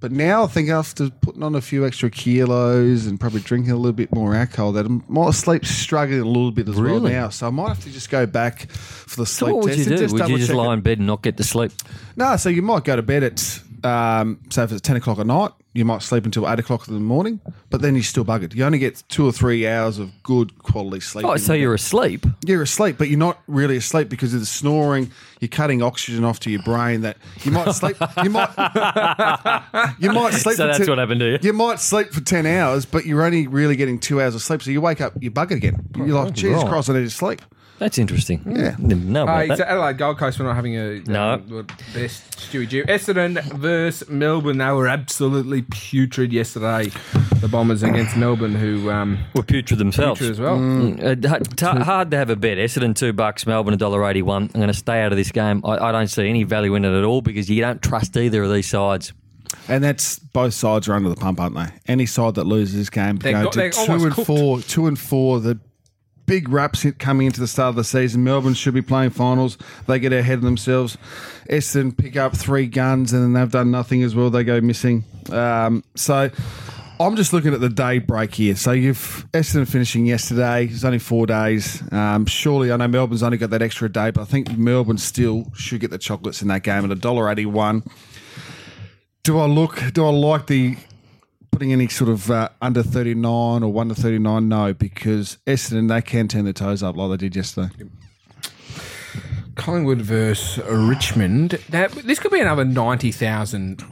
But 0.02 0.14
now 0.14 0.44
I 0.44 0.48
think 0.48 0.70
after 0.70 1.10
putting 1.10 1.44
on 1.44 1.56
a 1.56 1.62
few 1.62 1.86
extra 1.86 2.10
kilos 2.10 3.06
and 3.06 3.20
probably 3.20 3.42
drinking 3.42 3.72
a 3.72 3.76
little 3.76 3.92
bit 3.92 4.14
more 4.16 4.34
alcohol, 4.34 4.72
that 4.74 4.88
my 5.10 5.32
sleep 5.32 5.66
struggling 5.66 6.22
a 6.22 6.26
little 6.26 6.52
bit 6.52 6.70
as 6.70 6.76
well 6.76 7.02
now. 7.02 7.28
So 7.30 7.48
I 7.48 7.50
might 7.50 7.68
have 7.68 7.84
to 7.84 7.92
just 7.92 8.10
go 8.10 8.26
back 8.26 8.70
for 8.72 9.18
the 9.18 9.26
So 9.26 9.46
sleep 9.46 9.56
what 9.56 9.64
would 9.66 9.76
test 9.76 9.90
you 9.90 9.98
do? 9.98 10.14
Would 10.14 10.30
you 10.30 10.38
just 10.38 10.54
lie 10.54 10.72
it. 10.72 10.74
in 10.76 10.82
bed 10.82 10.98
and 11.00 11.08
not 11.08 11.22
get 11.22 11.36
to 11.38 11.44
sleep? 11.44 11.74
No, 12.16 12.38
so 12.38 12.48
you 12.48 12.62
might 12.62 12.86
go 12.86 12.96
to 12.96 13.02
bed 13.02 13.24
at, 13.24 13.60
um, 13.84 14.40
say, 14.50 14.64
if 14.64 14.72
it's 14.72 14.82
10 14.82 14.96
o'clock 14.98 15.20
at 15.20 15.28
night, 15.28 15.52
you 15.74 15.86
might 15.86 16.02
sleep 16.02 16.26
until 16.26 16.50
8 16.50 16.60
o'clock 16.60 16.88
in 16.88 16.96
the 16.96 17.00
morning, 17.00 17.40
but 17.70 17.82
then 17.82 17.94
you're 17.94 18.04
still 18.04 18.26
buggered. 18.26 18.56
You 18.56 18.66
only 18.66 18.80
get 18.80 19.04
two 19.08 19.26
or 19.28 19.32
three 19.32 19.68
hours 19.68 20.00
of 20.00 20.12
good 20.24 20.58
quality 20.64 21.00
sleep. 21.00 21.26
Oh, 21.26 21.38
so 21.38 21.54
you're 21.54 21.76
asleep. 21.76 22.26
you're 22.46 22.64
asleep, 22.64 22.98
but 22.98 23.08
you're 23.08 23.20
not 23.20 23.40
really 23.48 23.78
asleep 23.78 24.10
because 24.10 24.34
of 24.34 24.40
the 24.40 24.46
snoring. 24.48 25.12
You're 25.40 25.50
cutting 25.50 25.84
oxygen 25.84 26.24
off 26.24 26.40
to 26.42 26.50
your 26.50 26.64
brain. 26.64 27.02
That 27.02 27.18
you 27.44 27.52
might 27.52 27.72
sleep. 27.72 27.98
You 28.24 28.30
might. 28.32 28.50
you 30.00 30.12
might 30.12 30.34
sleep. 30.34 30.58
So 30.58 30.64
for 30.64 30.68
that's 30.68 30.80
ten- 30.80 30.90
what 30.90 30.98
happened 30.98 31.20
to 31.22 31.32
you. 31.34 31.40
You 31.42 31.54
might 31.54 31.80
sleep 31.80 32.10
for 32.10 32.22
ten 32.22 32.46
hours, 32.46 32.86
but 32.86 33.06
you're 33.06 33.24
only 33.24 33.48
really 33.48 33.76
getting 33.76 34.00
two 34.00 34.22
hours 34.22 34.36
of 34.36 34.42
sleep. 34.42 34.64
So 34.64 34.72
you 34.72 34.82
wake 34.82 35.02
up, 35.02 35.14
you're 35.22 35.32
buggered 35.32 35.58
again. 35.58 35.88
You're 35.96 36.24
like, 36.24 36.34
Jesus. 36.34 36.64
Christ, 36.64 36.90
I 36.90 36.94
need 36.94 37.02
to 37.02 37.10
sleep. 37.10 37.42
That's 37.80 37.98
interesting. 37.98 38.42
Yeah. 38.46 38.76
Didn't 38.76 39.06
know 39.12 39.26
Uh, 39.28 39.40
it's 39.40 39.58
that. 39.58 39.70
Adelaide 39.72 39.98
Gold 39.98 40.18
Coast. 40.18 40.38
We're 40.38 40.46
not 40.46 40.56
having 40.56 40.76
a 40.76 41.00
No. 41.08 41.32
um, 41.34 41.44
well, 41.50 41.64
best 41.94 42.30
Stewie 42.38 42.68
Dew. 42.68 42.84
Essendon 42.84 43.42
versus 43.58 44.10
Melbourne. 44.10 44.58
They 44.58 44.72
were 44.72 44.88
absolutely 44.88 45.62
putrid 45.64 46.34
yesterday. 46.34 46.92
The 47.40 47.48
Bombers 47.48 47.82
against 47.84 48.18
Melbourne, 48.18 48.54
who 48.54 48.92
um, 48.92 49.18
Were 49.34 49.44
putrid 49.44 49.80
themselves. 49.80 50.20
putrid 50.20 50.32
as 50.32 50.40
well. 50.42 50.56
Uh, 50.58 51.12
h- 51.38 51.44
t- 51.56 51.66
hard 51.66 52.12
to 52.12 52.18
have 52.18 52.30
a 52.30 52.36
bet. 52.36 52.58
Essendon 52.58 52.94
two 52.96 53.14
bucks, 53.14 53.48
Melbourne 53.48 53.74
a 53.74 53.78
dollar 53.78 54.06
eighty 54.10 54.22
one. 54.22 54.44
I'm 54.54 54.60
going 54.60 54.68
to 54.68 54.74
stay 54.74 55.02
out 55.02 55.14
of 55.14 55.18
this 55.18 55.32
game. 55.32 55.62
I, 55.64 55.78
I 55.78 55.92
don't 55.94 56.08
see 56.08 56.28
any 56.28 56.44
value 56.44 56.76
in 56.76 56.84
it 56.84 56.92
at 56.98 57.06
all 57.06 57.22
because 57.22 57.50
you 57.50 57.62
don't 57.62 57.82
trust 57.82 58.18
either 58.18 58.44
of 58.44 58.52
these 58.52 58.68
sides. 58.68 59.14
And 59.70 59.82
that's 59.84 60.20
both 60.20 60.54
sides 60.54 60.90
are 60.90 60.94
under 60.94 61.10
the 61.10 61.16
pump, 61.16 61.40
aren't 61.40 61.56
they? 61.56 61.68
Any 61.88 62.06
side 62.06 62.36
that 62.36 62.44
loses 62.46 62.76
this 62.76 62.90
game 62.90 63.16
They're 63.16 63.32
go 63.34 63.44
got- 63.46 63.54
to 63.54 63.60
they're 63.60 63.70
two 63.72 63.94
and 63.94 64.14
cooked. 64.14 64.28
four, 64.28 64.60
two 64.62 64.88
and 64.88 65.00
four. 65.00 65.40
The 65.40 65.60
big 66.30 66.48
raps 66.48 66.86
coming 67.00 67.26
into 67.28 67.42
the 67.42 67.48
start 67.48 67.70
of 67.70 67.76
the 67.76 67.84
season. 67.84 68.24
Melbourne 68.24 68.54
should 68.54 68.76
be 68.76 68.84
playing 68.84 69.10
finals. 69.10 69.58
They 69.88 70.00
get 70.00 70.14
ahead 70.14 70.38
of 70.38 70.44
themselves. 70.44 70.98
Essendon 71.50 71.98
pick 71.98 72.16
up 72.16 72.38
three 72.38 72.68
guns 72.68 73.12
and 73.12 73.24
then 73.24 73.34
they've 73.34 73.52
done 73.52 73.72
nothing 73.72 74.04
as 74.04 74.14
well. 74.16 74.30
They 74.30 74.44
go 74.44 74.62
missing. 74.62 75.04
Um, 75.32 75.84
so. 75.96 76.30
I'm 77.02 77.16
just 77.16 77.32
looking 77.32 77.54
at 77.54 77.62
the 77.62 77.70
day 77.70 78.00
break 78.00 78.36
here. 78.36 78.58
So 78.58 78.74
you've 78.74 79.26
Essendon 79.32 79.70
finishing 79.70 80.06
yesterday. 80.06 80.66
It's 80.66 80.84
only 80.84 81.00
four 81.00 81.26
days. 81.26 81.82
Um, 81.94 82.26
surely, 82.26 82.74
I 82.74 82.76
know 82.76 82.90
Melbourne's 82.90 83.24
only 83.24 83.38
got 83.38 83.52
that 83.52 83.62
extra 83.62 83.90
day, 83.90 84.12
but 84.12 84.20
I 84.20 84.26
think 84.26 84.58
Melbourne 84.58 84.98
still 84.98 85.50
should 85.56 85.80
get 85.80 85.92
the 85.92 85.98
chocolates 85.98 86.42
in 86.42 86.50
that 86.50 86.64
game 86.64 86.84
at 86.84 86.92
a 86.92 86.96
dollar 86.96 87.32
eighty-one. 87.32 87.84
Do 89.24 89.40
I 89.40 89.46
look? 89.46 89.82
Do 89.94 90.06
I 90.06 90.10
like 90.10 90.48
the 90.48 90.76
putting 91.52 91.72
any 91.74 91.88
sort 91.88 92.10
of 92.10 92.30
uh, 92.32 92.50
under 92.62 92.84
thirty 92.84 93.14
nine 93.16 93.64
or 93.64 93.72
one 93.72 93.90
to 93.90 93.96
thirty 93.96 94.20
nine? 94.20 94.48
No, 94.50 94.74
because 94.74 95.38
Essendon 95.48 95.88
they 95.90 96.02
can 96.02 96.28
turn 96.28 96.44
their 96.46 96.54
toes 96.54 96.84
up 96.84 96.96
like 96.96 97.10
they 97.12 97.18
did 97.18 97.36
yesterday. 97.36 97.70
Collingwood 99.56 100.00
versus 100.02 100.64
Richmond. 100.66 101.60
Now, 101.72 101.88
this 101.88 102.20
could 102.20 102.32
be 102.32 102.40
another 102.40 102.66
ninety 102.66 103.12
thousand. 103.12 103.84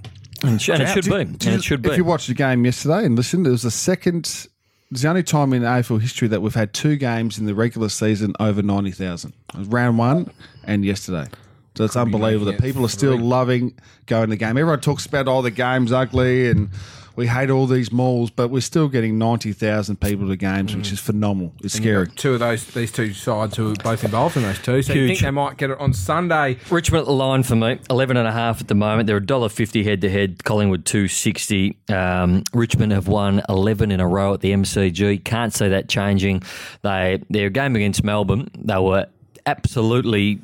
And, 0.43 0.61
sh- 0.61 0.69
and 0.69 0.83
it 0.83 0.89
should 0.89 1.05
be. 1.05 1.09
Did- 1.25 1.45
And 1.47 1.55
it 1.55 1.63
should 1.63 1.81
be. 1.81 1.89
If 1.89 1.97
you 1.97 2.03
watched 2.05 2.27
the 2.27 2.33
game 2.33 2.63
yesterday 2.63 3.05
and 3.05 3.15
listened, 3.15 3.47
it 3.47 3.51
was 3.51 3.63
the 3.63 3.71
second. 3.71 4.47
It's 4.89 5.01
the 5.01 5.09
only 5.09 5.23
time 5.23 5.51
in 5.51 5.63
AFL 5.63 5.99
history 5.99 6.29
that 6.29 6.41
we've 6.41 6.55
had 6.55 6.73
two 6.73 6.95
games 6.95 7.37
in 7.37 7.45
the 7.45 7.53
regular 7.55 7.89
season 7.89 8.33
over 8.39 8.61
ninety 8.61 8.91
thousand. 8.91 9.33
Round 9.55 9.97
one 9.97 10.31
and 10.63 10.85
yesterday. 10.85 11.27
So 11.75 11.83
it's 11.83 11.95
unbelievable 11.97 12.51
that 12.51 12.61
people 12.61 12.83
are 12.85 12.89
still 12.89 13.17
loving 13.19 13.75
going 14.07 14.23
to 14.23 14.29
the 14.31 14.37
game. 14.37 14.51
Everyone 14.57 14.79
talks 14.79 15.05
about 15.05 15.27
oh 15.27 15.41
the 15.41 15.51
game's 15.51 15.91
ugly 15.91 16.49
and 16.49 16.69
we 17.17 17.25
hate 17.25 17.49
all 17.49 17.65
these 17.65 17.91
malls, 17.91 18.29
but 18.29 18.49
we're 18.49 18.61
still 18.61 18.87
getting 18.87 19.17
ninety 19.17 19.51
thousand 19.51 19.99
people 19.99 20.27
to 20.27 20.37
games, 20.37 20.75
which 20.75 20.91
is 20.91 20.99
phenomenal. 20.99 21.51
It's 21.63 21.73
scary. 21.73 22.07
Two 22.07 22.35
of 22.35 22.39
those, 22.39 22.63
these 22.67 22.91
two 22.91 23.11
sides 23.13 23.57
who 23.57 23.71
are 23.71 23.75
both 23.75 24.03
involved 24.03 24.37
in 24.37 24.43
those 24.43 24.59
two. 24.59 24.83
So 24.83 24.93
you 24.93 25.01
Huge. 25.01 25.09
think 25.09 25.21
they 25.21 25.31
might 25.31 25.57
get 25.57 25.71
it 25.71 25.79
on 25.79 25.93
Sunday? 25.93 26.59
Richmond 26.69 27.01
at 27.01 27.05
the 27.07 27.13
line 27.13 27.41
for 27.41 27.55
me, 27.55 27.79
eleven 27.89 28.17
and 28.17 28.27
a 28.27 28.31
half 28.31 28.61
at 28.61 28.67
the 28.67 28.75
moment. 28.75 29.07
They're 29.07 29.17
a 29.17 29.25
dollar 29.25 29.49
fifty 29.49 29.83
head 29.83 29.99
to 30.01 30.09
head. 30.09 30.43
Collingwood 30.43 30.85
two 30.85 31.07
sixty. 31.07 31.75
Um, 31.89 32.43
Richmond 32.53 32.91
have 32.91 33.07
won 33.07 33.41
eleven 33.49 33.91
in 33.91 33.99
a 33.99 34.07
row 34.07 34.35
at 34.35 34.41
the 34.41 34.51
MCG. 34.51 35.23
Can't 35.25 35.51
see 35.51 35.67
that 35.69 35.89
changing. 35.89 36.43
They 36.83 37.23
their 37.31 37.49
game 37.49 37.75
against 37.75 38.03
Melbourne, 38.03 38.49
they 38.55 38.77
were 38.77 39.07
absolutely 39.47 40.39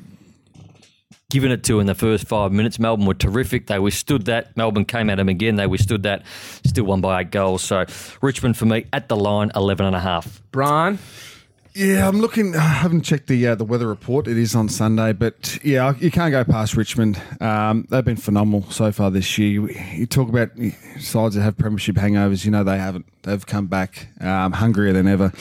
given 1.34 1.50
it 1.50 1.64
to 1.64 1.80
in 1.80 1.86
the 1.86 1.96
first 1.96 2.28
five 2.28 2.52
minutes. 2.52 2.78
Melbourne 2.78 3.06
were 3.06 3.12
terrific. 3.14 3.66
They 3.66 3.80
withstood 3.80 4.26
that. 4.26 4.56
Melbourne 4.56 4.84
came 4.84 5.10
at 5.10 5.16
them 5.16 5.28
again. 5.28 5.56
They 5.56 5.66
withstood 5.66 6.04
that. 6.04 6.22
Still 6.64 6.84
won 6.84 7.00
by 7.00 7.22
eight 7.22 7.32
goals. 7.32 7.60
So 7.62 7.84
Richmond 8.22 8.56
for 8.56 8.66
me 8.66 8.86
at 8.92 9.08
the 9.08 9.16
line, 9.16 9.50
eleven 9.56 9.84
and 9.84 9.96
a 9.96 10.00
half. 10.00 10.40
Brian, 10.52 11.00
Yeah, 11.74 12.06
I'm 12.06 12.20
looking. 12.20 12.54
I 12.54 12.60
haven't 12.60 13.02
checked 13.02 13.26
the 13.26 13.48
uh, 13.48 13.56
the 13.56 13.64
weather 13.64 13.88
report. 13.88 14.28
It 14.28 14.38
is 14.38 14.54
on 14.54 14.68
Sunday, 14.68 15.12
but 15.12 15.58
yeah, 15.64 15.92
you 15.98 16.12
can't 16.12 16.30
go 16.30 16.44
past 16.44 16.76
Richmond. 16.76 17.20
Um, 17.40 17.88
they've 17.90 18.04
been 18.04 18.14
phenomenal 18.14 18.70
so 18.70 18.92
far 18.92 19.10
this 19.10 19.36
year. 19.36 19.48
You, 19.48 19.68
you 19.92 20.06
talk 20.06 20.28
about 20.28 20.50
sides 21.00 21.34
that 21.34 21.42
have 21.42 21.58
premiership 21.58 21.96
hangovers. 21.96 22.44
You 22.44 22.52
know 22.52 22.62
they 22.62 22.78
haven't. 22.78 23.06
They've 23.24 23.44
come 23.44 23.66
back 23.66 24.06
um, 24.20 24.52
hungrier 24.52 24.92
than 24.92 25.08
ever. 25.08 25.32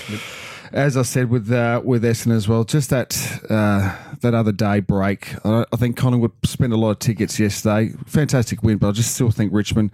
As 0.73 0.97
I 0.97 1.03
said 1.03 1.29
with 1.29 1.51
uh, 1.51 1.81
with 1.83 2.03
Essendon 2.03 2.35
as 2.35 2.47
well, 2.47 2.63
just 2.63 2.89
that 2.89 3.41
uh, 3.49 3.95
that 4.21 4.33
other 4.33 4.51
day 4.51 4.79
break. 4.79 5.35
I, 5.45 5.65
I 5.71 5.75
think 5.75 5.95
Collingwood 5.95 6.31
spent 6.43 6.73
a 6.73 6.77
lot 6.77 6.91
of 6.91 6.99
tickets 6.99 7.39
yesterday. 7.39 7.93
Fantastic 8.07 8.63
win, 8.63 8.79
but 8.79 8.89
I 8.89 8.91
just 8.91 9.13
still 9.13 9.29
think 9.29 9.53
Richmond 9.53 9.91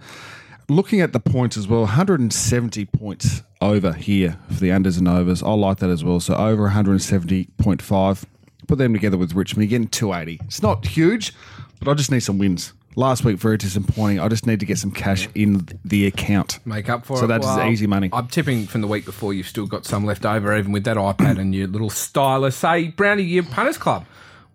looking 0.70 1.00
at 1.00 1.12
the 1.12 1.20
points 1.20 1.56
as 1.56 1.68
well, 1.68 1.80
170 1.80 2.86
points 2.86 3.42
over 3.60 3.92
here 3.92 4.38
for 4.48 4.60
the 4.60 4.70
unders 4.70 4.98
and 4.98 5.08
overs. 5.08 5.42
I 5.42 5.52
like 5.52 5.78
that 5.78 5.90
as 5.90 6.02
well. 6.02 6.20
So 6.20 6.34
over 6.34 6.68
170.5. 6.68 8.24
Put 8.66 8.78
them 8.78 8.92
together 8.92 9.18
with 9.18 9.34
Richmond, 9.34 9.68
getting 9.68 9.88
280. 9.88 10.40
It's 10.44 10.62
not 10.62 10.86
huge, 10.86 11.34
but 11.80 11.90
I 11.90 11.94
just 11.94 12.10
need 12.10 12.20
some 12.20 12.38
wins. 12.38 12.72
Last 12.96 13.24
week, 13.24 13.36
very 13.36 13.56
disappointing. 13.56 14.18
I 14.18 14.28
just 14.28 14.46
need 14.46 14.60
to 14.60 14.66
get 14.66 14.78
some 14.78 14.90
cash 14.90 15.28
in 15.34 15.68
the 15.84 16.06
account. 16.06 16.58
make 16.66 16.88
up 16.88 17.06
for 17.06 17.14
it. 17.14 17.18
So 17.18 17.24
it. 17.26 17.28
that 17.28 17.42
is 17.42 17.72
easy 17.72 17.86
money. 17.86 18.10
I'm 18.12 18.26
tipping 18.26 18.66
from 18.66 18.80
the 18.80 18.88
week 18.88 19.04
before 19.04 19.32
you've 19.32 19.46
still 19.46 19.66
got 19.66 19.84
some 19.86 20.04
left 20.04 20.26
over, 20.26 20.56
even 20.56 20.72
with 20.72 20.84
that 20.84 20.96
iPad 20.96 21.38
and 21.38 21.54
your 21.54 21.68
little 21.68 21.90
stylus. 21.90 22.56
Say, 22.56 22.88
Brownie, 22.88 23.22
your 23.22 23.44
punters 23.44 23.78
club. 23.78 24.06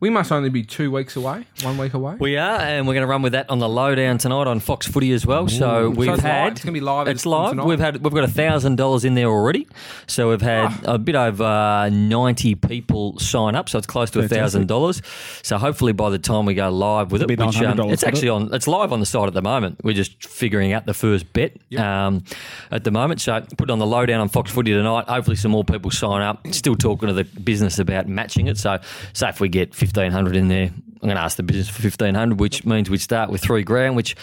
We 0.01 0.09
must 0.09 0.31
only 0.31 0.49
be 0.49 0.61
two 0.63 0.91
weeks 0.91 1.15
away, 1.15 1.45
one 1.63 1.77
week 1.77 1.93
away. 1.93 2.17
We 2.19 2.35
are, 2.37 2.59
and 2.59 2.85
we're 2.85 2.93
going 2.95 3.03
to 3.05 3.07
run 3.07 3.21
with 3.21 3.31
that 3.31 3.49
on 3.49 3.59
the 3.59 3.69
lowdown 3.69 4.17
tonight 4.17 4.45
on 4.45 4.59
Fox 4.59 4.85
Footy 4.85 5.13
as 5.13 5.25
well. 5.25 5.47
So 5.47 5.89
we've 5.89 6.09
it's 6.09 6.17
live. 6.21 6.31
had 6.31 6.51
It's 6.51 6.63
gonna 6.63 6.73
be 6.73 6.79
live 6.81 7.07
It's 7.07 7.25
live. 7.25 7.51
tonight. 7.51 7.65
We've 7.65 7.79
had 7.79 8.03
we've 8.03 8.13
got 8.13 8.25
a 8.25 8.27
thousand 8.27 8.75
dollars 8.75 9.05
in 9.05 9.15
there 9.15 9.27
already. 9.27 9.67
So 10.05 10.29
we've 10.29 10.41
had 10.41 10.65
Ah. 10.85 10.95
a 10.95 10.97
bit 10.97 11.15
over 11.15 11.89
ninety 11.91 12.55
people 12.55 13.17
sign 13.19 13.55
up. 13.55 13.69
So 13.69 13.77
it's 13.77 13.87
close 13.87 14.11
to 14.11 14.19
a 14.19 14.27
thousand 14.27 14.67
dollars. 14.67 15.01
So 15.43 15.57
hopefully 15.57 15.93
by 15.93 16.09
the 16.09 16.19
time 16.19 16.45
we 16.45 16.55
go 16.55 16.69
live 16.69 17.11
with 17.13 17.21
it, 17.21 17.31
It'll 17.31 17.37
be 17.37 17.45
which 17.45 17.61
um, 17.61 17.89
it's 17.89 18.03
for 18.03 18.07
it. 18.09 18.11
actually 18.13 18.29
on. 18.29 18.53
It's 18.53 18.67
live 18.67 18.91
on 18.91 18.99
the 18.99 19.05
site 19.05 19.27
at 19.27 19.33
the 19.33 19.41
moment. 19.41 19.79
We're 19.83 19.93
just 19.95 20.23
figuring 20.27 20.73
out 20.73 20.85
the 20.85 20.93
first 20.93 21.31
bet 21.31 21.53
um, 21.79 22.23
at 22.69 22.83
the 22.83 22.91
moment. 22.91 23.21
So 23.21 23.39
put 23.57 23.69
it 23.69 23.71
on 23.71 23.79
the 23.79 23.87
lowdown 23.87 24.19
on 24.19 24.27
Fox 24.27 24.51
Footy 24.51 24.73
tonight. 24.73 25.05
Hopefully 25.07 25.37
some 25.37 25.51
more 25.51 25.63
people 25.63 25.89
sign 25.89 26.21
up. 26.21 26.45
Still 26.51 26.75
talking 26.75 27.07
to 27.07 27.13
the 27.13 27.23
business 27.23 27.79
about 27.79 28.07
matching 28.09 28.47
it. 28.47 28.57
So 28.57 28.77
say 29.13 29.29
if 29.29 29.39
we 29.39 29.47
get 29.47 29.73
fifteen 29.85 30.11
hundred 30.11 30.35
in 30.35 30.47
there. 30.47 30.71
I'm 31.01 31.09
going 31.09 31.15
to 31.15 31.21
ask 31.21 31.37
the 31.37 31.43
business 31.43 31.69
for 31.69 31.81
fifteen 31.81 32.15
hundred, 32.15 32.39
which 32.39 32.65
means 32.65 32.89
we'd 32.89 33.01
start 33.01 33.29
with 33.29 33.41
three 33.41 33.63
grand, 33.63 33.95
which 33.95 34.15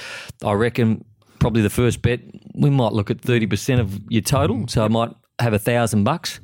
I 0.44 0.53
reckon 0.53 1.05
probably 1.38 1.62
the 1.62 1.70
first 1.70 2.03
bet 2.03 2.20
we 2.55 2.70
might 2.70 2.92
look 2.92 3.11
at 3.11 3.20
thirty 3.20 3.46
percent 3.46 3.81
of 3.81 4.01
your 4.09 4.22
total. 4.22 4.66
So 4.68 4.85
I 4.85 4.88
might 4.88 5.11
have 5.38 5.53
a 5.53 5.59
thousand 5.59 6.05
bucks, 6.05 6.40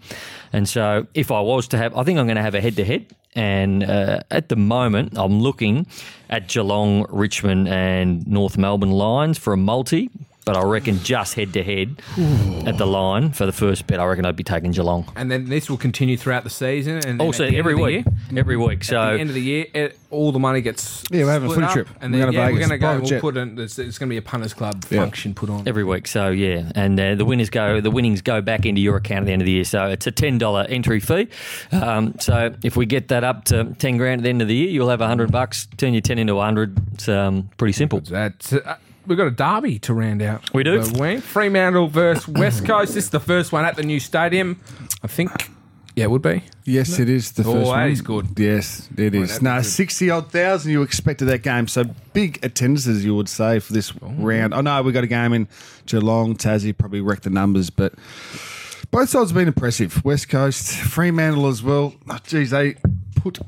and 0.53 0.69
so 0.69 1.07
if 1.15 1.31
I 1.31 1.41
was 1.41 1.69
to 1.69 1.79
have, 1.79 1.97
I 1.97 2.05
think 2.05 2.19
I'm 2.19 2.27
going 2.27 2.37
to 2.37 2.43
have 2.43 2.55
a 2.55 2.61
head 2.61 2.77
to 2.77 2.85
head. 2.85 3.07
And 3.35 3.85
uh, 3.85 4.21
at 4.31 4.49
the 4.49 4.57
moment, 4.57 5.13
I'm 5.17 5.41
looking 5.41 5.87
at 6.31 6.49
Geelong, 6.49 7.07
Richmond, 7.11 7.69
and 7.69 8.27
North 8.27 8.57
Melbourne 8.57 8.91
lines 8.91 9.39
for 9.39 9.53
a 9.53 9.57
multi. 9.57 10.11
But 10.49 10.57
I 10.57 10.63
reckon 10.63 10.99
just 11.01 11.35
head 11.35 11.53
to 11.53 11.63
head 11.63 12.01
at 12.67 12.79
the 12.79 12.87
line 12.87 13.33
for 13.33 13.45
the 13.45 13.53
first 13.53 13.87
bet, 13.87 14.01
I 14.01 14.07
reckon 14.07 14.25
I'd 14.25 14.35
be 14.35 14.43
taking 14.45 14.71
Geelong. 14.73 15.05
and 15.15 15.31
then 15.31 15.45
this 15.51 15.69
will 15.69 15.77
continue 15.77 16.17
throughout 16.17 16.43
the 16.45 16.49
season. 16.51 16.95
And 16.95 17.21
then 17.21 17.21
Also, 17.21 17.45
at 17.45 17.51
the 17.51 17.57
end 17.57 17.59
every 17.59 17.73
of 17.75 17.79
the 17.79 17.85
week, 17.85 18.05
year- 18.31 18.39
every 18.41 18.57
week. 18.57 18.83
So 18.85 18.99
at 18.99 19.13
the 19.15 19.21
end 19.21 19.29
of 19.31 19.35
the 19.35 19.43
year, 19.43 19.67
it, 19.75 19.99
all 20.11 20.33
the 20.33 20.39
money 20.39 20.63
gets 20.63 21.05
Yeah, 21.11 21.25
we're 21.25 21.33
having 21.33 21.51
a 21.51 21.53
split 21.53 21.67
footy 21.69 21.81
up, 21.81 21.87
trip. 21.87 21.89
and 22.01 22.13
We're 22.15 22.19
then 22.19 22.21
going 22.21 22.33
to 22.33 22.39
yeah, 22.39 22.45
we're 22.47 22.53
Vegas. 22.55 22.69
going 22.69 22.71
to 22.71 22.79
go. 22.79 22.87
Private 22.87 23.01
We'll 23.03 23.11
jet. 23.11 23.21
put 23.21 23.37
in. 23.37 23.55
There's, 23.57 23.79
it's 23.79 23.99
going 23.99 24.09
to 24.09 24.13
be 24.15 24.17
a 24.17 24.23
punters 24.23 24.55
club 24.55 24.85
Yeah. 24.91 25.01
function 25.01 25.35
put 25.35 25.51
on. 25.51 25.69
Every 25.69 25.85
week, 25.85 26.07
so 26.09 26.31
yeah, 26.31 26.73
and 26.75 26.99
uh, 26.99 27.15
the 27.15 27.27
winners 27.27 27.51
go, 27.51 27.81
the 27.83 27.91
winnings 27.91 28.23
go 28.23 28.41
back 28.41 28.65
into 28.65 28.81
your 28.81 28.97
account 28.97 29.21
at 29.21 29.27
the 29.27 29.33
end 29.33 29.43
of 29.43 29.47
the 29.47 29.53
year. 29.53 29.65
So 29.65 29.87
it's 29.89 30.07
a 30.07 30.11
ten 30.11 30.39
dollar 30.39 30.63
entry 30.71 31.01
fee. 31.01 31.29
Um, 31.73 32.15
so 32.21 32.55
if 32.65 32.75
we 32.77 32.87
get 32.87 33.09
that 33.09 33.23
up 33.25 33.45
to 33.47 33.75
ten 33.79 33.99
grand 33.99 34.21
at 34.21 34.25
the 34.25 34.31
end 34.31 34.41
of 34.41 34.49
the 34.49 34.55
year, 34.55 34.69
you'll 34.71 34.89
have 34.89 35.03
a 35.03 35.07
hundred 35.07 35.31
bucks. 35.31 35.69
Turn 35.77 35.93
your 35.93 36.01
ten 36.01 36.19
into 36.19 36.37
a 36.39 36.43
hundred. 36.43 36.79
It's 36.95 37.09
um, 37.09 37.51
pretty 37.59 37.73
simple. 37.73 38.01
That's, 38.01 38.53
uh, 38.55 38.77
we've 39.09 39.19
got 39.19 39.27
a 39.27 39.31
derby 39.33 39.79
to 39.81 39.95
round 39.95 40.23
out. 40.23 40.53
We 40.55 40.63
do. 40.63 40.81
the 40.83 41.01
week. 41.03 41.21
Fremantle 41.23 41.89
versus 41.89 42.29
West 42.29 42.65
Coast. 42.65 42.95
This 42.95 43.05
is 43.05 43.11
the 43.11 43.21
first 43.21 43.51
one 43.53 43.65
at 43.65 43.77
the 43.77 43.83
new 43.83 43.99
stadium. 44.01 44.61
I 45.03 45.07
think 45.07 45.51
Yeah, 45.97 46.05
it 46.05 46.11
would 46.11 46.23
be. 46.23 46.45
Yes, 46.65 46.99
it 47.01 47.09
is 47.09 47.33
the 47.33 47.43
Oh, 47.43 47.53
first 47.55 47.65
that 47.65 47.71
one. 47.71 47.91
is 47.91 48.03
good. 48.03 48.27
Yes, 48.39 48.89
it 48.97 49.15
is. 49.15 49.29
that'd 49.31 49.43
No, 49.43 49.57
good. 49.57 49.65
sixty 49.67 50.11
odd 50.11 50.31
thousand 50.31 50.71
you 50.71 50.83
expected 50.83 51.25
that 51.27 51.43
game. 51.43 51.67
So 51.67 51.85
big 52.13 52.39
attendances, 52.45 53.05
you 53.05 53.17
would 53.17 53.29
say, 53.29 53.59
for 53.59 53.73
this 53.73 53.93
Oh. 54.03 54.13
round. 54.19 54.55
I 54.55 54.61
know 54.61 54.81
we 54.83 54.93
got 54.93 55.03
a 55.05 55.09
game 55.09 55.33
in 55.33 55.49
Geelong, 55.87 56.37
Tassie, 56.37 56.77
probably 56.77 57.01
wrecked 57.01 57.25
the 57.25 57.31
numbers, 57.31 57.71
but 57.71 57.95
both 58.91 59.09
sides 59.09 59.31
have 59.31 59.35
been 59.37 59.49
impressive. 59.49 60.05
West 60.05 60.29
Coast, 60.29 60.77
Fremantle 60.77 61.47
as 61.49 61.63
well. 61.63 61.95
Oh, 62.09 62.19
geez, 62.27 62.51
they 62.51 62.77
put 63.17 63.39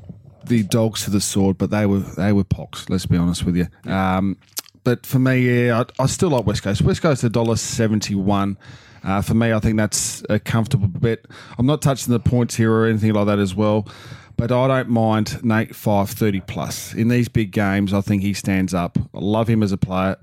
the 0.45 0.63
dogs 0.65 1.05
to 1.05 1.11
the 1.11 1.21
sword, 1.21 1.57
but 1.59 1.71
they 1.71 1.87
were 1.87 2.01
they 2.01 2.33
were 2.33 2.43
pox. 2.45 2.89
Let's 2.89 3.07
be 3.07 3.17
honest 3.17 3.45
with 3.45 3.57
you. 3.57 3.69
Um, 3.87 4.37
but 4.85 5.05
for 5.07 5.19
me, 5.19 5.67
yeah, 5.67 5.85
I, 5.99 6.03
I 6.03 6.07
still 6.07 6.31
like 6.31 6.47
West 6.47 6.63
Coast. 6.63 6.83
West 6.83 7.03
Coast 7.03 7.25
a 7.25 7.29
dollar 7.29 7.57
seventy 7.57 8.15
one. 8.15 8.57
Uh, 9.03 9.23
for 9.23 9.35
me, 9.35 9.53
I 9.53 9.61
think 9.61 9.77
that's 9.79 10.23
a 10.29 10.39
comfortable 10.39 10.89
bet. 10.89 11.21
I'm 11.59 11.65
not 11.67 11.81
touching 11.81 12.13
the 12.13 12.21
points 12.21 12.57
here 12.57 12.71
or 12.73 12.87
anything 12.87 13.13
like 13.15 13.27
that 13.27 13.39
as 13.39 13.55
well, 13.55 13.89
but 14.37 14.53
I 14.53 14.69
don't 14.69 14.91
mind 14.91 15.43
Nat 15.43 15.71
Fyfe 15.71 16.11
thirty 16.11 16.41
plus 16.41 16.93
in 16.95 17.09
these 17.09 17.29
big 17.29 17.51
games. 17.53 17.95
I 17.95 18.01
think 18.03 18.23
he 18.23 18.35
stands 18.35 18.75
up. 18.75 18.99
I 19.15 19.19
love 19.19 19.49
him 19.49 19.63
as 19.63 19.73
a 19.73 19.79
player. 19.79 20.17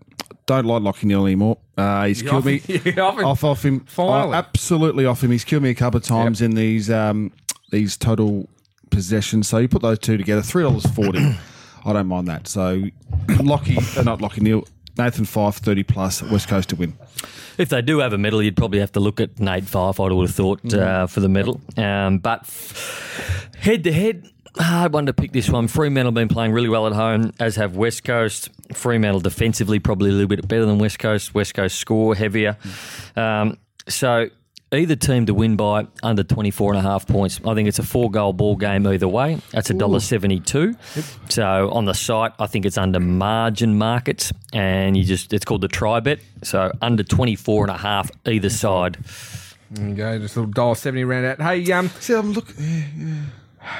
Don't 0.46 0.66
like 0.66 0.82
Lachie 0.82 1.06
Neale 1.06 1.26
anymore. 1.26 1.58
Uh, 1.78 2.06
he's 2.06 2.22
You're 2.22 2.32
killed 2.32 2.46
me 2.46 2.60
off- 2.60 2.70
you're 2.86 3.02
off 3.04 3.18
him. 3.20 3.26
off 3.26 3.44
off 3.44 3.66
him. 3.66 3.80
Finally. 3.82 4.30
Oh, 4.30 4.34
absolutely 4.34 5.06
off 5.06 5.24
him. 5.24 5.32
He's 5.32 5.44
killed 5.44 5.64
me 5.64 5.70
a 5.72 5.76
couple 5.76 5.98
of 5.98 6.04
times 6.04 6.42
in 6.42 6.52
these 6.56 6.90
um, 6.90 7.32
these 7.72 7.98
total 7.98 8.48
possessions. 8.92 9.48
So 9.48 9.58
you 9.58 9.68
put 9.68 9.82
those 9.82 10.00
two 10.00 10.18
together, 10.18 10.42
three 10.42 10.64
dollars 10.64 10.86
forty. 10.86 11.36
I 11.88 11.94
don't 11.94 12.08
mind 12.08 12.28
that. 12.28 12.48
So 12.48 12.84
Lockie, 13.42 13.78
uh, 13.98 14.04
not 14.04 14.20
Lachie 14.20 14.42
Neale, 14.42 14.68
Nathan 14.98 15.26
Fyfe 15.26 15.56
thirty 15.56 15.84
plus 15.84 16.22
West 16.22 16.48
Coast 16.48 16.70
to 16.70 16.76
win. 16.76 16.94
If 17.58 17.70
they 17.70 17.82
do 17.82 18.00
have 18.00 18.14
a 18.14 18.18
medal, 18.20 18.44
you'd 18.44 18.56
probably 18.58 18.80
have 18.80 18.92
to 18.92 19.00
look 19.00 19.20
at 19.20 19.40
Nate 19.40 19.64
Fyfe. 19.64 20.00
I 20.00 20.14
would 20.14 20.28
have 20.28 20.36
thought 20.36 20.62
Mm. 20.64 20.80
uh, 20.80 21.08
for 21.08 21.22
the 21.22 21.30
medal. 21.30 21.60
Um, 21.78 22.20
but 22.20 22.46
head 23.60 23.84
to 23.86 23.92
head, 23.92 24.28
hard 24.58 24.94
one 24.94 25.06
to 25.08 25.14
pick 25.14 25.32
this 25.32 25.50
one. 25.50 25.68
Fremantle 25.68 26.10
have 26.12 26.16
been 26.16 26.28
playing 26.28 26.52
really 26.52 26.70
well 26.70 26.86
at 26.88 26.94
home, 26.94 27.32
as 27.40 27.56
have 27.56 27.76
West 27.76 28.04
Coast. 28.04 28.50
Fremantle 28.74 29.22
defensively 29.22 29.80
probably 29.80 30.10
a 30.10 30.14
little 30.14 30.28
bit 30.28 30.48
better 30.48 30.66
than 30.66 30.78
West 30.78 31.00
Coast. 31.00 31.34
West 31.34 31.54
Coast 31.56 31.78
score 31.78 32.14
heavier. 32.16 32.58
Um, 33.16 33.58
so 33.88 34.28
either 34.72 34.96
team 34.96 35.26
to 35.26 35.34
win 35.34 35.56
by 35.56 35.88
under 36.04 36.24
24 36.24 36.74
and 36.74 36.80
a 36.80 36.82
half 36.82 37.08
points. 37.08 37.40
I 37.46 37.54
think 37.54 37.68
it's 37.70 37.80
a 37.80 37.84
four 37.84 38.12
goal 38.12 38.34
ball 38.34 38.56
game 38.56 38.86
either 38.88 39.08
way. 39.08 39.40
That's 39.52 39.70
a 39.70 39.74
dollar 39.74 40.00
seventy 40.00 40.40
two. 40.40 40.76
So 41.30 41.70
on 41.72 41.86
the 41.86 41.94
site, 41.94 42.34
I 42.40 42.48
think 42.48 42.66
it's 42.66 42.78
under 42.78 43.00
margin 43.00 43.78
markets 43.78 44.32
and 44.54 44.98
you 44.98 45.04
just 45.04 45.34
it's 45.34 45.46
called 45.46 45.62
the 45.62 45.68
try 45.68 46.00
bet. 46.00 46.20
So 46.44 46.72
under 46.82 47.04
24 47.04 47.66
and 47.66 47.72
a 47.72 47.78
half 47.78 48.12
either 48.26 48.50
side. 48.50 48.98
There 49.72 49.88
you 49.90 49.96
go, 49.96 50.18
just 50.20 50.36
a 50.36 50.40
little 50.40 50.52
dollar 50.54 50.76
seventy 50.76 51.04
round 51.04 51.26
out. 51.26 51.42
Hey, 51.42 51.70
um, 51.74 51.90
See, 52.00 52.14
I'm 52.14 52.32
looking. 52.34 52.56
Yeah, 52.60 52.86
yeah. 52.98 53.22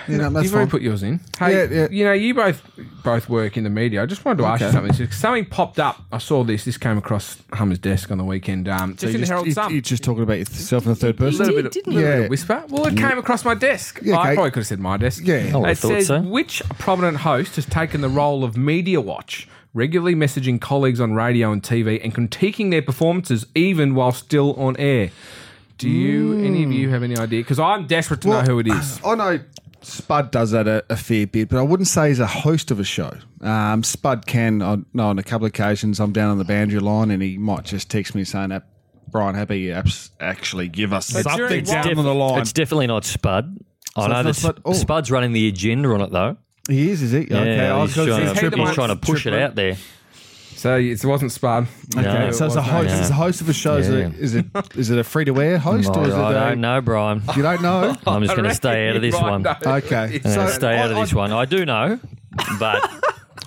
Yeah, 0.08 0.18
no, 0.18 0.30
that's 0.30 0.44
you've 0.46 0.54
already 0.54 0.66
fine. 0.66 0.72
put 0.72 0.82
yours 0.82 1.04
in. 1.04 1.20
Hey, 1.40 1.54
Yeah, 1.54 1.82
yeah. 1.82 1.88
you 1.92 2.04
know, 2.06 2.14
you 2.14 2.34
both 2.34 2.62
both 3.04 3.30
work 3.30 3.58
in 3.58 3.64
the 3.64 3.70
media. 3.70 4.04
I 4.04 4.06
just 4.06 4.24
wanted 4.26 4.40
to 4.42 4.46
ask 4.46 4.62
you 4.62 4.68
Okay. 4.68 4.76
something. 4.76 4.94
So 4.94 5.06
Something 5.16 5.46
popped 5.46 5.80
up. 5.80 6.02
I 6.12 6.18
saw 6.18 6.44
this. 6.44 6.66
This 6.66 6.78
came 6.78 6.98
across 6.98 7.38
Hummer's 7.54 7.80
desk 7.80 8.12
on 8.12 8.18
the 8.18 8.24
weekend. 8.26 8.68
Um, 8.68 8.92
just 8.98 9.02
So 9.02 9.08
in 9.10 9.22
the 9.22 9.28
Herald 9.28 9.52
Sun. 9.52 9.72
You're 9.72 9.82
just 9.82 10.04
talking 10.04 10.24
about 10.24 10.38
yourself 10.40 10.84
in 10.86 10.90
the 10.90 10.96
third 10.96 11.16
a 11.16 11.18
person. 11.18 11.40
little 11.40 11.56
bit, 11.56 11.66
of, 11.68 11.72
didn't 11.72 11.94
little 11.94 12.10
bit 12.12 12.18
you? 12.18 12.24
of 12.26 12.30
whisper. 12.30 12.64
Well, 12.70 12.88
it 12.88 12.98
came 12.98 13.18
across 13.18 13.46
my 13.46 13.54
desk. 13.56 14.00
Yeah, 14.04 14.18
I 14.18 14.28
okay. 14.28 14.34
probably 14.36 14.52
could 14.52 14.60
have 14.62 14.68
said 14.68 14.80
my 14.80 14.98
desk. 14.98 15.24
Yeah. 15.26 15.36
I 15.36 15.72
it 15.72 15.78
thought 15.78 15.88
says 15.90 16.08
so. 16.08 16.22
which 16.22 16.62
prominent 16.80 17.18
host 17.18 17.56
has 17.56 17.66
taken 17.66 18.02
the 18.02 18.10
role 18.10 18.44
of 18.44 18.58
media 18.58 19.00
watch, 19.02 19.48
regularly 19.74 20.16
messaging 20.16 20.60
colleagues 20.60 21.00
on 21.00 21.14
radio 21.14 21.52
and 21.52 21.64
TV 21.64 22.04
and 22.04 22.14
critiquing 22.14 22.72
their 22.72 22.82
performances 22.82 23.46
even 23.56 23.96
while 23.96 24.12
still 24.12 24.54
on 24.56 24.76
air. 24.78 25.12
Do 25.78 25.88
you, 25.90 26.40
any 26.44 26.64
of 26.64 26.72
you, 26.72 26.90
have 26.90 27.04
any 27.04 27.16
idea? 27.18 27.42
Because 27.42 27.60
I'm 27.60 27.86
desperate 27.86 28.22
to 28.22 28.30
know 28.30 28.42
who 28.42 28.58
it 28.58 28.68
is. 28.68 29.00
I 29.06 29.14
know 29.14 29.40
Spud 29.88 30.32
does 30.32 30.52
that 30.52 30.68
a, 30.68 30.84
a 30.90 30.96
fair 30.98 31.26
bit, 31.28 31.50
but 31.50 31.58
I 31.58 31.62
wouldn't 31.62 31.88
say 31.88 32.10
he's 32.10 32.20
a 32.20 32.28
host 32.28 32.72
of 32.72 32.80
a 32.80 32.84
show. 32.84 33.12
Um, 33.42 33.84
Spud 33.84 34.26
can, 34.26 34.62
I 34.62 34.78
know 34.94 35.08
on 35.08 35.20
a 35.20 35.24
couple 35.24 35.46
of 35.46 35.50
occasions 35.50 36.00
I'm 36.00 36.12
down 36.12 36.30
on 36.32 36.38
the 36.38 36.44
boundary 36.44 36.80
line 36.80 37.10
and 37.12 37.22
he 37.24 37.38
might 37.38 37.64
just 37.66 37.90
text 37.90 38.14
me 38.16 38.24
saying 38.24 38.50
that, 38.50 38.68
Brian 39.10 39.36
Happy, 39.36 39.60
you 39.62 39.74
abs- 39.74 40.12
actually 40.20 40.68
give 40.68 40.92
us 40.92 41.12
But 41.14 41.24
something 41.24 41.48
during 41.48 41.64
down 41.64 41.88
what- 41.88 41.98
on 42.00 42.04
the 42.06 42.14
line. 42.14 42.42
It's 42.42 42.52
definitely 42.52 42.88
not 42.88 43.06
Spud. 43.06 43.58
I 43.96 44.02
So 44.02 44.08
know 44.08 44.30
it's 44.30 44.42
that 44.42 44.48
Spud- 44.56 44.62
oh. 44.66 44.74
Spud's 44.74 45.10
running 45.10 45.32
the 45.32 45.48
agenda 45.48 45.90
on 45.90 46.02
it 46.02 46.12
though. 46.12 46.36
He 46.70 46.90
is, 46.90 47.02
is 47.02 47.14
he? 47.14 47.20
okay, 47.20 47.56
Yeah, 47.56 47.76
I 47.78 47.80
he's, 47.86 47.96
was 47.96 47.96
gonna 47.96 48.08
trying 48.26 48.36
say 48.36 48.50
to, 48.50 48.58
he's 48.66 48.74
trying 48.76 48.90
to 48.90 48.96
push 48.98 49.26
it 49.26 49.34
out 49.34 49.56
there. 49.56 49.78
So 50.58 50.76
it 50.78 51.06
wasn't 51.06 51.32
Spud. 51.32 51.68
Okay, 51.96 52.02
No, 52.04 52.32
so 52.32 52.48
it's 52.48 52.56
a 52.56 52.60
it 52.60 52.62
wasn't. 52.62 52.66
host. 52.68 52.90
Yeah. 52.90 53.00
It's 53.02 53.10
a 53.10 53.14
host 53.14 53.42
of 53.42 53.50
a 53.50 53.54
show. 53.54 53.78
Is, 53.78 53.90
Yeah. 53.90 53.96
it, 54.08 54.16
is 54.16 54.36
it 54.36 54.46
is 54.76 54.90
it 54.90 54.98
a 54.98 55.04
free 55.04 55.24
to 55.26 55.40
air 55.40 55.60
host 55.60 55.90
or 55.96 56.08
is 56.08 56.14
it? 56.14 56.18
I 56.18 56.32
a- 56.32 56.50
don't 56.50 56.62
know, 56.62 56.82
Brian. 56.82 57.22
You 57.36 57.44
don't 57.44 57.62
know. 57.62 57.96
I'm 58.08 58.24
just 58.24 58.36
going 58.36 58.50
to 58.50 58.56
stay 58.56 58.90
out 58.90 58.96
of 58.96 59.02
this 59.04 59.14
one. 59.14 59.46
Okay. 59.48 59.66
I'm 59.66 60.10
going 60.10 60.22
So 60.24 60.46
to 60.48 60.52
stay 60.52 60.78
out 60.78 60.90
of 60.92 60.98
I- 60.98 61.02
this 61.02 61.14
one. 61.14 61.32
I 61.32 61.46
do 61.46 61.64
know, 61.66 62.00
but 62.60 62.90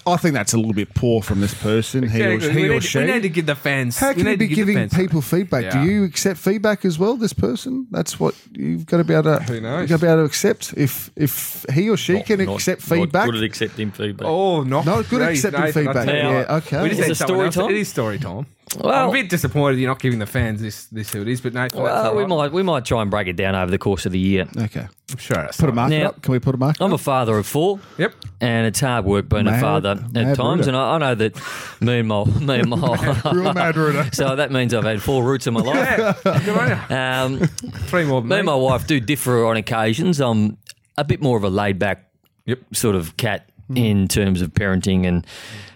I 0.07 0.17
think 0.17 0.35
that's 0.35 0.53
a 0.53 0.57
little 0.57 0.73
bit 0.73 0.95
poor 0.95 1.23
from 1.23 1.41
this 1.41 1.55
person, 1.55 2.09
he 2.09 2.23
or, 2.23 2.39
he 2.39 2.49
we, 2.49 2.69
or 2.69 2.75
need, 2.75 2.85
she. 2.85 2.99
we 2.99 3.05
need 3.07 3.23
to 3.23 3.29
give 3.29 3.47
the 3.47 3.55
fans. 3.55 3.99
How 3.99 4.13
can 4.13 4.27
you 4.27 4.37
be 4.37 4.49
to 4.49 4.55
give 4.55 4.67
the 4.67 4.73
giving 4.75 4.89
people 4.89 5.21
feedback? 5.21 5.65
Yeah. 5.65 5.85
Do 5.85 5.91
you 5.91 6.05
accept 6.05 6.39
feedback 6.41 6.85
as 6.85 6.99
well? 6.99 7.17
This 7.17 7.33
person, 7.33 7.87
that's 7.91 8.19
what 8.19 8.35
you've 8.53 8.87
got 8.87 8.97
to 8.99 9.05
be 9.05 9.13
able 9.15 9.25
to. 9.25 9.43
Who 9.45 9.61
knows? 9.61 9.81
You've 9.83 9.89
got 9.91 9.97
to 9.97 10.03
be 10.03 10.07
able 10.09 10.23
to 10.23 10.25
accept. 10.27 10.75
If 10.77 11.11
if 11.17 11.67
he 11.73 11.91
or 11.91 11.97
she 11.97 12.23
can 12.23 12.45
not- 12.45 12.55
accept 12.55 12.89
not 12.89 12.97
feedback, 12.97 13.27
good 13.27 13.37
at 13.37 13.43
accepting 13.45 13.91
feedback. 13.91 14.27
Oh, 14.27 14.63
not 14.63 14.87
No, 14.87 15.03
good 15.03 15.21
Jeez, 15.23 15.31
accepting 15.33 15.61
Nathan, 15.61 15.85
feedback. 15.85 15.97
I 15.97 16.05
tell 16.07 16.15
you 16.33 16.39
Yeah, 16.39 16.57
okay. 16.57 16.83
We 16.83 16.89
just 16.89 17.01
Is 17.01 17.07
need 17.07 17.13
it 17.13 17.15
story 17.17 17.45
else. 17.47 17.55
time? 17.55 17.71
It 17.71 17.77
is 17.77 17.89
story 17.89 18.19
time. 18.19 18.47
Well- 18.79 18.95
I'm 18.95 19.09
a 19.09 19.13
bit 19.13 19.29
disappointed 19.29 19.79
you're 19.81 19.91
not 19.91 19.99
giving 19.99 20.19
the 20.21 20.27
fans 20.27 20.61
this 20.61 20.85
this 20.87 21.13
who 21.13 21.23
it 21.23 21.29
is, 21.29 21.41
but 21.41 21.55
Nathan, 21.55 21.83
Well, 21.83 22.07
all 22.11 22.15
we 22.17 22.25
might 22.27 22.53
we 22.53 22.63
might 22.63 22.85
try 22.85 23.03
and 23.03 23.11
break 23.11 23.27
it 23.27 23.35
down 23.37 23.55
over 23.57 23.71
the 23.71 23.79
course 23.79 24.07
of 24.07 24.13
the 24.13 24.19
year. 24.19 24.47
okay. 24.57 24.87
I'm 25.11 25.19
sure 25.19 25.37
that's 25.39 25.57
Put 25.57 25.65
a 25.71 25.73
fine. 25.73 25.75
marker 25.91 25.99
Now- 25.99 26.07
up. 26.11 26.23
Can 26.23 26.31
we 26.33 26.39
put 26.39 26.55
a 26.55 26.59
marker? 26.59 26.85
I'm 26.85 26.93
a 26.93 26.95
up? 26.95 27.01
father 27.01 27.37
of 27.37 27.47
four. 27.47 27.81
Yep. 27.99 28.15
And 28.41 28.67
it's 28.69 28.79
hard 28.79 29.05
work 29.05 29.29
being 29.29 29.49
a 29.49 29.51
Mad- 29.51 29.61
father 29.61 29.91
at 30.15 30.37
times, 30.37 30.39
rooter. 30.39 30.69
and 30.69 30.77
I, 30.77 30.95
I 30.95 30.99
know 30.99 31.15
that 31.17 31.37
me 31.81 31.99
and 31.99 32.09
my 32.09 32.25
me 32.25 32.61
and 32.61 32.71
my 32.71 33.21
Real 33.33 33.53
mad 33.55 33.77
rooter. 33.77 34.09
so 34.13 34.37
that 34.37 34.53
means 34.53 34.73
I've 34.73 34.85
had 34.85 35.03
four 35.03 35.25
roots 35.25 35.49
in 35.49 35.55
my 35.55 35.61
life. 35.63 35.99
Yeah. 36.25 36.41
Good 36.45 36.57
on 36.57 36.69
you. 37.41 37.41
Um, 37.43 37.49
Three 37.89 38.05
more 38.05 38.21
than 38.21 38.29
me 38.29 38.35
me. 38.37 38.39
and 38.41 38.47
my 38.47 38.55
wife 38.55 38.87
do 38.87 39.01
differ 39.01 39.45
on 39.47 39.57
occasions. 39.57 40.21
I'm 40.21 40.59
a 40.97 41.03
bit 41.03 41.21
more 41.21 41.37
of 41.37 41.43
a 41.43 41.51
laid 41.51 41.81
back 41.81 42.07
Yep. 42.47 42.61
sort 42.75 42.95
of 42.95 43.17
cat 43.17 43.50
in 43.75 44.09
terms 44.09 44.43
of 44.43 44.53
parenting 44.53 45.07
and 45.07 45.27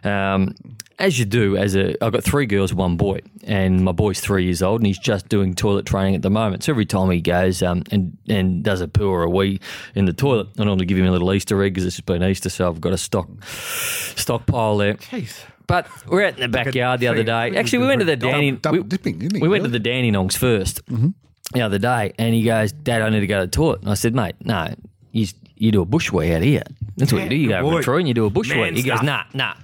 um, 0.04 0.54
as 0.98 1.18
you 1.18 1.24
do 1.24 1.56
as 1.56 1.74
a 1.74 1.94
I've 2.04 2.12
got 2.12 2.22
three 2.24 2.46
girls 2.46 2.72
one 2.74 2.96
boy 2.96 3.20
and 3.44 3.84
my 3.84 3.92
boy's 3.92 4.20
three 4.20 4.44
years 4.44 4.62
old 4.62 4.80
and 4.80 4.86
he's 4.86 4.98
just 4.98 5.28
doing 5.28 5.54
toilet 5.54 5.86
training 5.86 6.14
at 6.14 6.22
the 6.22 6.30
moment. 6.30 6.62
So 6.64 6.72
every 6.72 6.86
time 6.86 7.10
he 7.10 7.20
goes 7.20 7.62
um, 7.62 7.82
and 7.90 8.16
and 8.28 8.62
does 8.62 8.80
a 8.80 8.88
poo 8.88 9.08
or 9.08 9.22
a 9.22 9.30
wee 9.30 9.60
in 9.94 10.04
the 10.04 10.12
toilet 10.12 10.48
I 10.58 10.64
normally 10.64 10.86
give 10.86 10.98
him 10.98 11.06
a 11.06 11.10
little 11.12 11.32
Easter 11.32 11.62
egg 11.62 11.74
because 11.74 11.86
it's 11.86 12.00
been 12.00 12.22
Easter 12.22 12.48
so 12.48 12.68
I've 12.68 12.80
got 12.80 12.92
a 12.92 12.98
stock 12.98 13.28
stockpile 14.16 14.76
there. 14.78 14.94
Jeez. 14.94 15.44
but 15.66 15.86
we're 16.06 16.26
out 16.26 16.34
in 16.34 16.40
the 16.40 16.48
backyard 16.48 17.00
the 17.00 17.08
other 17.08 17.22
day. 17.24 17.56
Actually 17.56 17.78
we 17.80 17.86
went 17.86 18.00
to 18.00 18.04
the 18.04 18.16
Danny 18.16 18.52
Double 18.52 18.78
we- 18.78 18.84
dipping, 18.84 19.28
we 19.40 19.48
went 19.48 19.64
to 19.64 19.70
the 19.70 19.80
Dandenongs 19.80 20.36
1st 20.36 21.14
the 21.52 21.60
other 21.60 21.78
day, 21.78 22.12
and 22.18 22.34
he 22.34 22.42
goes, 22.42 22.72
"Dad, 22.72 23.02
I 23.02 23.10
need 23.10 23.20
to 23.20 23.26
go 23.26 23.40
to 23.40 23.46
the 23.46 23.50
toilet." 23.50 23.82
And 23.82 23.90
I 23.90 23.94
said, 23.94 24.14
"Mate, 24.14 24.34
no, 24.42 24.74
you 25.12 25.26
you 25.64 25.72
do 25.72 25.82
a 25.82 25.86
bushway 25.86 26.34
out 26.36 26.42
here. 26.42 26.62
That's 26.96 27.12
what 27.12 27.22
you 27.24 27.28
do. 27.28 27.36
You 27.36 27.48
go 27.48 27.58
over 27.58 27.70
boy. 27.72 27.78
a 27.78 27.82
tree 27.82 27.98
and 28.00 28.08
you 28.08 28.14
do 28.14 28.26
a 28.26 28.30
bushway. 28.30 28.56
Man 28.56 28.76
He 28.76 28.82
goes, 28.82 28.98
stuff. 28.98 29.04
"Nah, 29.04 29.24
nah." 29.34 29.54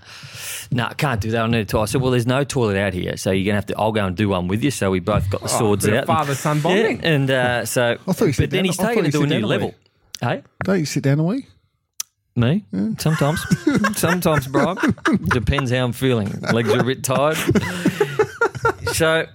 No, 0.73 0.89
can't 0.97 1.21
do 1.21 1.33
that. 1.33 1.43
I 1.43 1.47
need 1.49 1.59
a 1.59 1.65
toilet. 1.65 1.83
I 1.83 1.87
said, 1.87 2.01
well, 2.01 2.13
there's 2.13 2.29
no 2.29 2.45
toilet 2.45 2.77
out 2.77 2.93
here, 2.95 3.17
so 3.17 3.33
you're 3.33 3.45
gonna 3.45 3.57
have 3.57 3.67
to. 3.67 3.75
I'll 3.77 3.91
go 3.91 4.05
and 4.07 4.17
do 4.17 4.29
one 4.29 4.47
with 4.47 4.63
you. 4.63 4.71
So 4.71 4.91
we 4.93 5.01
both 5.01 5.29
got 5.29 5.43
the 5.43 5.49
swords 5.49 5.85
bit 5.85 5.95
of 5.95 6.01
out. 6.03 6.07
father-son 6.07 6.59
Yeah, 6.59 6.63
bonding. 6.63 7.01
and 7.05 7.29
uh, 7.31 7.65
so, 7.65 7.97
I 8.07 8.13
thought 8.13 8.27
you 8.27 8.33
said 8.33 8.45
but 8.45 8.51
then 8.51 8.59
down- 8.59 8.65
he's 8.67 8.79
I 8.79 8.87
taken 8.95 9.07
it 9.07 9.11
to 9.13 9.23
a 9.23 9.27
new 9.27 9.45
level. 9.47 9.75
Hey, 10.21 10.43
Don't 10.63 10.79
you 10.79 10.87
sit 10.87 11.03
down 11.03 11.19
a 11.19 11.25
wee? 11.25 11.47
me? 12.37 12.65
Sometimes, 12.99 13.45
sometimes, 13.99 14.47
Brian. 14.47 14.79
Depends 15.25 15.73
how 15.73 15.79
I'm 15.85 15.93
feeling. 15.93 16.29
Legs 16.53 16.69
are 16.73 16.79
a 16.81 16.85
bit 16.85 17.03
tired. 17.03 17.37
so, 18.93 19.27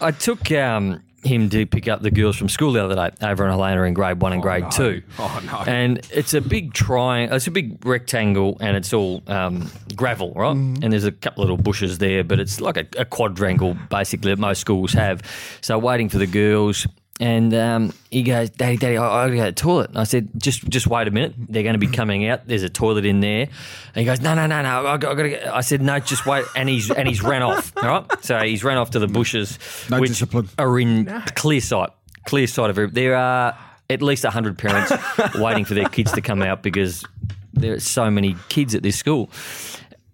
I 0.00 0.10
took 0.10 0.50
um, 0.52 1.00
him 1.24 1.50
to 1.50 1.66
pick 1.66 1.88
up 1.88 2.00
the 2.00 2.10
girls 2.10 2.36
from 2.36 2.48
school 2.48 2.72
the 2.72 2.84
other 2.84 2.94
day 2.94 3.10
over 3.26 3.44
in 3.44 3.50
Helena 3.50 3.82
in 3.82 3.94
grade 3.94 4.20
one 4.20 4.32
and 4.32 4.42
grade 4.42 4.64
no. 4.64 4.70
two. 4.70 5.02
Oh, 5.20 5.42
no. 5.44 5.58
And 5.66 6.00
it's 6.12 6.32
a 6.32 6.40
big 6.40 6.72
triangle. 6.72 7.36
It's 7.36 7.46
a 7.48 7.50
big 7.50 7.84
rectangle, 7.84 8.56
and 8.60 8.76
it's 8.76 8.92
all 8.92 9.22
um, 9.26 9.70
gravel, 9.96 10.32
right? 10.34 10.56
Mm-hmm. 10.56 10.82
And 10.82 10.92
there's 10.92 11.04
a 11.04 11.12
couple 11.12 11.42
little 11.42 11.56
bushes 11.56 11.98
there, 11.98 12.22
but 12.22 12.38
it's 12.38 12.60
like 12.60 12.76
a, 12.76 12.86
a 12.96 13.04
quadrangle, 13.04 13.76
basically 13.90 14.30
that 14.30 14.38
most 14.38 14.60
schools 14.60 14.92
have. 14.92 15.22
So 15.60 15.76
waiting 15.78 16.08
for 16.08 16.18
the 16.18 16.26
girls. 16.26 16.86
And 17.20 17.52
um, 17.52 17.92
he 18.10 18.22
goes, 18.22 18.50
Daddy, 18.50 18.76
Daddy, 18.76 18.96
I, 18.96 19.04
I 19.04 19.26
gotta 19.26 19.36
go 19.36 19.44
to 19.46 19.50
the 19.50 19.52
toilet. 19.52 19.90
And 19.90 19.98
I 19.98 20.04
said, 20.04 20.28
just 20.36 20.68
just 20.68 20.86
wait 20.86 21.08
a 21.08 21.10
minute. 21.10 21.34
They're 21.36 21.64
going 21.64 21.74
to 21.74 21.78
be 21.78 21.88
coming 21.88 22.28
out. 22.28 22.46
There's 22.46 22.62
a 22.62 22.68
toilet 22.68 23.04
in 23.04 23.18
there. 23.20 23.42
And 23.42 23.96
he 23.96 24.04
goes, 24.04 24.20
No, 24.20 24.34
no, 24.34 24.46
no, 24.46 24.62
no. 24.62 24.86
I, 24.86 24.96
got, 24.98 25.12
I 25.12 25.14
gotta. 25.16 25.28
Get. 25.30 25.48
I 25.48 25.60
said, 25.62 25.82
No, 25.82 25.98
just 25.98 26.26
wait. 26.26 26.44
And 26.54 26.68
he's 26.68 26.90
and 26.90 27.08
he's 27.08 27.20
ran 27.22 27.42
off. 27.42 27.76
All 27.76 27.88
right. 27.88 28.24
So 28.24 28.38
he's 28.38 28.62
ran 28.62 28.78
off 28.78 28.90
to 28.90 29.00
the 29.00 29.08
bushes, 29.08 29.58
No 29.90 30.00
which 30.00 30.10
discipline. 30.10 30.48
are 30.58 30.78
in 30.78 31.06
clear 31.34 31.60
sight. 31.60 31.90
Clear 32.26 32.46
sight 32.46 32.70
of 32.70 32.78
every. 32.78 32.90
There 32.90 33.16
are 33.16 33.58
at 33.90 34.00
least 34.00 34.24
hundred 34.24 34.56
parents 34.56 34.92
waiting 35.36 35.64
for 35.64 35.74
their 35.74 35.88
kids 35.88 36.12
to 36.12 36.20
come 36.20 36.40
out 36.42 36.62
because 36.62 37.04
there 37.52 37.72
are 37.74 37.80
so 37.80 38.10
many 38.12 38.36
kids 38.48 38.76
at 38.76 38.84
this 38.84 38.96
school. 38.96 39.28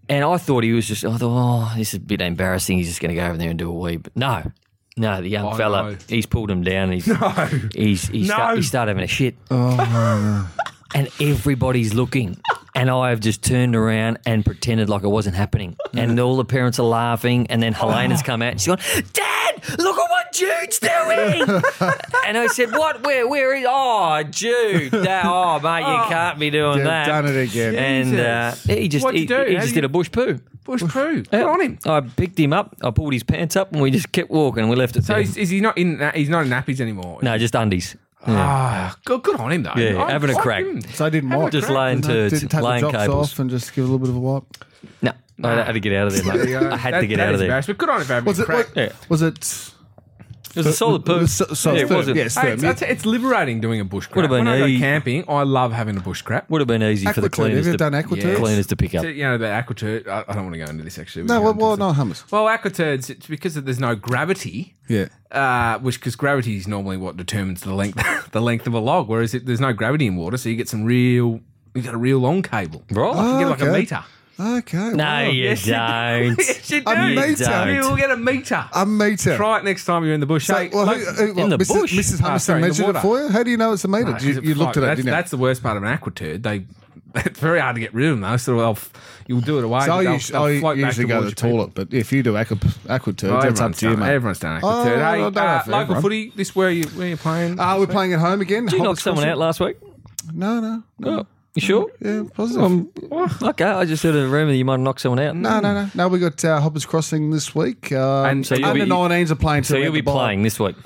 And 0.08 0.24
I 0.24 0.36
thought 0.38 0.64
he 0.64 0.72
was 0.72 0.86
just. 0.86 1.04
I 1.04 1.16
thought, 1.18 1.70
oh, 1.70 1.72
this 1.76 1.88
is 1.88 1.98
a 1.98 2.00
bit 2.00 2.22
embarrassing. 2.22 2.78
He's 2.78 2.88
just 2.88 3.00
going 3.00 3.14
to 3.14 3.20
go 3.20 3.26
over 3.26 3.36
there 3.36 3.50
and 3.50 3.58
do 3.58 3.70
a 3.70 3.74
wee. 3.74 3.96
But 3.98 4.16
no, 4.16 4.52
No, 4.96 5.20
the 5.20 5.28
young 5.28 5.46
Oh, 5.46 5.54
fella, 5.56 5.90
no. 5.90 5.96
he's 6.08 6.26
pulled 6.26 6.50
him 6.50 6.62
down. 6.62 6.92
He's 6.92 7.06
No. 7.08 7.28
he's 7.74 8.08
he's, 8.08 8.28
No. 8.28 8.34
start, 8.34 8.56
he 8.58 8.62
started 8.62 8.90
having 8.90 9.04
a 9.04 9.08
shit, 9.08 9.34
Oh, 9.50 10.48
and 10.94 11.08
everybody's 11.20 11.92
looking. 11.94 12.40
And 12.76 12.90
I 12.90 13.10
have 13.10 13.20
just 13.20 13.42
turned 13.44 13.76
around 13.76 14.18
and 14.26 14.44
pretended 14.44 14.88
like 14.88 15.04
it 15.04 15.08
wasn't 15.08 15.36
happening. 15.36 15.76
And 15.92 16.18
all 16.18 16.36
the 16.36 16.44
parents 16.44 16.78
are 16.80 16.86
laughing. 16.86 17.46
And 17.48 17.62
then 17.62 17.72
Helena's 17.72 18.22
come 18.22 18.42
out 18.42 18.52
and 18.52 18.60
she's 18.60 18.66
gone, 18.66 18.78
Dad, 19.12 19.78
look 19.78 19.96
at 19.96 20.10
what 20.10 20.32
Jude's 20.32 20.80
doing. 20.80 21.42
and 22.26 22.36
I 22.36 22.48
said, 22.48 22.72
What? 22.72 23.04
Where? 23.06 23.28
Where 23.28 23.54
is? 23.54 23.64
Oh, 23.68 24.22
Jude. 24.24 24.90
That, 24.90 25.24
oh, 25.24 25.60
mate, 25.60 25.80
you 25.80 26.08
can't 26.12 26.38
be 26.40 26.50
doing 26.50 26.78
You've 26.78 26.84
that. 26.86 27.06
done 27.06 27.26
it 27.26 27.36
again. 27.48 27.74
And 27.76 28.18
uh, 28.18 28.52
he 28.66 28.88
just 28.88 29.04
What'd 29.04 29.16
he, 29.18 29.22
you 29.22 29.28
do? 29.28 29.44
he 29.44 29.54
How 29.54 29.60
just 29.60 29.68
you- 29.68 29.74
did 29.76 29.84
a 29.84 29.88
bush 29.88 30.10
poo. 30.10 30.40
Bush 30.64 30.82
poo. 30.82 31.22
Good 31.22 31.42
on 31.42 31.60
him. 31.60 31.78
I 31.84 32.00
picked 32.00 32.40
him 32.40 32.52
up. 32.54 32.74
I 32.82 32.90
pulled 32.90 33.12
his 33.12 33.22
pants 33.22 33.54
up, 33.54 33.70
and 33.72 33.82
we 33.82 33.90
just 33.92 34.10
kept 34.12 34.30
walking. 34.30 34.62
and 34.62 34.70
We 34.70 34.74
left 34.76 34.96
it 34.96 35.04
So 35.04 35.12
there. 35.12 35.22
is, 35.22 35.36
is 35.36 35.50
he 35.50 35.60
not 35.60 35.76
in? 35.78 35.98
na- 35.98 36.10
He's 36.12 36.30
not 36.30 36.44
in 36.46 36.48
nappies 36.50 36.80
anymore. 36.80 37.20
no, 37.22 37.36
just 37.38 37.54
undies. 37.54 37.94
Ah, 38.26 38.96
good, 39.04 39.22
good 39.22 39.36
on 39.40 39.52
him 39.52 39.62
though. 39.64 39.72
Yeah, 39.76 40.02
I- 40.02 40.10
having 40.12 40.30
a 40.30 40.34
crack. 40.34 40.64
give 40.64 40.74
him- 40.76 40.82
So 40.94 41.04
I 41.06 41.10
didn't 41.10 41.30
Have 41.30 41.38
a 41.40 41.42
wipe. 41.44 41.52
Just 41.52 41.66
crack. 41.66 41.76
laying 41.78 42.00
Didn't, 42.00 42.14
to 42.16 42.30
didn't 42.30 42.48
take 42.48 42.60
the 42.60 42.62
laying 42.66 42.80
drops 42.80 42.96
cables. 42.96 43.32
off 43.32 43.38
and 43.38 43.50
just 43.50 43.74
give 43.74 43.84
it 43.84 43.88
a 43.88 43.90
little 43.90 43.98
bit 43.98 44.08
of 44.10 44.16
a 44.16 44.20
wipe. 44.20 44.44
No, 45.02 45.12
I 45.48 45.62
had 45.64 45.72
to 45.72 45.80
get 45.80 45.92
out 45.94 46.06
of 46.06 46.12
there, 46.14 46.22
There 46.22 46.60
mate. 46.60 46.72
I 46.72 46.76
had 46.76 46.94
That- 46.94 47.00
to 47.00 47.06
get 47.06 47.16
that 47.16 47.28
out 47.28 47.28
is 47.30 47.34
of 47.34 47.38
there. 47.40 47.46
embarrassing, 47.48 47.74
But 47.74 47.78
good 47.78 47.88
on 47.90 48.00
him 48.00 48.06
for 48.06 48.12
having 48.14 48.26
Was 48.26 48.38
a 48.38 48.42
it? 48.42 48.44
crack. 48.46 48.66
What, 48.68 48.76
Yeah. 48.76 48.88
Was 49.08 49.22
it? 49.22 49.70
It 50.54 50.58
was 50.58 50.66
a 50.66 50.72
solid 50.72 51.04
poo. 51.06 51.26
So, 51.26 51.44
so 51.54 51.72
Yeah, 51.72 51.82
it 51.82 51.88
firm, 51.88 51.96
wasn't- 51.96 52.16
Yes, 52.16 52.34
Hey, 52.36 52.42
firm. 52.56 52.64
it's, 52.64 52.64
it's, 52.64 52.82
it's 52.82 53.06
liberating 53.06 53.60
doing 53.60 53.80
a 53.80 53.84
bush 53.84 54.06
crap. 54.06 54.16
Would've 54.16 54.30
been 54.30 54.44
when 54.46 54.54
I 54.54 54.58
go 54.58 54.66
easy. 54.66 54.78
camping, 54.80 55.24
I 55.28 55.42
love 55.42 55.72
having 55.72 55.96
a 55.96 56.00
bush 56.00 56.22
crap. 56.22 56.48
Would 56.50 56.60
have 56.60 56.68
been 56.68 56.82
easy 56.82 57.06
for 57.12 57.20
the 57.20 57.28
Aquaturd. 57.28 57.32
cleaners 57.32 57.56
Have 57.58 57.66
you 57.66 57.72
to, 57.72 57.78
done 57.78 57.92
aquaturds? 57.92 58.36
cleaners 58.36 58.66
to 58.68 58.76
pick 58.76 58.94
up. 58.94 59.02
So, 59.02 59.08
you 59.08 59.24
know, 59.24 59.38
the 59.38 59.46
aquaturd, 59.46 60.06
I, 60.08 60.24
I 60.28 60.32
don't 60.34 60.44
want 60.44 60.54
to 60.54 60.58
go 60.64 60.70
into 60.70 60.84
this 60.84 60.98
actually. 60.98 61.22
We 61.22 61.28
No, 61.28 61.34
can 61.34 61.42
well, 61.44 61.52
go 61.54 61.72
into 61.72 61.80
well, 61.84 61.92
this. 61.92 61.98
no 61.98 62.04
hummus. 62.04 62.30
Well, 62.32 62.44
aquaturds, 62.58 63.10
it's 63.10 63.26
because 63.26 63.54
there's 63.54 63.80
no 63.80 63.94
gravity, 63.94 64.74
Yeah. 64.88 65.08
uh, 65.30 65.78
which 65.80 65.98
because 66.00 66.16
gravity 66.16 66.56
is 66.56 66.68
normally 66.68 66.96
what 66.96 67.16
determines 67.16 67.62
the 67.62 67.74
length 67.74 68.30
the 68.32 68.40
length 68.40 68.66
of 68.66 68.74
a 68.74 68.78
log, 68.80 69.08
whereas 69.08 69.34
it, 69.34 69.46
there's 69.46 69.60
no 69.60 69.72
gravity 69.72 70.06
in 70.06 70.16
water, 70.16 70.36
so 70.36 70.48
you 70.48 70.56
get 70.56 70.68
some 70.68 70.84
real, 70.84 71.40
you 71.74 71.82
got 71.82 71.94
a 71.94 71.98
real 71.98 72.18
long 72.18 72.42
cable. 72.42 72.82
Right. 72.90 73.08
You 73.08 73.14
can 73.22 73.38
get 73.40 73.48
like 73.48 73.60
a 73.60 73.68
okay. 73.70 73.80
meter. 73.80 74.04
Okay. 74.38 74.76
No, 74.90 75.04
wow. 75.04 75.20
you 75.28 75.42
Yes, 75.44 75.66
you 75.66 75.72
do. 75.72 75.78
don't. 75.78 76.38
yes, 76.38 76.70
you 76.70 76.80
do. 76.80 76.90
A 76.90 77.14
meter? 77.14 77.72
You 77.72 77.80
will 77.88 77.96
get 77.96 78.10
a 78.10 78.16
meter. 78.16 78.68
A 78.74 78.84
meter. 78.86 79.36
Try 79.36 79.58
it 79.58 79.64
next 79.64 79.84
time 79.84 80.04
you're 80.04 80.14
in 80.14 80.20
the 80.20 80.26
bush. 80.26 80.46
So, 80.46 80.56
Hey, 80.56 80.70
well, 80.72 80.86
like- 80.86 80.98
who, 80.98 81.32
who, 81.34 81.40
In 81.40 81.48
the 81.50 81.58
Mrs. 81.58 81.68
bush? 81.80 81.94
Mrs. 81.94 82.20
Ah, 82.20 82.24
Hummerson 82.24 82.40
sorry, 82.40 82.60
the 82.62 82.66
measured 82.68 82.96
it 82.96 83.00
for 83.00 83.20
you. 83.22 83.28
How 83.28 83.42
do 83.44 83.50
you 83.50 83.56
know 83.56 83.72
it's 83.72 83.84
a 83.84 83.88
meter? 83.88 84.14
Ah, 84.16 84.18
you, 84.20 84.40
you 84.40 84.54
looked 84.54 84.76
at 84.76 84.82
it, 84.82 84.86
that's, 84.86 84.96
didn't 84.98 85.06
you? 85.06 85.10
That's 85.12 85.30
the 85.30 85.36
worst 85.36 85.62
part 85.62 85.76
of 85.76 85.82
an 85.84 85.96
aquaturd. 85.96 86.42
They 86.42 86.66
it's 87.16 87.38
very 87.38 87.60
hard 87.60 87.76
to 87.76 87.80
get 87.80 87.94
rid 87.94 88.06
of 88.08 88.18
them 88.20 88.28
though. 88.28 88.36
So 88.38 88.56
they'll, 88.58 88.78
you'll 89.28 89.40
do 89.40 89.58
it 89.58 89.64
away. 89.64 89.84
So 89.86 89.92
I, 89.94 90.02
they'll- 90.04 90.12
us- 90.14 90.28
they'll 90.28 90.42
I 90.42 90.60
back 90.60 90.76
usually 90.78 91.06
go 91.06 91.18
to 91.20 91.24
the 91.26 91.28
you 91.30 91.34
toilet, 91.36 91.70
but 91.74 91.94
if 91.94 92.12
you 92.12 92.24
do 92.24 92.36
aqua, 92.36 92.56
aquaturd, 92.56 93.16
people. 93.20 93.36
Oh, 93.36 93.40
that's 93.42 93.60
up 93.60 93.72
to 93.76 93.90
you, 93.90 93.96
mate. 93.96 94.10
Everyone's 94.14 94.40
done 94.40 94.60
Oh, 94.64 94.66
aquaturd. 94.66 95.00
I 95.00 95.14
hey, 95.16 95.20
don't 95.22 95.36
uh, 95.36 95.62
local 95.66 95.74
everyone. 95.80 96.02
footy. 96.02 96.32
This 96.34 96.56
where 96.56 96.70
you 96.70 96.84
where 96.88 97.06
you 97.08 97.16
playing? 97.16 97.60
Ah, 97.60 97.78
we're 97.78 97.86
playing 97.86 98.14
at 98.14 98.18
home 98.18 98.40
again. 98.40 98.64
Did 98.66 98.78
you 98.78 98.82
knock 98.82 98.98
someone 98.98 99.28
out 99.28 99.38
last 99.38 99.60
week? 99.60 99.76
No, 100.32 100.58
no, 100.60 100.82
no. 100.98 101.18
Oh, 101.20 101.26
you 101.54 101.60
sure? 101.60 101.90
Yeah, 102.00 102.24
positive. 102.34 102.62
Um, 102.64 102.90
okay, 103.42 103.64
I 103.64 103.84
just 103.84 104.02
heard 104.02 104.14
a 104.14 104.26
rumour 104.28 104.46
that 104.52 104.56
you 104.56 104.64
might 104.64 104.74
have 104.74 104.80
knocked 104.80 105.00
someone 105.00 105.20
out. 105.20 105.36
no, 105.36 105.60
no, 105.60 105.72
no. 105.74 105.90
No, 105.94 106.08
we 106.08 106.18
got 106.18 106.44
uh, 106.44 106.60
Hoppers 106.60 106.84
Crossing 106.84 107.30
this 107.30 107.54
week. 107.54 107.92
Um, 107.92 108.26
And 108.26 108.46
so 108.46 108.54
you'll 108.56 108.66
under 108.70 108.84
be- 108.84 108.90
19s 108.90 109.30
are 109.30 109.34
playing. 109.36 109.62
So 109.64 109.74
till 109.74 109.84
you'll 109.84 109.92
be 109.92 110.00
the 110.00 110.04
bye. 110.06 110.12
playing 110.12 110.42
this 110.42 110.58
week. 110.58 110.76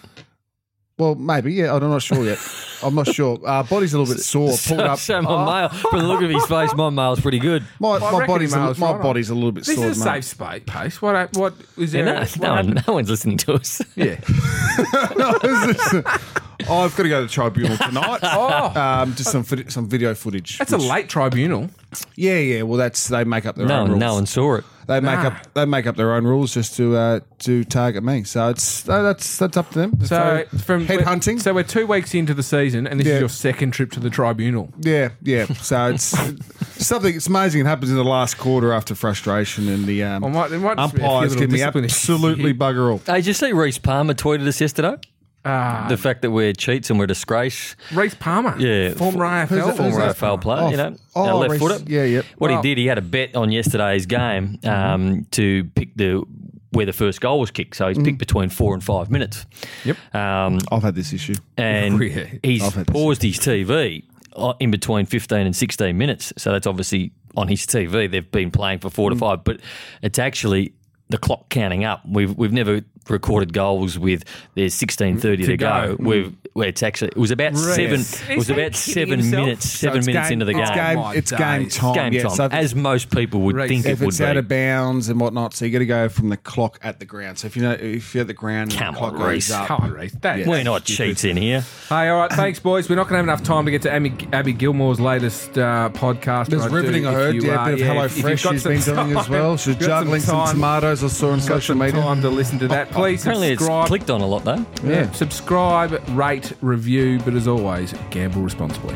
Well, 0.98 1.14
maybe. 1.14 1.52
Yeah, 1.54 1.74
I'm 1.76 1.80
not 1.88 2.02
sure 2.02 2.24
yet. 2.24 2.38
I'm 2.82 2.94
not 2.96 3.06
sure. 3.06 3.38
Uh, 3.46 3.62
body's 3.62 3.94
a 3.94 3.98
little 4.00 4.12
bit 4.12 4.20
sore. 4.22 4.52
Pulled 4.66 4.80
up. 4.80 4.98
So 4.98 5.22
my 5.22 5.44
mail, 5.60 5.68
from 5.68 6.00
the 6.00 6.06
look 6.08 6.22
of 6.22 6.28
his 6.30 6.44
face, 6.46 6.74
my 6.74 6.90
mail's 6.90 7.20
pretty 7.20 7.38
good. 7.38 7.64
My, 7.80 7.90
I 7.94 7.98
my 8.00 8.10
reckon 8.18 8.26
body's 8.26 8.52
a, 8.52 8.58
miles 8.58 8.78
my 8.78 8.86
right 8.88 8.94
on. 8.96 9.02
body's 9.02 9.30
a 9.30 9.34
little 9.36 9.52
bit 9.52 9.64
This 9.64 9.76
sore. 9.76 9.86
is 9.86 10.02
a 10.02 10.04
mate. 10.04 10.24
safe 10.24 10.24
space. 10.24 10.62
Pace. 10.66 11.00
What? 11.00 11.36
What 11.36 11.54
is 11.76 11.94
Yeah, 11.94 12.02
there? 12.02 12.14
no, 12.14 12.20
what 12.20 12.40
no, 12.40 12.48
one, 12.48 12.56
happened? 12.66 12.84
no 12.88 12.92
one's 12.94 13.10
listening 13.10 13.36
to 13.38 13.52
us. 13.54 13.80
Yeah. 13.94 14.16
No, 15.16 15.38
this 15.38 15.92
is- 15.94 16.02
oh, 16.04 16.47
I've 16.70 16.96
got 16.96 17.02
to 17.04 17.08
go 17.08 17.20
to 17.20 17.26
the 17.26 17.32
tribunal 17.32 17.76
tonight. 17.76 18.20
Oh, 18.30 18.72
Um, 18.80 19.14
just 19.14 19.30
some 19.32 19.42
footage, 19.42 19.70
some 19.72 19.88
video 19.88 20.14
footage. 20.14 20.58
that's 20.58 20.72
a 20.72 20.78
late 20.78 21.08
tribunal. 21.08 21.70
Yeah, 22.16 22.36
yeah. 22.38 22.62
Well, 22.62 22.76
that's 22.78 23.08
they 23.08 23.24
make 23.24 23.46
up 23.46 23.56
their 23.56 23.66
No, 23.66 23.80
own 23.80 23.88
rules. 23.90 24.00
no 24.00 24.14
one 24.14 24.26
saw 24.26 24.56
it. 24.56 24.64
They 24.86 25.00
make 25.00 25.18
Nah. 25.18 25.26
up 25.28 25.54
they 25.54 25.64
make 25.66 25.86
up 25.86 25.96
their 25.96 26.14
own 26.14 26.24
rules 26.24 26.52
just 26.54 26.76
to 26.76 26.96
uh, 26.96 27.20
to 27.40 27.64
target 27.64 28.02
me. 28.02 28.24
So 28.24 28.48
it's 28.50 28.88
uh, 28.88 29.02
that's 29.02 29.36
that's 29.38 29.56
up 29.56 29.70
to 29.72 29.78
them. 29.80 30.04
So 30.04 30.44
from 30.64 30.86
head 30.86 31.02
hunting. 31.02 31.38
So 31.38 31.52
we're 31.54 31.62
two 31.62 31.86
weeks 31.86 32.14
into 32.14 32.32
the 32.34 32.42
season, 32.42 32.86
and 32.86 32.98
this 33.00 33.06
Yeah. 33.06 33.14
is 33.14 33.20
your 33.20 33.28
second 33.28 33.72
trip 33.72 33.90
to 33.92 34.00
the 34.00 34.10
tribunal. 34.10 34.70
yeah, 34.80 35.10
yeah. 35.22 35.46
So 35.46 35.88
it's 35.90 36.04
something. 36.84 37.14
It's 37.14 37.26
amazing. 37.26 37.62
It 37.62 37.66
happens 37.66 37.90
in 37.90 37.96
the 37.96 38.04
last 38.04 38.38
quarter 38.38 38.72
after 38.72 38.94
frustration 38.94 39.68
and 39.68 39.84
the 39.86 40.02
um, 40.04 40.24
I 40.24 40.28
might- 40.28 40.50
there 40.50 40.58
might 40.58 40.76
just 40.76 40.94
be 40.94 41.00
a 41.00 41.04
few 41.04 41.08
umpires 41.10 41.30
little 41.32 41.40
give 41.40 41.50
me 41.52 41.58
discipline 41.58 41.84
absolutely 41.84 42.54
bugger 42.54 42.90
all. 42.92 42.98
Hey, 43.06 43.16
did 43.20 43.26
you 43.26 43.32
see 43.34 43.52
Reese 43.52 43.78
Palmer 43.78 44.14
tweeted 44.14 44.46
us 44.46 44.60
yesterday? 44.60 44.96
Ah, 45.45 45.86
the 45.89 45.97
fact 45.97 46.22
that 46.22 46.30
we're 46.30 46.53
cheats 46.53 46.91
and 46.91 46.99
we're 46.99 47.05
a 47.05 47.09
disgrace. 47.09 47.74
Reece 47.95 48.14
Palmer. 48.14 48.55
Yeah. 48.59 48.91
Former 48.95 49.24
AFL. 49.24 49.49
that? 49.49 49.76
Former 49.76 49.82
Who's 49.91 49.97
that? 49.97 50.16
AFL 50.16 50.41
player, 50.41 50.62
Oh, 50.62 50.70
you 50.70 50.76
know, 50.76 50.97
oh, 51.16 51.28
uh, 51.28 51.34
left 51.36 51.53
Reece. 51.53 51.61
footer. 51.61 51.84
Yeah, 51.86 52.05
yeah. 52.05 52.22
What 52.39 52.51
Well- 52.51 52.61
he 52.62 52.68
did, 52.68 52.78
he 52.78 52.86
had 52.86 52.99
a 52.99 53.03
bet 53.03 53.34
on 53.36 53.51
yesterday's 53.53 54.05
game 54.07 54.59
um, 54.64 55.26
to 55.32 55.64
pick 55.74 55.95
the 55.97 56.22
where 56.72 56.84
the 56.84 56.93
first 56.93 57.22
goal 57.22 57.41
was 57.41 57.51
kicked. 57.51 57.76
So 57.76 57.89
he's 57.89 57.99
picked 57.99 58.18
between 58.18 58.51
four 58.51 58.74
and 58.74 58.84
five 58.84 59.11
minutes. 59.11 59.47
Yep. 59.86 59.97
Um, 60.14 60.59
I've 60.70 60.82
had 60.82 60.95
this 60.95 61.14
issue. 61.14 61.34
and 61.57 61.99
Yeah. 62.03 62.26
he's 62.43 62.62
I've 62.62 62.74
had 62.74 62.86
this. 62.86 62.93
paused 62.93 63.22
his 63.22 63.39
TV 63.39 64.03
uh, 64.36 64.53
in 64.61 64.70
between 64.70 65.07
15 65.07 65.39
and 65.39 65.57
16 65.57 65.97
minutes. 65.97 66.32
So 66.36 66.53
that's 66.53 66.66
obviously 66.66 67.12
on 67.39 67.49
his 67.49 67.64
TV. 67.64 68.11
They've 68.11 68.30
been 68.30 68.51
playing 68.51 68.80
for 68.80 68.91
Mm. 68.91 68.93
four 68.93 69.11
to 69.11 69.16
five, 69.16 69.45
but 69.45 69.61
it's 70.03 70.18
actually 70.18 70.74
the 71.09 71.16
clock 71.16 71.49
counting 71.49 71.84
up. 71.84 72.03
We've 72.07 72.36
we've 72.36 72.53
never 72.53 72.82
recorded 73.11 73.52
goals 73.52 73.98
with 73.98 74.24
there's 74.54 74.74
16:30 74.74 75.20
to, 75.20 75.36
To 75.36 75.56
go. 75.56 75.96
go. 75.96 75.96
We've 75.98 76.34
where 76.54 76.68
it's 76.68 76.82
actually 76.82 77.09
it 77.09 77.16
was 77.16 77.30
about 77.30 77.52
Right. 77.52 77.61
seven. 77.76 78.00
It 78.30 78.36
was 78.36 78.50
about 78.50 78.74
seven 78.74 79.20
himself? 79.20 79.44
minutes. 79.46 79.68
Seven 79.70 79.98
it's 79.98 80.06
minutes 80.06 80.28
game- 80.28 80.32
into 80.40 80.44
the 80.46 80.59
it's 80.59 80.70
game. 80.70 80.76
game. 80.78 80.98
My 80.98 81.14
It's 81.14 81.30
game 81.30 81.68
time. 81.68 81.94
Game 81.94 82.12
yeah, 82.14 82.22
time, 82.22 82.30
so 82.32 82.48
as 82.50 82.74
most 82.74 83.11
people 83.11 83.40
would 83.42 83.54
Reece, 83.56 83.68
think 83.68 83.86
if 83.86 84.00
it 84.00 84.04
would 84.04 84.09
it's 84.09 84.18
be. 84.18 84.24
out 84.24 84.36
of 84.36 84.48
bounds 84.48 85.09
and 85.09 85.20
whatnot, 85.20 85.54
so 85.54 85.64
you 85.64 85.70
got 85.70 85.78
to 85.78 85.86
go 85.86 86.09
from 86.09 86.28
the 86.30 86.36
clock 86.36 86.78
at 86.82 86.98
the 86.98 87.04
ground. 87.04 87.38
So 87.38 87.46
if 87.46 87.56
you 87.56 87.62
know 87.62 87.72
if 87.72 88.14
you're 88.14 88.22
at 88.22 88.26
the 88.26 88.32
ground, 88.34 88.72
and 88.72 88.80
Come 88.80 88.94
the 88.94 88.98
clock 89.00 89.12
on, 89.14 89.18
goes 89.20 89.50
up. 89.50 89.66
Come 89.68 89.80
on, 89.84 89.92
Reece. 89.92 90.16
That 90.20 90.40
is 90.40 90.46
We're 90.48 90.64
not 90.64 90.82
stupid. 90.82 90.96
cheats 91.11 91.24
in 91.24 91.36
here. 91.36 91.64
Hey, 91.88 92.09
all 92.09 92.18
right, 92.20 92.32
thanks, 92.32 92.59
boys. 92.59 92.88
We're 92.88 92.96
not 92.96 93.04
going 93.09 93.24
to 93.24 93.30
have 93.30 93.38
enough 93.38 93.42
time 93.46 93.64
to 93.66 93.70
get 93.70 93.82
to 93.82 93.92
Abby, 93.92 94.12
Abby 94.32 94.52
Gilmore's 94.52 94.98
latest 95.00 95.56
uh, 95.56 95.90
podcast. 95.92 96.46
There's 96.48 96.66
riveting, 96.68 97.02
do- 97.02 97.09
I 97.09 97.12
heard. 97.12 97.34
Yeah, 97.42 97.62
a 97.62 97.76
bit 97.76 97.80
of 97.82 97.86
Hello 97.86 98.09
Fresh 98.09 98.40
she's 98.42 98.64
been 98.64 98.80
doing 98.80 99.16
as 99.16 99.28
well. 99.28 99.56
She's 99.56 99.74
got 99.76 99.80
some 99.82 99.88
juggling 99.88 100.20
some, 100.22 100.48
tomatoes. 100.48 101.04
I 101.04 101.06
saw 101.09 101.30
on 101.30 101.38
got 101.38 101.44
social 101.46 101.61
some 101.74 101.78
media. 101.78 102.00
time 102.02 102.20
to 102.22 102.30
listen 102.30 102.59
to 102.61 102.68
that. 102.68 102.90
Please 102.99 103.20
oh, 103.20 103.30
Apparently, 103.30 103.49
it's 103.49 103.61
subscribe. 103.61 103.86
clicked 103.88 104.11
on 104.11 104.20
a 104.20 104.26
lot 104.26 104.44
though. 104.44 104.64
yeah, 104.84 105.11
subscribe, 105.12 106.01
rate, 106.11 106.53
review, 106.61 107.18
but 107.24 107.34
as 107.34 107.49
always, 107.49 107.94
gamble 108.11 108.42
responsibly. 108.42 108.94